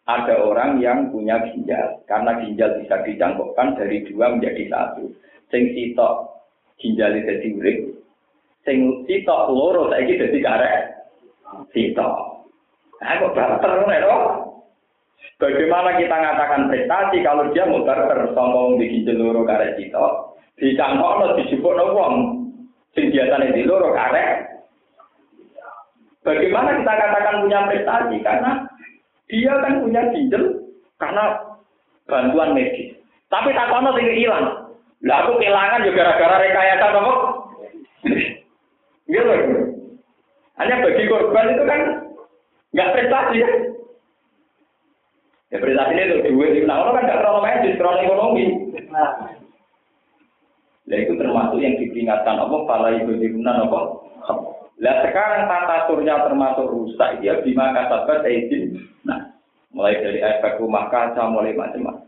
[0.05, 2.05] ada orang yang punya ginjal.
[2.05, 5.09] Karena ginjal bisa dicangkokkan dari dua menjadi satu.
[5.49, 6.45] Sing sitok
[6.83, 7.79] ginjal jadi urip.
[8.67, 10.83] Sing sitok loro saiki dadi karek
[11.73, 12.15] sitok.
[13.01, 14.17] Nah kok barter ngono
[15.35, 18.33] Bagaimana kita mengatakan prestasi kalau dia mau barter
[18.77, 22.15] di ginjal loro karek sitok dicangkokno dijupukno wong
[22.95, 24.55] sing biasane di loro karek
[26.25, 28.17] Bagaimana kita katakan punya prestasi?
[28.25, 28.65] Karena
[29.29, 30.57] dia kan punya ginjal
[30.97, 31.25] karena
[32.09, 32.97] bantuan medis.
[33.29, 34.73] Tapi tak kono sing hilang.
[35.05, 37.15] Lah aku kehilangan juga gara-gara rekayasa apa?
[39.05, 39.33] Gitu.
[40.57, 41.81] Hanya bagi korban itu kan
[42.73, 43.51] nggak prestasi ya.
[45.53, 48.45] Ya prestasi itu duit nah, kan nggak terlalu medis, terlalu ekonomi.
[50.85, 52.57] Nah itu termasuk yang diperingatkan apa?
[52.69, 53.81] Pala ibu dirunan apa?
[54.83, 58.85] Lah sekarang tata surya termasuk rusak dia bima kasabat izin.
[59.07, 59.33] Nah,
[59.73, 62.05] mulai dari efek rumah kaca mulai macam-macam.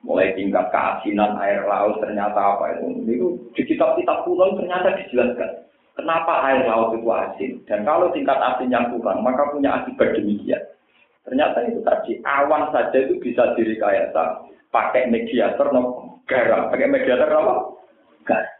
[0.00, 3.04] Mulai tingkat keasinan air laut ternyata apa itu.
[3.04, 5.70] Itu di kitab-kitab kuno ternyata dijelaskan.
[5.96, 7.52] Kenapa air laut itu asin?
[7.68, 10.60] Dan kalau tingkat asinnya kurang, maka punya akibat demikian.
[11.28, 14.40] Ternyata itu tadi, awan saja itu bisa direkayasa
[14.72, 16.70] pakai mediator no garam.
[16.70, 17.54] Pakai mediator apa?
[18.22, 18.54] Garam.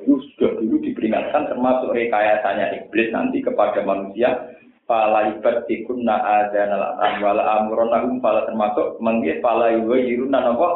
[0.00, 4.48] Itu sudah dulu diperingatkan termasuk rekayasanya iblis nanti kepada manusia.
[4.84, 10.68] Fala ibad tikunna adana la'an wala amuronahum fala termasuk menggih fala iwa yiruna apa?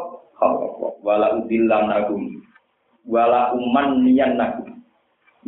[1.04, 2.24] Wala udillam nagum
[3.08, 4.78] wala uman niyan nagum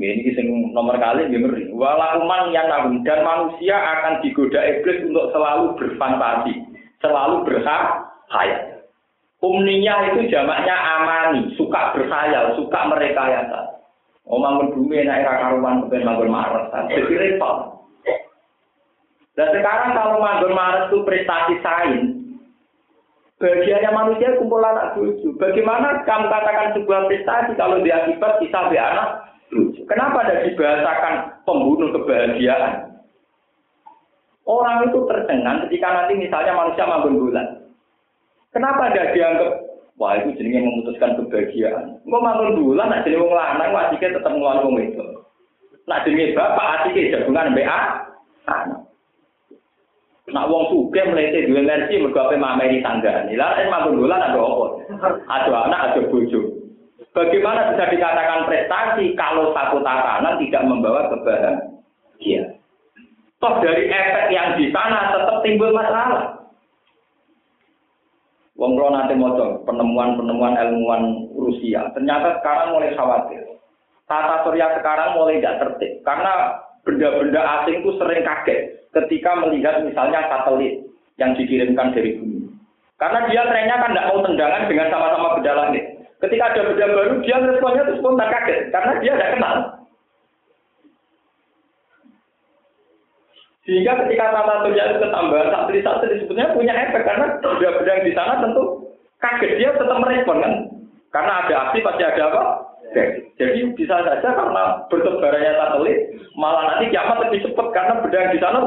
[0.00, 1.74] ini sing nomor kali dia ngeri.
[1.76, 6.54] Walakuman yang nabung dan manusia akan digoda iblis untuk selalu berfantasi,
[7.04, 8.69] selalu berhayal.
[9.40, 13.80] Umninya itu jamaknya amani, suka berhayal, suka merekayasa.
[14.28, 17.82] Omang bumi enak era karuan kepen manggon maret, jadi repot.
[19.34, 22.20] Dan sekarang kalau manggon maret itu prestasi sains,
[23.40, 25.32] bagiannya manusia kumpul anak cucu.
[25.40, 29.08] Bagaimana kamu katakan sebuah prestasi kalau dia akibat bisa anak
[29.90, 33.02] Kenapa ada dibahasakan pembunuh kebahagiaan?
[34.46, 37.59] Orang itu tercengang ketika nanti misalnya manusia manggon bulan.
[38.50, 39.50] Kenapa ada dianggap
[39.94, 42.02] wah itu jenenge memutuskan kebahagiaan?
[42.02, 45.04] Mau manggon bulan nak jenenge wong lanang wasike tetep nglawan wong itu.
[45.86, 48.82] Nak jenenge bapak asike jagungan mbek anak.
[50.30, 53.38] Nak wong sugih mlete duwe energi mergo ape mameri tanggane.
[53.38, 54.66] Lah nek manggon bulan ada apa?
[55.30, 56.40] Ada anak, ada bojo.
[57.10, 62.54] Bagaimana bisa dikatakan prestasi kalau satu tatanan tidak membawa kebahagiaan?
[63.40, 66.39] Toh dari efek yang di sana tetap timbul masalah.
[68.60, 69.32] Wong kalau nanti mau
[69.64, 73.40] penemuan-penemuan ilmuwan Rusia, ternyata sekarang mulai khawatir.
[74.04, 80.28] Tata surya sekarang mulai tidak tertib karena benda-benda asing itu sering kaget ketika melihat misalnya
[80.28, 80.84] satelit
[81.16, 82.52] yang dikirimkan dari bumi.
[83.00, 85.84] Karena dia trennya kan tidak mau tendangan dengan sama-sama benda langit.
[86.20, 89.56] Ketika ada benda baru, dia responnya itu spontan kaget karena dia tidak kenal.
[93.68, 98.32] Sehingga ketika tata surya itu ketambahan satelit-satelit sebetulnya punya efek karena benda-benda yang di sana
[98.40, 98.62] tentu
[99.20, 100.54] kaget dia tetap merespon kan.
[101.12, 102.42] Karena ada aksi pasti ada apa?
[103.36, 105.98] Jadi bisa saja karena bertebarannya satelit
[106.40, 108.60] malah nanti kiamat lebih cepat karena yang di sana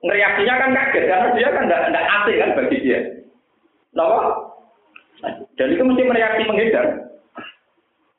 [0.00, 3.00] reaksinya kan kaget karena dia kan tidak asing kan bagi dia.
[3.92, 4.20] Kenapa?
[5.60, 6.86] Dan itu mesti mereaksi menghindar.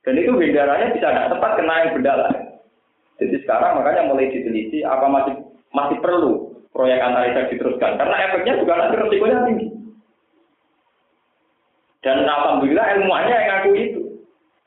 [0.04, 2.44] Dan itu hindarannya bisa tidak tepat kena yang benda lain.
[3.18, 5.36] Jadi sekarang makanya mulai diteliti apa masih
[5.74, 9.68] masih perlu proyek antariksa diteruskan karena efeknya juga nanti resikonya tinggi.
[12.04, 14.02] Dan alhamdulillah ilmuannya yang ngaku itu.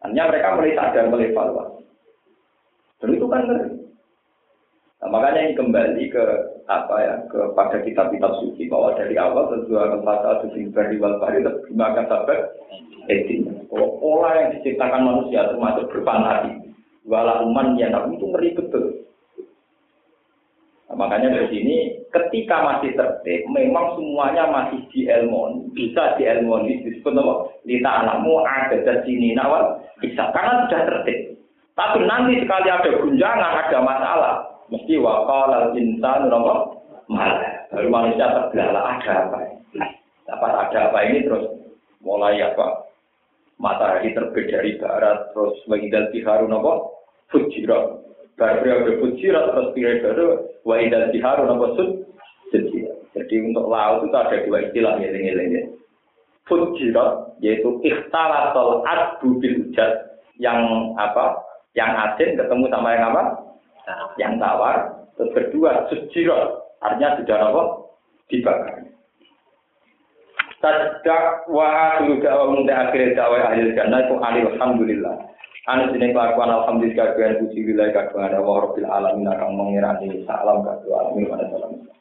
[0.04, 1.84] Hanya mereka mulai sadar mulai evaluasi.
[3.02, 3.66] Dan itu kan ngeri.
[4.96, 6.24] Nah, makanya ini kembali ke
[6.66, 11.44] apa ya kepada kitab-kitab suci bahwa dari awal tentu akan pasal suci beri wal bari
[11.68, 12.56] makan sabar
[13.12, 13.44] etik.
[13.68, 16.72] Pola yang diciptakan manusia termasuk berfantasi.
[17.04, 19.05] Wala uman yang itu ngeri betul.
[20.96, 21.76] Nah, makanya dari sini
[22.08, 27.52] ketika masih tertib, memang semuanya masih di elmon, bisa di elmon disebut apa?
[27.68, 31.36] Lita alamu ada di sini nawal bisa karena sudah tertib.
[31.76, 34.34] Tapi nanti sekali ada gunjangan, ada masalah,
[34.72, 36.80] mesti wakal al insan nopo
[37.12, 37.68] malah.
[37.76, 39.84] Lalu manusia terbelalak ada apa ini?
[40.24, 41.44] Dapat ada apa ini terus
[42.00, 42.88] mulai apa?
[43.60, 48.05] Matahari terbit dari barat terus wahidal tiharu nopo fujirat
[48.36, 50.24] baru periode fujirat terus periode
[50.62, 51.90] wahidal tiharu nopo sud
[53.16, 55.62] jadi untuk laut itu ada dua istilah ya ini ini
[56.46, 59.56] fujirat yaitu ikhtalatul adbu bil
[60.36, 61.40] yang apa
[61.76, 63.22] yang asin ketemu sama yang apa
[64.18, 65.06] yang tawar.
[65.16, 66.76] Terus kedua, sejirot.
[66.82, 67.62] Artinya sudah apa?
[68.28, 68.74] Dibakar.
[70.56, 75.14] Tadak wa akhiru da'wa munda akhir da'wa ahli jannah itu alhamdulillah.
[75.66, 80.94] Anu jeneng kelakuan alhamdulillah kagungan puji wilayah kagungan Allah Rabbil alamin akan mengirani salam kagungan
[81.10, 81.96] alamin wa salam.